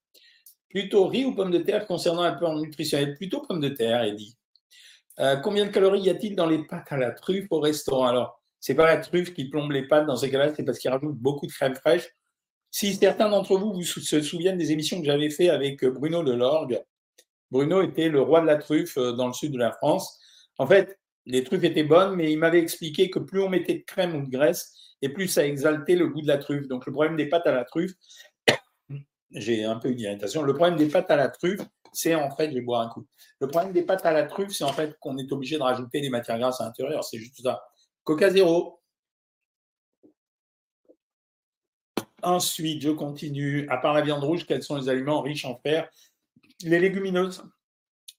Plutôt 0.69 1.07
riz 1.07 1.23
ou 1.23 1.33
pomme 1.33 1.51
de 1.51 1.59
terre 1.59 1.85
concernant 1.85 2.23
un 2.23 2.33
peu 2.33 2.45
nutritionnel 2.59 3.15
Plutôt 3.15 3.41
pomme 3.41 3.61
de 3.61 3.69
terre, 3.69 4.03
Eddie. 4.03 4.35
combien 5.43 5.65
de 5.65 5.71
calories 5.71 6.01
y 6.01 6.09
a-t-il 6.09 6.35
dans 6.35 6.47
les 6.47 6.65
pâtes 6.65 6.91
à 6.91 6.97
la 6.97 7.11
truffe 7.11 7.47
au 7.51 7.59
restaurant? 7.59 8.07
Alors, 8.07 8.43
c'est 8.59 8.75
pas 8.75 8.85
la 8.85 8.97
truffe 8.97 9.33
qui 9.33 9.49
plombe 9.49 9.71
les 9.71 9.87
pâtes 9.87 10.05
dans 10.05 10.15
ces 10.15 10.31
cas-là, 10.31 10.53
c'est 10.55 10.63
parce 10.63 10.79
qu'il 10.79 10.89
rajoute 10.89 11.17
beaucoup 11.17 11.47
de 11.47 11.51
crème 11.51 11.75
fraîche. 11.75 12.09
Si 12.71 12.95
certains 12.95 13.29
d'entre 13.29 13.57
vous, 13.57 13.73
vous 13.73 13.83
se 13.83 14.21
souviennent 14.21 14.57
des 14.57 14.71
émissions 14.71 14.99
que 14.99 15.05
j'avais 15.05 15.29
fait 15.29 15.49
avec 15.49 15.83
euh, 15.83 15.91
Bruno 15.91 16.23
Delorgue, 16.23 16.81
Bruno 17.51 17.83
était 17.83 18.09
le 18.09 18.21
roi 18.21 18.41
de 18.41 18.47
la 18.47 18.55
truffe 18.55 18.97
euh, 18.97 19.11
dans 19.11 19.27
le 19.27 19.33
sud 19.33 19.51
de 19.51 19.59
la 19.59 19.73
France. 19.73 20.17
En 20.57 20.65
fait, 20.65 20.97
les 21.25 21.43
truffes 21.43 21.63
étaient 21.63 21.83
bonnes, 21.83 22.15
mais 22.15 22.31
il 22.31 22.37
m'avait 22.37 22.59
expliqué 22.59 23.09
que 23.09 23.19
plus 23.19 23.41
on 23.41 23.49
mettait 23.49 23.75
de 23.75 23.83
crème 23.83 24.15
ou 24.15 24.25
de 24.25 24.29
graisse, 24.29 24.73
et 25.01 25.09
plus 25.09 25.27
ça 25.27 25.45
exaltait 25.45 25.95
le 25.95 26.07
goût 26.07 26.21
de 26.21 26.27
la 26.27 26.37
truffe. 26.37 26.67
Donc 26.67 26.85
le 26.85 26.91
problème 26.91 27.15
des 27.15 27.27
pâtes 27.27 27.47
à 27.47 27.51
la 27.51 27.65
truffe, 27.65 27.93
j'ai 29.31 29.63
un 29.63 29.77
peu 29.77 29.89
une 29.89 29.99
irritation. 29.99 30.43
Le 30.43 30.53
problème 30.53 30.77
des 30.77 30.87
pâtes 30.87 31.11
à 31.11 31.15
la 31.15 31.29
truffe, 31.29 31.61
c'est 31.93 32.15
en 32.15 32.31
fait, 32.35 32.49
je 32.49 32.55
vais 32.55 32.61
boire 32.61 32.81
un 32.81 32.89
coup. 32.89 33.05
Le 33.39 33.47
problème 33.47 33.71
des 33.71 33.83
pâtes 33.83 34.05
à 34.05 34.11
la 34.11 34.23
truffe, 34.23 34.51
c'est 34.51 34.63
en 34.63 34.73
fait 34.73 34.97
qu'on 34.99 35.17
est 35.17 35.31
obligé 35.31 35.57
de 35.57 35.63
rajouter 35.63 36.01
des 36.01 36.09
matières 36.09 36.39
grasses 36.39 36.59
à 36.61 36.65
l'intérieur. 36.65 37.03
C'est 37.03 37.19
juste 37.19 37.41
ça. 37.41 37.63
Coca 38.03 38.29
zéro. 38.29 38.79
Ensuite, 42.21 42.81
je 42.81 42.89
continue. 42.89 43.67
À 43.69 43.77
part 43.77 43.93
la 43.93 44.01
viande 44.01 44.23
rouge, 44.23 44.45
quels 44.45 44.63
sont 44.63 44.77
les 44.77 44.89
aliments 44.89 45.21
riches 45.21 45.45
en 45.45 45.57
fer? 45.57 45.89
Les 46.63 46.79
légumineuses. 46.79 47.43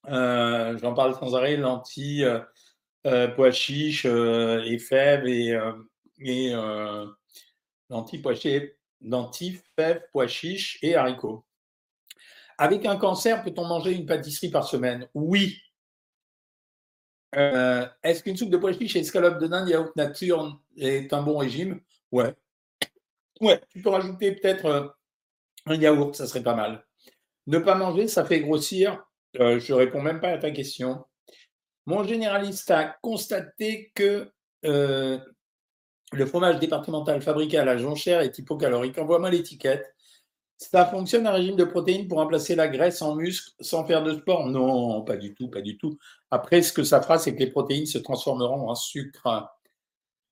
Euh, 0.07 0.77
j'en 0.77 0.93
parle 0.93 1.15
sans 1.15 1.35
arrêt 1.35 1.57
lentilles, 1.57 2.23
euh, 2.23 2.39
pois 3.35 3.51
chiches 3.51 4.05
et 4.05 4.79
fèves 4.79 5.27
et, 5.27 5.57
et 6.19 6.53
lentilles, 7.89 8.21
pois 8.21 8.35
chiches, 8.35 8.71
fèves, 9.75 10.01
pois 10.11 10.27
et 10.81 10.95
haricots. 10.95 11.45
Avec 12.57 12.85
un 12.85 12.95
cancer, 12.95 13.43
peut-on 13.43 13.65
manger 13.65 13.93
une 13.93 14.05
pâtisserie 14.05 14.49
par 14.49 14.67
semaine? 14.67 15.07
Oui, 15.13 15.57
euh, 17.35 17.85
est-ce 18.01 18.23
qu'une 18.23 18.37
soupe 18.37 18.49
de 18.49 18.57
pois 18.57 18.73
chiches 18.73 18.95
et 18.95 18.99
escalope 18.99 19.39
de 19.39 19.47
dinde 19.47 19.67
yaourt 19.67 19.95
nature 19.95 20.61
est 20.77 21.11
un 21.11 21.21
bon 21.21 21.37
régime? 21.37 21.81
Ouais. 22.11 22.33
Ouais, 23.41 23.59
tu 23.69 23.81
peux 23.81 23.89
rajouter 23.89 24.31
peut-être 24.31 24.65
euh, 24.65 24.87
un 25.65 25.75
yaourt, 25.75 26.15
ça 26.15 26.27
serait 26.27 26.43
pas 26.43 26.55
mal. 26.55 26.85
Ne 27.47 27.59
pas 27.59 27.75
manger, 27.75 28.07
ça 28.07 28.23
fait 28.23 28.39
grossir? 28.39 29.03
Euh, 29.39 29.59
je 29.59 29.73
réponds 29.73 30.01
même 30.01 30.21
pas 30.21 30.29
à 30.29 30.37
ta 30.37 30.51
question. 30.51 31.03
Mon 31.85 32.03
généraliste 32.03 32.71
a 32.71 32.95
constaté 33.01 33.91
que 33.93 34.31
le 34.63 36.25
fromage 36.25 36.59
départemental 36.59 37.21
fabriqué 37.21 37.57
à 37.57 37.65
la 37.65 37.77
jonchère 37.77 38.21
est 38.21 38.37
hypocalorique. 38.37 38.97
Envoie-moi 38.97 39.29
l'étiquette. 39.29 39.93
Ça 40.57 40.85
fonctionne 40.85 41.27
un 41.27 41.31
régime 41.31 41.57
de 41.57 41.65
protéines 41.65 42.07
pour 42.07 42.19
remplacer 42.19 42.55
la 42.55 42.69
graisse 42.69 43.01
en 43.01 43.15
muscle 43.15 43.51
sans 43.59 43.85
faire 43.85 44.03
de 44.03 44.13
sport? 44.13 44.47
Non, 44.47 45.01
pas 45.03 45.17
du 45.17 45.35
tout, 45.35 45.49
pas 45.49 45.59
du 45.59 45.77
tout. 45.77 45.97
Après, 46.31 46.61
ce 46.61 46.71
que 46.71 46.83
ça 46.83 47.01
fera, 47.01 47.19
c'est 47.19 47.35
que 47.35 47.39
les 47.39 47.51
protéines 47.51 47.85
se 47.85 47.97
transformeront 47.97 48.69
en 48.69 48.75
sucre. 48.75 49.51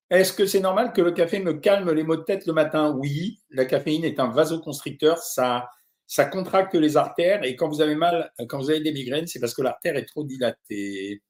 Est-ce 0.09 0.31
que 0.31 0.45
c'est 0.45 0.61
normal 0.61 0.93
que 0.93 1.01
le 1.01 1.11
café 1.11 1.39
me 1.39 1.53
calme 1.53 1.91
les 1.91 2.03
maux 2.03 2.15
de 2.15 2.21
tête 2.21 2.45
le 2.45 2.53
matin? 2.53 2.95
Oui, 2.97 3.41
la 3.49 3.65
caféine 3.65 4.05
est 4.05 4.19
un 4.19 4.29
vasoconstricteur, 4.29 5.17
ça, 5.17 5.69
ça 6.07 6.23
contracte 6.25 6.75
les 6.75 6.95
artères 6.95 7.43
et 7.43 7.57
quand 7.57 7.67
vous 7.67 7.81
avez 7.81 7.95
mal, 7.95 8.31
quand 8.47 8.59
vous 8.59 8.69
avez 8.69 8.79
des 8.79 8.93
migraines, 8.93 9.27
c'est 9.27 9.39
parce 9.39 9.53
que 9.53 9.61
l'artère 9.61 9.97
est 9.97 10.05
trop 10.05 10.23
dilatée. 10.23 11.21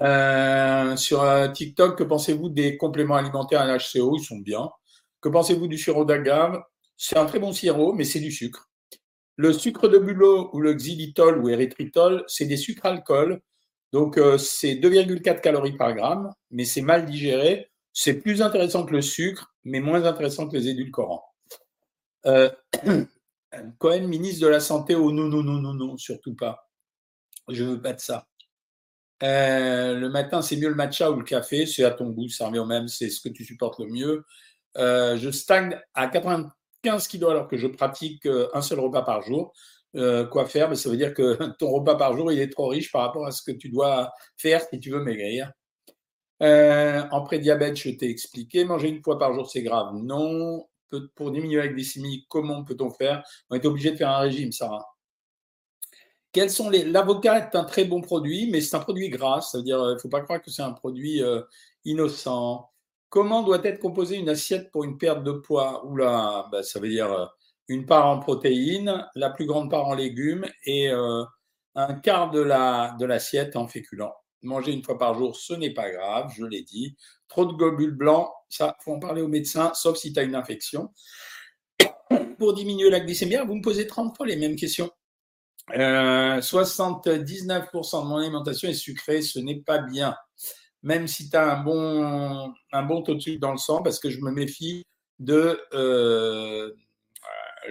Euh, 0.00 0.96
sur 0.96 1.22
euh, 1.22 1.48
TikTok, 1.48 1.96
que 1.98 2.02
pensez-vous 2.02 2.48
des 2.48 2.76
compléments 2.76 3.16
alimentaires 3.16 3.60
à 3.60 3.76
HCO 3.78 4.16
Ils 4.16 4.24
sont 4.24 4.38
bien. 4.38 4.70
Que 5.20 5.28
pensez-vous 5.28 5.68
du 5.68 5.78
sirop 5.78 6.04
d'agave? 6.04 6.60
C'est 6.96 7.16
un 7.16 7.26
très 7.26 7.38
bon 7.38 7.52
sirop, 7.52 7.92
mais 7.92 8.04
c'est 8.04 8.20
du 8.20 8.32
sucre. 8.32 8.68
Le 9.36 9.52
sucre 9.52 9.88
de 9.88 9.98
bulot 9.98 10.50
ou 10.52 10.60
le 10.60 10.74
xylitol 10.74 11.38
ou 11.38 11.48
érythritol, 11.48 12.24
c'est 12.26 12.46
des 12.46 12.56
sucres 12.56 12.86
alcool. 12.86 13.40
Donc, 13.92 14.18
euh, 14.18 14.38
c'est 14.38 14.74
2,4 14.76 15.40
calories 15.40 15.76
par 15.76 15.94
gramme, 15.94 16.32
mais 16.50 16.64
c'est 16.64 16.82
mal 16.82 17.06
digéré. 17.06 17.70
C'est 17.92 18.14
plus 18.14 18.42
intéressant 18.42 18.84
que 18.84 18.92
le 18.92 19.02
sucre, 19.02 19.54
mais 19.64 19.80
moins 19.80 20.04
intéressant 20.04 20.48
que 20.48 20.56
les 20.56 20.68
édulcorants. 20.68 21.24
Cohen, 23.78 24.06
ministre 24.08 24.42
de 24.42 24.48
la 24.48 24.60
Santé, 24.60 24.94
oh 24.94 25.12
non, 25.12 25.24
non, 25.24 25.42
non, 25.42 25.60
non, 25.60 25.74
non, 25.74 25.96
surtout 25.96 26.34
pas. 26.34 26.70
Je 27.48 27.64
veux 27.64 27.82
pas 27.82 27.92
de 27.92 28.00
ça. 28.00 28.26
Euh, 29.22 29.94
le 29.94 30.08
matin, 30.10 30.42
c'est 30.42 30.56
mieux 30.56 30.68
le 30.68 30.74
matcha 30.74 31.10
ou 31.10 31.16
le 31.16 31.24
café, 31.24 31.66
c'est 31.66 31.84
à 31.84 31.90
ton 31.92 32.10
goût, 32.10 32.28
ça 32.28 32.48
revient 32.48 32.58
au 32.58 32.66
même, 32.66 32.88
c'est 32.88 33.08
ce 33.08 33.20
que 33.20 33.28
tu 33.28 33.44
supportes 33.44 33.78
le 33.78 33.86
mieux. 33.86 34.24
Euh, 34.78 35.16
je 35.16 35.30
stagne 35.30 35.78
à 35.94 36.08
95 36.08 37.06
kilos 37.08 37.30
alors 37.30 37.48
que 37.48 37.56
je 37.56 37.68
pratique 37.68 38.26
euh, 38.26 38.48
un 38.54 38.62
seul 38.62 38.80
repas 38.80 39.02
par 39.02 39.22
jour. 39.22 39.52
quoi 39.94 40.46
faire? 40.46 40.68
Ben, 40.68 40.74
Ça 40.74 40.88
veut 40.90 40.96
dire 40.96 41.14
que 41.14 41.38
ton 41.58 41.70
repas 41.70 41.96
par 41.96 42.16
jour, 42.16 42.32
il 42.32 42.40
est 42.40 42.50
trop 42.52 42.68
riche 42.68 42.90
par 42.90 43.02
rapport 43.02 43.26
à 43.26 43.30
ce 43.30 43.42
que 43.42 43.52
tu 43.52 43.68
dois 43.68 44.12
faire 44.36 44.62
si 44.62 44.80
tu 44.80 44.90
veux 44.90 45.02
maigrir. 45.02 45.52
en 46.40 47.22
prédiabète, 47.22 47.76
je 47.76 47.90
t'ai 47.90 48.10
expliqué. 48.10 48.64
Manger 48.64 48.88
une 48.88 49.02
fois 49.02 49.18
par 49.18 49.34
jour, 49.34 49.48
c'est 49.50 49.62
grave. 49.62 49.94
Non. 49.94 50.66
Pour 51.14 51.30
diminuer 51.30 51.56
la 51.56 51.68
glycémie, 51.68 52.26
comment 52.28 52.64
peut-on 52.64 52.90
faire? 52.90 53.22
On 53.48 53.56
est 53.56 53.64
obligé 53.64 53.92
de 53.92 53.96
faire 53.96 54.10
un 54.10 54.18
régime, 54.18 54.52
Sarah. 54.52 54.91
Quels 56.32 56.50
sont 56.50 56.70
les 56.70 56.84
L'avocat 56.84 57.38
est 57.38 57.56
un 57.56 57.64
très 57.64 57.84
bon 57.84 58.00
produit, 58.00 58.48
mais 58.50 58.62
c'est 58.62 58.76
un 58.76 58.80
produit 58.80 59.10
gras. 59.10 59.42
Ça 59.42 59.58
veut 59.58 59.64
dire, 59.64 59.78
il 59.90 59.94
ne 59.94 59.98
faut 59.98 60.08
pas 60.08 60.22
croire 60.22 60.40
que 60.40 60.50
c'est 60.50 60.62
un 60.62 60.72
produit 60.72 61.22
euh, 61.22 61.42
innocent. 61.84 62.70
Comment 63.10 63.42
doit 63.42 63.62
être 63.64 63.78
composée 63.78 64.16
une 64.16 64.30
assiette 64.30 64.70
pour 64.72 64.84
une 64.84 64.96
perte 64.96 65.22
de 65.22 65.32
poids? 65.32 65.84
Oula, 65.84 66.48
ben, 66.50 66.62
ça 66.62 66.80
veut 66.80 66.88
dire 66.88 67.12
euh, 67.12 67.26
une 67.68 67.84
part 67.84 68.06
en 68.06 68.18
protéines, 68.18 69.06
la 69.14 69.28
plus 69.28 69.44
grande 69.44 69.70
part 69.70 69.86
en 69.86 69.94
légumes 69.94 70.46
et 70.64 70.88
euh, 70.88 71.22
un 71.74 71.94
quart 71.94 72.30
de 72.30 72.40
la 72.40 72.96
de 72.98 73.04
l'assiette 73.04 73.54
en 73.56 73.68
féculents. 73.68 74.14
Manger 74.42 74.72
une 74.72 74.82
fois 74.82 74.98
par 74.98 75.14
jour, 75.14 75.36
ce 75.36 75.52
n'est 75.52 75.74
pas 75.74 75.90
grave, 75.90 76.32
je 76.34 76.46
l'ai 76.46 76.62
dit. 76.62 76.96
Trop 77.28 77.44
de 77.44 77.52
globules 77.52 77.94
blancs, 77.94 78.30
ça, 78.48 78.74
faut 78.80 78.92
en 78.94 78.98
parler 78.98 79.20
au 79.22 79.28
médecin, 79.28 79.72
sauf 79.74 79.98
si 79.98 80.12
tu 80.12 80.20
as 80.20 80.22
une 80.22 80.34
infection. 80.34 80.90
Pour 82.38 82.54
diminuer 82.54 82.90
la 82.90 83.00
glycémie, 83.00 83.36
vous 83.46 83.56
me 83.56 83.62
posez 83.62 83.86
30 83.86 84.16
fois 84.16 84.26
les 84.26 84.36
mêmes 84.36 84.56
questions. 84.56 84.90
79% 85.70 87.06
euh, 87.06 88.02
de 88.02 88.06
mon 88.06 88.16
alimentation 88.16 88.68
est 88.68 88.74
sucrée, 88.74 89.22
ce 89.22 89.38
n'est 89.38 89.60
pas 89.60 89.78
bien. 89.78 90.16
Même 90.82 91.06
si 91.06 91.30
tu 91.30 91.36
as 91.36 91.58
un 91.58 91.62
bon, 91.62 92.52
un 92.72 92.82
bon 92.82 93.02
taux 93.02 93.14
de 93.14 93.20
sucre 93.20 93.40
dans 93.40 93.52
le 93.52 93.58
sang, 93.58 93.82
parce 93.82 93.98
que 93.98 94.10
je 94.10 94.20
me 94.20 94.32
méfie 94.32 94.84
de, 95.20 95.60
euh, 95.72 96.72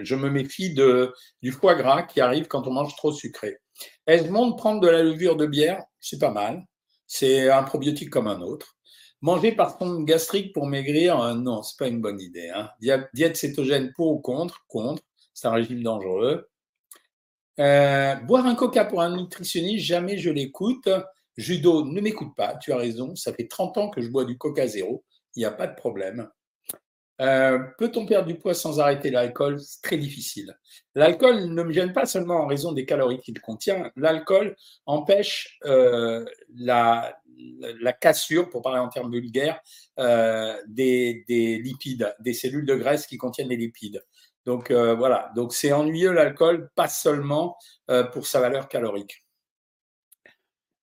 je 0.00 0.14
me 0.14 0.30
méfie 0.30 0.72
de, 0.72 1.12
du 1.42 1.52
foie 1.52 1.74
gras 1.74 2.02
qui 2.02 2.20
arrive 2.20 2.46
quand 2.46 2.66
on 2.66 2.72
mange 2.72 2.96
trop 2.96 3.12
sucré. 3.12 3.58
Est-ce 4.06 4.28
bon 4.28 4.50
de 4.50 4.56
prendre 4.56 4.80
de 4.80 4.88
la 4.88 5.02
levure 5.02 5.36
de 5.36 5.46
bière? 5.46 5.82
C'est 6.00 6.18
pas 6.18 6.30
mal. 6.30 6.64
C'est 7.06 7.50
un 7.50 7.62
probiotique 7.62 8.10
comme 8.10 8.26
un 8.26 8.40
autre. 8.40 8.76
Manger 9.20 9.52
par 9.52 9.78
sonde 9.78 10.04
gastrique 10.04 10.52
pour 10.52 10.66
maigrir, 10.66 11.20
euh, 11.20 11.34
non, 11.34 11.62
c'est 11.62 11.78
pas 11.78 11.88
une 11.88 12.00
bonne 12.00 12.20
idée. 12.20 12.48
Hein. 12.48 12.70
Diète 13.12 13.36
cétogène 13.36 13.92
pour 13.94 14.12
ou 14.12 14.18
contre? 14.18 14.64
Contre. 14.66 15.02
C'est 15.34 15.46
un 15.46 15.52
régime 15.52 15.82
dangereux. 15.82 16.48
Euh, 17.60 18.14
boire 18.16 18.46
un 18.46 18.54
coca 18.54 18.84
pour 18.84 19.02
un 19.02 19.16
nutritionniste, 19.16 19.84
jamais 19.84 20.18
je 20.18 20.30
l'écoute. 20.30 20.88
Judo, 21.36 21.84
ne 21.84 22.00
m'écoute 22.00 22.34
pas, 22.36 22.56
tu 22.56 22.72
as 22.72 22.76
raison. 22.76 23.14
Ça 23.16 23.32
fait 23.32 23.48
30 23.48 23.78
ans 23.78 23.90
que 23.90 24.00
je 24.00 24.08
bois 24.08 24.24
du 24.24 24.38
coca 24.38 24.66
zéro. 24.66 25.04
Il 25.34 25.40
n'y 25.40 25.44
a 25.44 25.50
pas 25.50 25.66
de 25.66 25.74
problème. 25.74 26.28
Euh, 27.20 27.58
peut-on 27.78 28.04
perdre 28.04 28.26
du 28.26 28.34
poids 28.34 28.54
sans 28.54 28.80
arrêter 28.80 29.10
l'alcool? 29.10 29.60
C'est 29.60 29.82
très 29.82 29.96
difficile. 29.96 30.58
L'alcool 30.94 31.52
ne 31.54 31.62
me 31.62 31.72
gêne 31.72 31.92
pas 31.92 32.06
seulement 32.06 32.42
en 32.42 32.46
raison 32.46 32.72
des 32.72 32.84
calories 32.84 33.20
qu'il 33.20 33.40
contient. 33.40 33.90
L'alcool 33.96 34.56
empêche 34.86 35.58
euh, 35.64 36.24
la, 36.54 37.16
cassure, 38.00 38.50
pour 38.50 38.62
parler 38.62 38.80
en 38.80 38.88
termes 38.88 39.12
vulgaires, 39.12 39.60
des, 40.66 41.24
lipides, 41.62 42.14
des 42.18 42.34
cellules 42.34 42.66
de 42.66 42.74
graisse 42.74 43.06
qui 43.06 43.18
contiennent 43.18 43.50
les 43.50 43.56
lipides. 43.56 44.02
Donc 44.44 44.70
euh, 44.70 44.94
voilà, 44.94 45.30
donc 45.36 45.52
c'est 45.52 45.72
ennuyeux 45.72 46.12
l'alcool, 46.12 46.70
pas 46.74 46.88
seulement 46.88 47.56
euh, 47.90 48.04
pour 48.04 48.26
sa 48.26 48.40
valeur 48.40 48.68
calorique. 48.68 49.24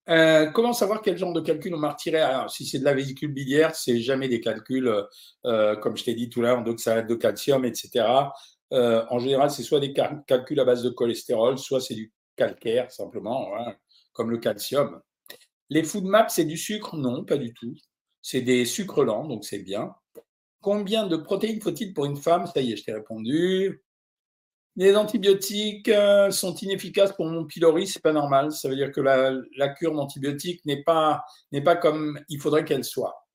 Euh, 0.07 0.49
comment 0.51 0.73
savoir 0.73 1.01
quel 1.01 1.17
genre 1.17 1.33
de 1.33 1.41
calcul 1.41 1.75
on 1.75 1.77
m'a 1.77 1.91
retiré 1.91 2.19
Alors, 2.19 2.49
si 2.49 2.65
c'est 2.65 2.79
de 2.79 2.85
la 2.85 2.93
vésicule 2.95 3.31
biliaire, 3.31 3.75
c'est 3.75 3.99
jamais 3.99 4.27
des 4.27 4.41
calculs, 4.41 4.91
comme 5.43 5.97
je 5.97 6.03
t'ai 6.03 6.15
dit 6.15 6.29
tout 6.29 6.39
à 6.39 6.43
l'heure, 6.43 6.63
de 6.63 7.15
calcium, 7.15 7.63
etc. 7.63 8.07
en 8.71 9.19
général, 9.19 9.51
c'est 9.51 9.61
soit 9.61 9.79
des 9.79 9.93
calculs 9.93 10.59
à 10.59 10.65
base 10.65 10.81
de 10.81 10.89
cholestérol, 10.89 11.59
soit 11.59 11.79
c'est 11.79 11.93
du 11.93 12.11
calcaire, 12.35 12.89
simplement, 12.91 13.55
hein, 13.55 13.75
comme 14.13 14.31
le 14.31 14.39
calcium. 14.39 14.99
Les 15.69 15.83
food 15.83 16.05
maps, 16.05 16.29
c'est 16.29 16.45
du 16.45 16.57
sucre? 16.57 16.95
Non, 16.95 17.23
pas 17.23 17.37
du 17.37 17.53
tout. 17.53 17.75
C'est 18.21 18.41
des 18.41 18.65
sucres 18.65 19.03
lents, 19.03 19.27
donc 19.27 19.45
c'est 19.45 19.59
bien. 19.59 19.93
Combien 20.61 21.07
de 21.07 21.15
protéines 21.15 21.61
faut-il 21.61 21.93
pour 21.93 22.05
une 22.05 22.17
femme? 22.17 22.45
Ça 22.47 22.61
y 22.61 22.73
est, 22.73 22.77
je 22.77 22.83
t'ai 22.83 22.93
répondu. 22.93 23.81
Les 24.75 24.95
antibiotiques 24.95 25.89
euh, 25.89 26.31
sont 26.31 26.55
inefficaces 26.55 27.13
pour 27.13 27.25
mon 27.25 27.45
pylori, 27.45 27.87
c'est 27.87 28.01
pas 28.01 28.13
normal. 28.13 28.51
Ça 28.51 28.69
veut 28.69 28.75
dire 28.75 28.91
que 28.91 29.01
la, 29.01 29.69
cure 29.69 29.93
d'antibiotiques 29.93 30.63
n'est 30.65 30.83
pas, 30.83 31.23
n'est 31.51 31.63
pas 31.63 31.75
comme 31.75 32.19
il 32.29 32.39
faudrait 32.39 32.65
qu'elle 32.65 32.83
soit. 32.83 33.27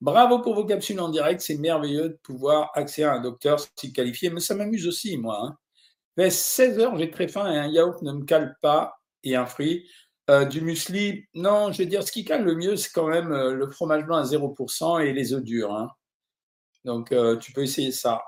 Bravo 0.00 0.40
pour 0.40 0.54
vos 0.54 0.64
capsules 0.64 1.00
en 1.00 1.08
direct, 1.08 1.40
c'est 1.40 1.56
merveilleux 1.58 2.10
de 2.10 2.18
pouvoir 2.22 2.70
accéder 2.74 3.06
à 3.06 3.14
un 3.14 3.20
docteur 3.20 3.58
si 3.76 3.92
qualifié, 3.92 4.30
mais 4.30 4.40
ça 4.40 4.54
m'amuse 4.54 4.86
aussi, 4.86 5.16
moi. 5.18 5.40
Hein. 5.44 5.56
Mais 6.16 6.30
16 6.30 6.78
heures, 6.78 6.98
j'ai 6.98 7.10
très 7.10 7.28
faim 7.28 7.50
et 7.52 7.58
un 7.58 7.66
yaourt 7.66 8.02
ne 8.02 8.12
me 8.12 8.24
cale 8.24 8.56
pas 8.62 8.94
et 9.24 9.36
un 9.36 9.46
fruit. 9.46 9.88
Euh, 10.30 10.44
du 10.44 10.60
muesli, 10.60 11.24
non, 11.34 11.72
je 11.72 11.82
veux 11.82 11.88
dire, 11.88 12.02
ce 12.02 12.12
qui 12.12 12.24
cale 12.24 12.44
le 12.44 12.54
mieux, 12.54 12.76
c'est 12.76 12.92
quand 12.92 13.08
même 13.08 13.32
euh, 13.32 13.52
le 13.52 13.70
fromage 13.70 14.04
blanc 14.04 14.18
à 14.18 14.22
0% 14.22 15.04
et 15.04 15.12
les 15.12 15.32
œufs 15.32 15.42
durs. 15.42 15.74
Hein. 15.74 15.90
Donc, 16.84 17.12
euh, 17.12 17.36
tu 17.36 17.52
peux 17.52 17.62
essayer 17.62 17.92
ça. 17.92 18.22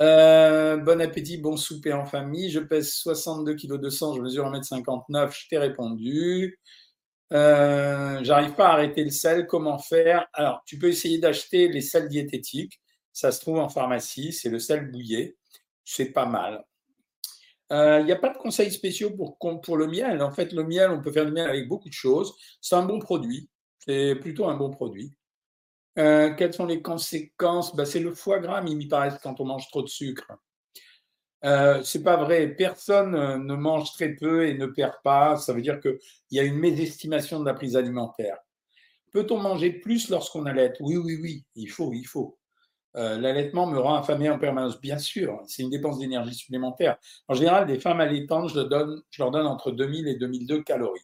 Euh, 0.00 0.76
bon 0.76 1.00
appétit, 1.00 1.38
bon 1.38 1.56
souper 1.56 1.92
en 1.92 2.04
famille. 2.06 2.50
Je 2.50 2.60
pèse 2.60 2.92
62 2.92 3.54
kg 3.54 3.80
de 3.80 3.90
sang, 3.90 4.14
je 4.14 4.20
mesure 4.22 4.46
1m59. 4.46 5.32
Je 5.32 5.48
t'ai 5.48 5.58
répondu. 5.58 6.58
Euh, 7.32 8.20
J'arrive 8.22 8.54
pas 8.54 8.68
à 8.68 8.72
arrêter 8.74 9.04
le 9.04 9.10
sel. 9.10 9.46
Comment 9.46 9.78
faire? 9.78 10.26
Alors, 10.32 10.62
tu 10.66 10.78
peux 10.78 10.88
essayer 10.88 11.18
d'acheter 11.18 11.68
les 11.68 11.80
sels 11.80 12.08
diététiques. 12.08 12.80
Ça 13.12 13.32
se 13.32 13.40
trouve 13.40 13.58
en 13.58 13.68
pharmacie. 13.68 14.32
C'est 14.32 14.50
le 14.50 14.58
sel 14.58 14.90
bouillé. 14.90 15.36
C'est 15.84 16.12
pas 16.12 16.26
mal. 16.26 16.64
Il 17.70 18.04
n'y 18.06 18.12
a 18.12 18.16
pas 18.16 18.30
de 18.30 18.38
conseils 18.38 18.70
spéciaux 18.70 19.10
pour, 19.10 19.38
pour 19.60 19.76
le 19.76 19.86
miel? 19.88 20.22
En 20.22 20.32
fait, 20.32 20.52
le 20.52 20.64
miel, 20.64 20.90
on 20.90 21.02
peut 21.02 21.12
faire 21.12 21.26
le 21.26 21.32
miel 21.32 21.48
avec 21.48 21.68
beaucoup 21.68 21.88
de 21.88 21.94
choses. 21.94 22.34
C'est 22.62 22.76
un 22.76 22.84
bon 22.84 22.98
produit. 22.98 23.50
C'est 23.78 24.14
plutôt 24.16 24.46
un 24.48 24.56
bon 24.56 24.70
produit. 24.70 25.12
Euh, 25.98 26.34
quelles 26.34 26.54
sont 26.54 26.66
les 26.66 26.80
conséquences? 26.80 27.74
Ben, 27.74 27.84
C'est 27.84 28.00
le 28.00 28.14
foie 28.14 28.38
gras, 28.38 28.62
il 28.66 28.76
me 28.76 28.88
paraît, 28.88 29.16
quand 29.22 29.40
on 29.40 29.44
mange 29.44 29.68
trop 29.68 29.82
de 29.82 29.88
sucre. 29.88 30.26
Euh, 31.44 31.82
c'est 31.84 32.02
pas 32.02 32.16
vrai. 32.16 32.48
Personne 32.48 33.14
euh, 33.14 33.38
ne 33.38 33.54
mange 33.54 33.92
très 33.92 34.10
peu 34.14 34.46
et 34.46 34.54
ne 34.54 34.66
perd 34.66 34.94
pas. 35.04 35.36
Ça 35.36 35.52
veut 35.52 35.62
dire 35.62 35.80
qu'il 35.80 35.98
y 36.32 36.40
a 36.40 36.42
une 36.42 36.58
mésestimation 36.58 37.40
de 37.40 37.44
la 37.44 37.54
prise 37.54 37.76
alimentaire. 37.76 38.36
Peut-on 39.12 39.38
manger 39.38 39.70
plus 39.72 40.08
lorsqu'on 40.10 40.46
allait? 40.46 40.72
Oui, 40.80 40.96
oui, 40.96 41.18
oui. 41.20 41.44
Il 41.54 41.68
faut, 41.68 41.92
il 41.92 42.04
faut. 42.04 42.38
Euh, 42.96 43.18
l'allaitement 43.18 43.66
me 43.66 43.78
rend 43.78 43.94
affamé 43.94 44.28
en 44.30 44.38
permanence. 44.38 44.80
Bien 44.80 44.98
sûr, 44.98 45.40
c'est 45.46 45.62
une 45.62 45.70
dépense 45.70 45.98
d'énergie 45.98 46.34
supplémentaire. 46.34 46.96
En 47.28 47.34
général, 47.34 47.66
des 47.66 47.78
femmes 47.78 48.00
allaitantes, 48.00 48.50
je 48.50 49.22
leur 49.22 49.30
donne 49.30 49.46
entre 49.46 49.70
2000 49.70 50.08
et 50.08 50.16
2002 50.16 50.62
calories 50.62 51.00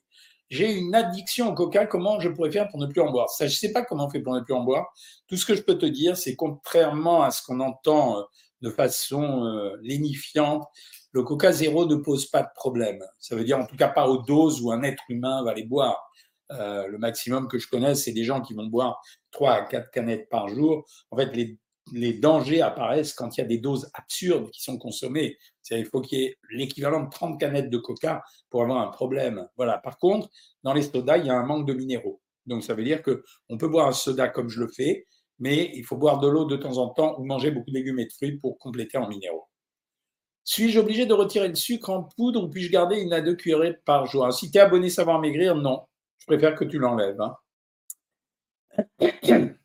j'ai 0.51 0.73
une 0.73 0.95
addiction 0.95 1.49
au 1.49 1.55
coca, 1.55 1.87
comment 1.87 2.21
je 2.21 2.29
pourrais 2.29 2.51
faire 2.51 2.69
pour 2.69 2.79
ne 2.79 2.87
plus 2.87 3.01
en 3.01 3.11
boire? 3.11 3.31
Ça, 3.31 3.47
je 3.47 3.55
ne 3.55 3.57
sais 3.57 3.73
pas 3.73 3.83
comment 3.83 4.07
on 4.07 4.11
fait 4.11 4.21
pour 4.21 4.35
ne 4.35 4.41
plus 4.41 4.55
en 4.55 4.63
boire. 4.63 4.87
Tout 5.27 5.37
ce 5.37 5.47
que 5.47 5.55
je 5.55 5.63
peux 5.63 5.79
te 5.79 5.87
dire, 5.87 6.17
c'est 6.17 6.37
contrairement 6.37 7.23
à 7.23 7.31
ce 7.31 7.43
qu'on 7.43 7.61
entend 7.61 8.19
euh, 8.19 8.23
de 8.61 8.71
façon 8.71 9.45
euh, 9.45 9.77
lénifiante, 9.83 10.65
le 11.13 11.23
coca 11.23 11.53
zéro 11.53 11.87
ne 11.87 11.97
pose 11.97 12.27
pas 12.27 12.43
de 12.43 12.49
problème. 12.55 12.99
Ça 13.19 13.37
veut 13.37 13.45
dire 13.45 13.59
en 13.59 13.67
tout 13.67 13.77
cas 13.77 13.89
pas 13.89 14.09
aux 14.09 14.23
doses 14.23 14.61
où 14.61 14.73
un 14.73 14.83
être 14.83 15.03
humain 15.09 15.43
va 15.45 15.55
les 15.55 15.65
boire. 15.65 16.11
Euh, 16.51 16.87
le 16.89 16.99
maximum 16.99 17.49
que 17.49 17.59
je 17.59 17.69
connaisse, 17.69 18.05
c'est 18.05 18.13
des 18.13 18.25
gens 18.25 18.41
qui 18.41 18.53
vont 18.53 18.67
boire 18.67 19.01
3 19.31 19.53
à 19.53 19.63
4 19.63 19.91
canettes 19.91 20.29
par 20.29 20.49
jour. 20.49 20.85
En 21.11 21.17
fait, 21.17 21.35
les 21.35 21.59
les 21.93 22.15
dangers 22.15 22.63
apparaissent 22.63 23.13
quand 23.13 23.37
il 23.37 23.41
y 23.41 23.45
a 23.45 23.47
des 23.47 23.59
doses 23.59 23.91
absurdes 23.95 24.51
qui 24.51 24.63
sont 24.63 24.79
consommées. 24.79 25.37
Il 25.71 25.85
faut 25.85 26.01
qu'il 26.01 26.19
y 26.19 26.25
ait 26.25 26.39
l'équivalent 26.51 27.05
de 27.05 27.11
30 27.11 27.39
canettes 27.39 27.71
de 27.71 27.79
coca 27.79 28.23
pour 28.51 28.63
avoir 28.63 28.81
un 28.87 28.91
problème. 28.91 29.47
Voilà. 29.57 29.79
Par 29.79 29.99
contre, 29.99 30.29
dans 30.63 30.73
les 30.73 30.83
sodas, 30.83 31.19
il 31.19 31.27
y 31.27 31.31
a 31.31 31.35
un 31.35 31.45
manque 31.45 31.67
de 31.67 31.75
minéraux. 31.75 32.21
Donc, 32.47 32.63
ça 32.63 32.75
veut 32.75 32.85
dire 32.85 33.03
qu'on 33.03 33.59
peut 33.59 33.69
boire 33.69 33.89
un 33.89 33.93
soda 33.93 34.29
comme 34.29 34.49
je 34.49 34.61
le 34.61 34.69
fais, 34.69 35.07
mais 35.39 35.71
il 35.75 35.85
faut 35.85 35.97
boire 35.97 36.19
de 36.21 36.29
l'eau 36.29 36.45
de 36.45 36.57
temps 36.57 36.79
en 36.79 36.89
temps 36.89 37.19
ou 37.19 37.25
manger 37.25 37.51
beaucoup 37.51 37.71
de 37.71 37.75
légumes 37.75 37.99
et 37.99 38.07
de 38.07 38.13
fruits 38.13 38.39
pour 38.39 38.59
compléter 38.59 38.99
en 38.99 39.09
minéraux. 39.09 39.49
Suis-je 40.45 40.79
obligé 40.79 41.07
de 41.07 41.15
retirer 41.15 41.49
le 41.49 41.55
sucre 41.55 41.89
en 41.89 42.03
poudre 42.03 42.45
ou 42.45 42.51
puis-je 42.51 42.71
garder 42.71 43.01
une 43.01 43.15
à 43.15 43.23
deux 43.23 43.35
cuillerées 43.35 43.79
par 43.87 44.05
jour? 44.07 44.31
Si 44.33 44.51
tu 44.51 44.59
es 44.59 44.61
abonné 44.61 44.91
Savoir 44.91 45.19
Maigrir, 45.21 45.55
non. 45.57 45.87
Je 46.19 46.27
préfère 46.27 46.55
que 46.55 46.65
tu 46.65 46.79
l'enlèves. 46.79 47.21
Hein. 47.21 47.37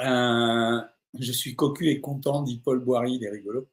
Euh, 0.00 0.80
Je 1.18 1.32
suis 1.32 1.54
cocu 1.54 1.88
et 1.88 2.00
content, 2.00 2.42
dit 2.42 2.60
Paul 2.64 2.80
Boiry, 2.80 3.14
il 3.14 3.24
est 3.24 3.30
rigolo. 3.30 3.68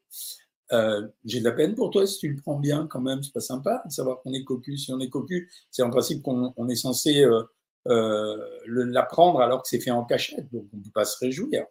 Euh, 0.74 1.08
j'ai 1.26 1.40
de 1.40 1.46
la 1.46 1.52
peine 1.52 1.76
pour 1.76 1.90
toi 1.90 2.08
si 2.08 2.20
tu 2.20 2.30
le 2.30 2.42
prends 2.42 2.58
bien 2.58 2.88
quand 2.88 3.02
même, 3.02 3.22
c'est 3.24 3.34
pas 3.34 3.42
sympa 3.42 3.84
de 3.86 3.92
savoir 3.92 4.22
qu'on 4.22 4.34
est 4.34 4.44
cocu. 4.44 4.78
Si 4.78 4.94
on 4.94 5.00
est 5.00 5.10
cocu, 5.10 5.52
c'est 5.70 5.84
en 5.84 5.90
principe 5.90 6.22
qu'on 6.24 6.68
est 6.70 6.76
censé 6.76 7.24
euh, 7.24 7.44
euh, 7.88 8.38
l'apprendre 8.66 9.42
alors 9.42 9.64
que 9.64 9.68
c'est 9.68 9.82
fait 9.82 9.92
en 9.92 10.06
cachette, 10.06 10.52
donc 10.52 10.68
on 10.74 10.78
ne 10.78 10.84
peut 10.84 10.92
pas 10.94 11.06
se 11.06 11.18
réjouir. 11.20 11.66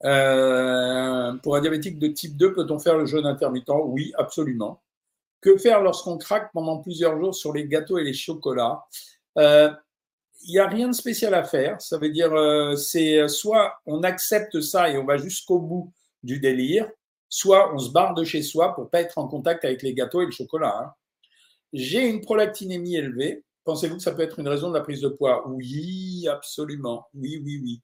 pour 0.00 1.56
un 1.56 1.60
diabétique 1.60 1.98
de 1.98 2.08
type 2.08 2.36
2, 2.36 2.52
peut-on 2.52 2.78
faire 2.78 2.98
le 2.98 3.06
jeûne 3.06 3.26
intermittent? 3.26 3.70
Oui, 3.84 4.12
absolument. 4.18 4.82
Que 5.40 5.56
faire 5.58 5.82
lorsqu'on 5.82 6.18
craque 6.18 6.50
pendant 6.52 6.78
plusieurs 6.78 7.18
jours 7.20 7.34
sur 7.34 7.52
les 7.52 7.68
gâteaux 7.68 7.98
et 7.98 8.04
les 8.04 8.14
chocolats? 8.14 8.84
Il 10.44 10.52
n'y 10.52 10.58
a 10.58 10.68
rien 10.68 10.88
de 10.88 10.94
spécial 10.94 11.34
à 11.34 11.44
faire. 11.44 11.80
Ça 11.80 11.98
veut 11.98 12.10
dire, 12.10 12.32
c'est 12.76 13.26
soit 13.28 13.74
on 13.86 14.02
accepte 14.02 14.60
ça 14.60 14.90
et 14.90 14.98
on 14.98 15.04
va 15.04 15.16
jusqu'au 15.16 15.58
bout 15.58 15.92
du 16.22 16.40
délire, 16.40 16.88
soit 17.28 17.74
on 17.74 17.78
se 17.78 17.90
barre 17.90 18.14
de 18.14 18.24
chez 18.24 18.42
soi 18.42 18.74
pour 18.74 18.90
pas 18.90 19.00
être 19.00 19.18
en 19.18 19.28
contact 19.28 19.64
avec 19.64 19.82
les 19.82 19.94
gâteaux 19.94 20.22
et 20.22 20.26
le 20.26 20.30
chocolat. 20.30 20.74
Hein. 20.78 20.92
J'ai 21.72 22.06
une 22.08 22.20
prolactinémie 22.20 22.96
élevée. 22.96 23.44
Pensez-vous 23.64 23.96
que 23.96 24.02
ça 24.02 24.12
peut 24.12 24.22
être 24.22 24.38
une 24.38 24.48
raison 24.48 24.68
de 24.68 24.74
la 24.74 24.80
prise 24.80 25.00
de 25.00 25.08
poids? 25.08 25.44
Oui, 25.48 26.26
absolument. 26.30 27.06
Oui, 27.14 27.40
oui, 27.44 27.60
oui. 27.62 27.82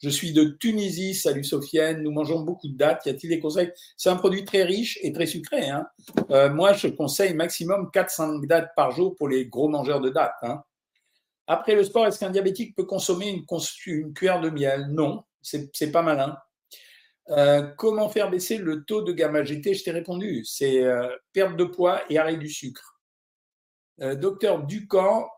Je 0.00 0.08
suis 0.08 0.32
de 0.32 0.44
Tunisie. 0.44 1.14
Salut 1.14 1.42
Sofiane. 1.42 2.02
Nous 2.02 2.12
mangeons 2.12 2.40
beaucoup 2.40 2.68
de 2.68 2.76
dattes. 2.76 3.06
Y 3.06 3.10
a-t-il 3.10 3.30
des 3.30 3.40
conseils? 3.40 3.72
C'est 3.96 4.10
un 4.10 4.16
produit 4.16 4.44
très 4.44 4.62
riche 4.62 4.98
et 5.02 5.12
très 5.12 5.26
sucré. 5.26 5.68
Hein. 5.68 5.86
Euh, 6.30 6.50
moi, 6.50 6.72
je 6.72 6.88
conseille 6.88 7.34
maximum 7.34 7.90
4-5 7.92 8.46
dattes 8.46 8.70
par 8.76 8.92
jour 8.92 9.16
pour 9.16 9.28
les 9.28 9.46
gros 9.46 9.68
mangeurs 9.68 10.00
de 10.00 10.10
dattes. 10.10 10.38
Hein. 10.42 10.62
Après 11.46 11.74
le 11.74 11.84
sport, 11.84 12.06
est-ce 12.06 12.20
qu'un 12.20 12.30
diabétique 12.30 12.74
peut 12.76 12.84
consommer 12.84 13.28
une, 13.28 14.14
cuillère 14.14 14.40
de 14.40 14.50
miel? 14.50 14.86
Non, 14.90 15.24
c'est 15.42 15.92
pas 15.92 16.02
malin. 16.02 16.36
Euh, 17.30 17.62
comment 17.76 18.08
faire 18.08 18.30
baisser 18.30 18.58
le 18.58 18.84
taux 18.84 19.02
de 19.02 19.12
gamma 19.12 19.44
GT 19.44 19.74
Je 19.74 19.84
t'ai 19.84 19.90
répondu, 19.92 20.44
c'est 20.44 20.84
euh, 20.84 21.08
perte 21.32 21.56
de 21.56 21.64
poids 21.64 22.02
et 22.10 22.18
arrêt 22.18 22.36
du 22.36 22.48
sucre. 22.48 23.00
Euh, 24.00 24.14
docteur 24.14 24.64
Ducamp 24.64 25.28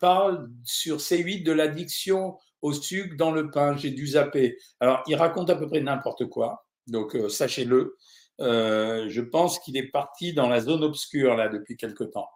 parle 0.00 0.50
sur 0.64 0.96
C8 0.96 1.44
de 1.44 1.52
l'addiction 1.52 2.36
au 2.60 2.72
sucre 2.72 3.16
dans 3.16 3.30
le 3.30 3.50
pain. 3.50 3.76
J'ai 3.76 3.90
dû 3.90 4.08
zapper. 4.08 4.58
Alors, 4.80 5.02
il 5.06 5.14
raconte 5.14 5.50
à 5.50 5.56
peu 5.56 5.68
près 5.68 5.80
n'importe 5.80 6.26
quoi, 6.26 6.66
donc 6.88 7.16
sachez-le. 7.28 7.96
je 8.40 9.20
pense 9.20 9.60
qu'il 9.60 9.76
est 9.76 9.90
parti 9.90 10.34
dans 10.34 10.48
la 10.48 10.60
zone 10.60 10.82
obscure 10.82 11.36
là 11.36 11.48
depuis 11.48 11.76
quelque 11.76 12.04
temps. 12.04 12.28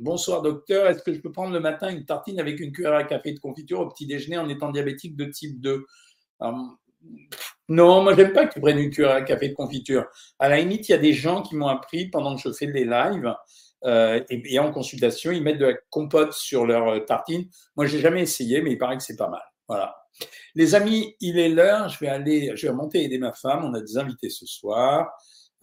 Bonsoir 0.00 0.42
docteur, 0.42 0.86
est-ce 0.88 1.02
que 1.02 1.12
je 1.12 1.20
peux 1.20 1.32
prendre 1.32 1.52
le 1.52 1.60
matin 1.60 1.90
une 1.90 2.04
tartine 2.04 2.38
avec 2.40 2.60
une 2.60 2.72
cuillère 2.72 2.94
à 2.94 3.04
café 3.04 3.32
de 3.32 3.38
confiture 3.38 3.80
au 3.80 3.88
petit 3.88 4.06
déjeuner 4.06 4.38
en 4.38 4.48
étant 4.48 4.70
diabétique 4.70 5.16
de 5.16 5.24
type 5.24 5.60
2 5.60 5.84
non, 7.68 8.02
moi 8.02 8.14
j'aime 8.14 8.32
pas 8.32 8.46
que 8.46 8.54
tu 8.54 8.60
prennes 8.60 8.78
une 8.78 8.90
cuillère 8.90 9.12
à 9.12 9.22
café 9.22 9.48
de 9.48 9.54
confiture. 9.54 10.06
À 10.38 10.48
la 10.48 10.58
limite, 10.58 10.88
il 10.88 10.92
y 10.92 10.94
a 10.94 10.98
des 10.98 11.12
gens 11.12 11.42
qui 11.42 11.56
m'ont 11.56 11.68
appris 11.68 12.08
pendant 12.10 12.36
que 12.36 12.42
je 12.42 12.52
fais 12.52 12.66
des 12.66 12.84
lives 12.84 13.34
euh, 13.84 14.20
et, 14.28 14.58
en 14.58 14.70
consultation, 14.72 15.32
ils 15.32 15.42
mettent 15.42 15.58
de 15.58 15.66
la 15.66 15.74
compote 15.90 16.32
sur 16.32 16.66
leur 16.66 16.88
euh, 16.88 17.00
tartine. 17.00 17.48
Moi, 17.76 17.86
j'ai 17.86 17.98
jamais 17.98 18.22
essayé, 18.22 18.62
mais 18.62 18.72
il 18.72 18.78
paraît 18.78 18.96
que 18.96 19.02
c'est 19.02 19.16
pas 19.16 19.28
mal. 19.28 19.42
Voilà. 19.68 19.96
Les 20.54 20.74
amis, 20.74 21.16
il 21.20 21.38
est 21.38 21.48
l'heure. 21.48 21.88
Je 21.88 21.98
vais 21.98 22.08
aller, 22.08 22.52
je 22.54 22.66
vais 22.66 22.72
remonter 22.72 23.02
aider 23.02 23.18
ma 23.18 23.32
femme. 23.32 23.64
On 23.64 23.74
a 23.74 23.80
des 23.80 23.98
invités 23.98 24.28
ce 24.28 24.46
soir. 24.46 25.10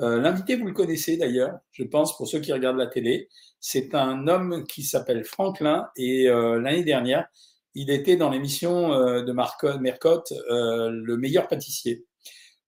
Euh, 0.02 0.20
l'invité, 0.20 0.56
vous 0.56 0.66
le 0.66 0.74
connaissez 0.74 1.18
d'ailleurs, 1.18 1.58
je 1.72 1.84
pense, 1.84 2.16
pour 2.16 2.28
ceux 2.28 2.40
qui 2.40 2.54
regardent 2.54 2.78
la 2.78 2.88
télé. 2.88 3.30
C'est 3.60 3.94
un 3.96 4.28
homme 4.28 4.66
qui 4.66 4.84
s'appelle 4.84 5.26
Franklin 5.26 5.90
et 5.98 6.28
l'année 6.28 6.86
dernière, 6.86 7.28
il 7.76 7.92
était 7.92 8.18
dans 8.18 8.30
l'émission 8.30 8.92
euh, 8.94 9.24
de 9.24 9.32
Mercotte, 9.80 10.34
euh, 10.50 10.90
le 10.90 11.18
meilleur 11.18 11.48
pâtissier. 11.48 12.06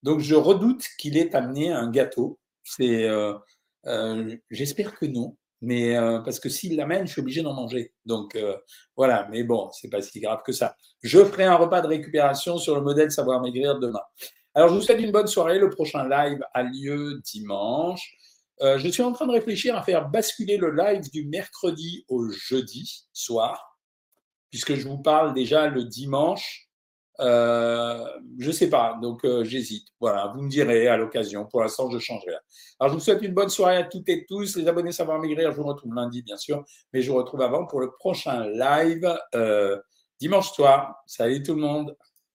Donc 0.03 0.19
je 0.19 0.35
redoute 0.35 0.85
qu'il 0.97 1.17
ait 1.17 1.35
amené 1.35 1.71
un 1.71 1.89
gâteau. 1.89 2.39
C'est, 2.63 3.03
euh, 3.03 3.33
j'espère 4.49 4.95
que 4.95 5.05
non, 5.05 5.37
mais 5.61 5.95
parce 6.23 6.39
que 6.39 6.49
s'il 6.49 6.75
l'amène, 6.75 7.07
je 7.07 7.13
suis 7.13 7.21
obligé 7.21 7.41
d'en 7.41 7.53
manger. 7.53 7.93
Donc 8.05 8.37
voilà, 8.95 9.27
mais 9.29 9.43
bon, 9.43 9.69
c'est 9.73 9.89
pas 9.89 10.01
si 10.01 10.19
grave 10.19 10.41
que 10.45 10.51
ça. 10.51 10.75
Je 11.03 11.23
ferai 11.23 11.43
un 11.43 11.55
repas 11.55 11.81
de 11.81 11.87
récupération 11.87 12.57
sur 12.57 12.75
le 12.75 12.81
modèle 12.81 13.11
savoir 13.11 13.41
maigrir 13.41 13.79
demain. 13.79 14.01
Alors 14.53 14.69
je 14.69 14.75
vous 14.75 14.81
souhaite 14.81 14.99
une 14.99 15.11
bonne 15.11 15.27
soirée. 15.27 15.59
Le 15.59 15.69
prochain 15.69 16.07
live 16.07 16.39
a 16.53 16.63
lieu 16.63 17.21
dimanche. 17.23 18.15
je 18.61 18.87
suis 18.89 19.03
en 19.03 19.11
train 19.11 19.27
de 19.27 19.31
réfléchir 19.31 19.75
à 19.75 19.83
faire 19.83 20.09
basculer 20.09 20.57
le 20.57 20.71
live 20.71 21.09
du 21.11 21.25
mercredi 21.25 22.05
au 22.09 22.29
jeudi 22.29 23.07
soir 23.13 23.71
puisque 24.51 24.75
je 24.75 24.87
vous 24.87 24.99
parle 24.99 25.33
déjà 25.33 25.67
le 25.67 25.85
dimanche. 25.85 26.67
Euh, 27.19 28.05
je 28.39 28.47
ne 28.47 28.51
sais 28.51 28.69
pas, 28.69 28.97
donc 29.01 29.23
euh, 29.25 29.43
j'hésite. 29.43 29.87
Voilà, 29.99 30.33
vous 30.35 30.41
me 30.41 30.49
direz 30.49 30.87
à 30.87 30.97
l'occasion. 30.97 31.45
Pour 31.45 31.61
l'instant, 31.61 31.89
je 31.89 31.99
change 31.99 32.23
rien. 32.27 32.39
Alors, 32.79 32.91
je 32.91 32.97
vous 32.97 33.03
souhaite 33.03 33.21
une 33.21 33.33
bonne 33.33 33.49
soirée 33.49 33.77
à 33.77 33.83
toutes 33.83 34.09
et 34.09 34.25
tous. 34.25 34.55
Les 34.57 34.67
abonnés 34.67 34.91
Savoir 34.91 35.19
Maigrir, 35.19 35.51
je 35.51 35.57
vous 35.57 35.63
retrouve 35.63 35.93
lundi, 35.93 36.21
bien 36.21 36.37
sûr, 36.37 36.63
mais 36.93 37.01
je 37.01 37.11
vous 37.11 37.17
retrouve 37.17 37.41
avant 37.41 37.65
pour 37.65 37.79
le 37.79 37.91
prochain 37.91 38.47
live 38.49 39.17
euh, 39.35 39.79
dimanche 40.19 40.51
soir. 40.51 40.95
Salut 41.05 41.41
tout 41.43 41.55
le 41.55 41.61
monde. 41.61 41.95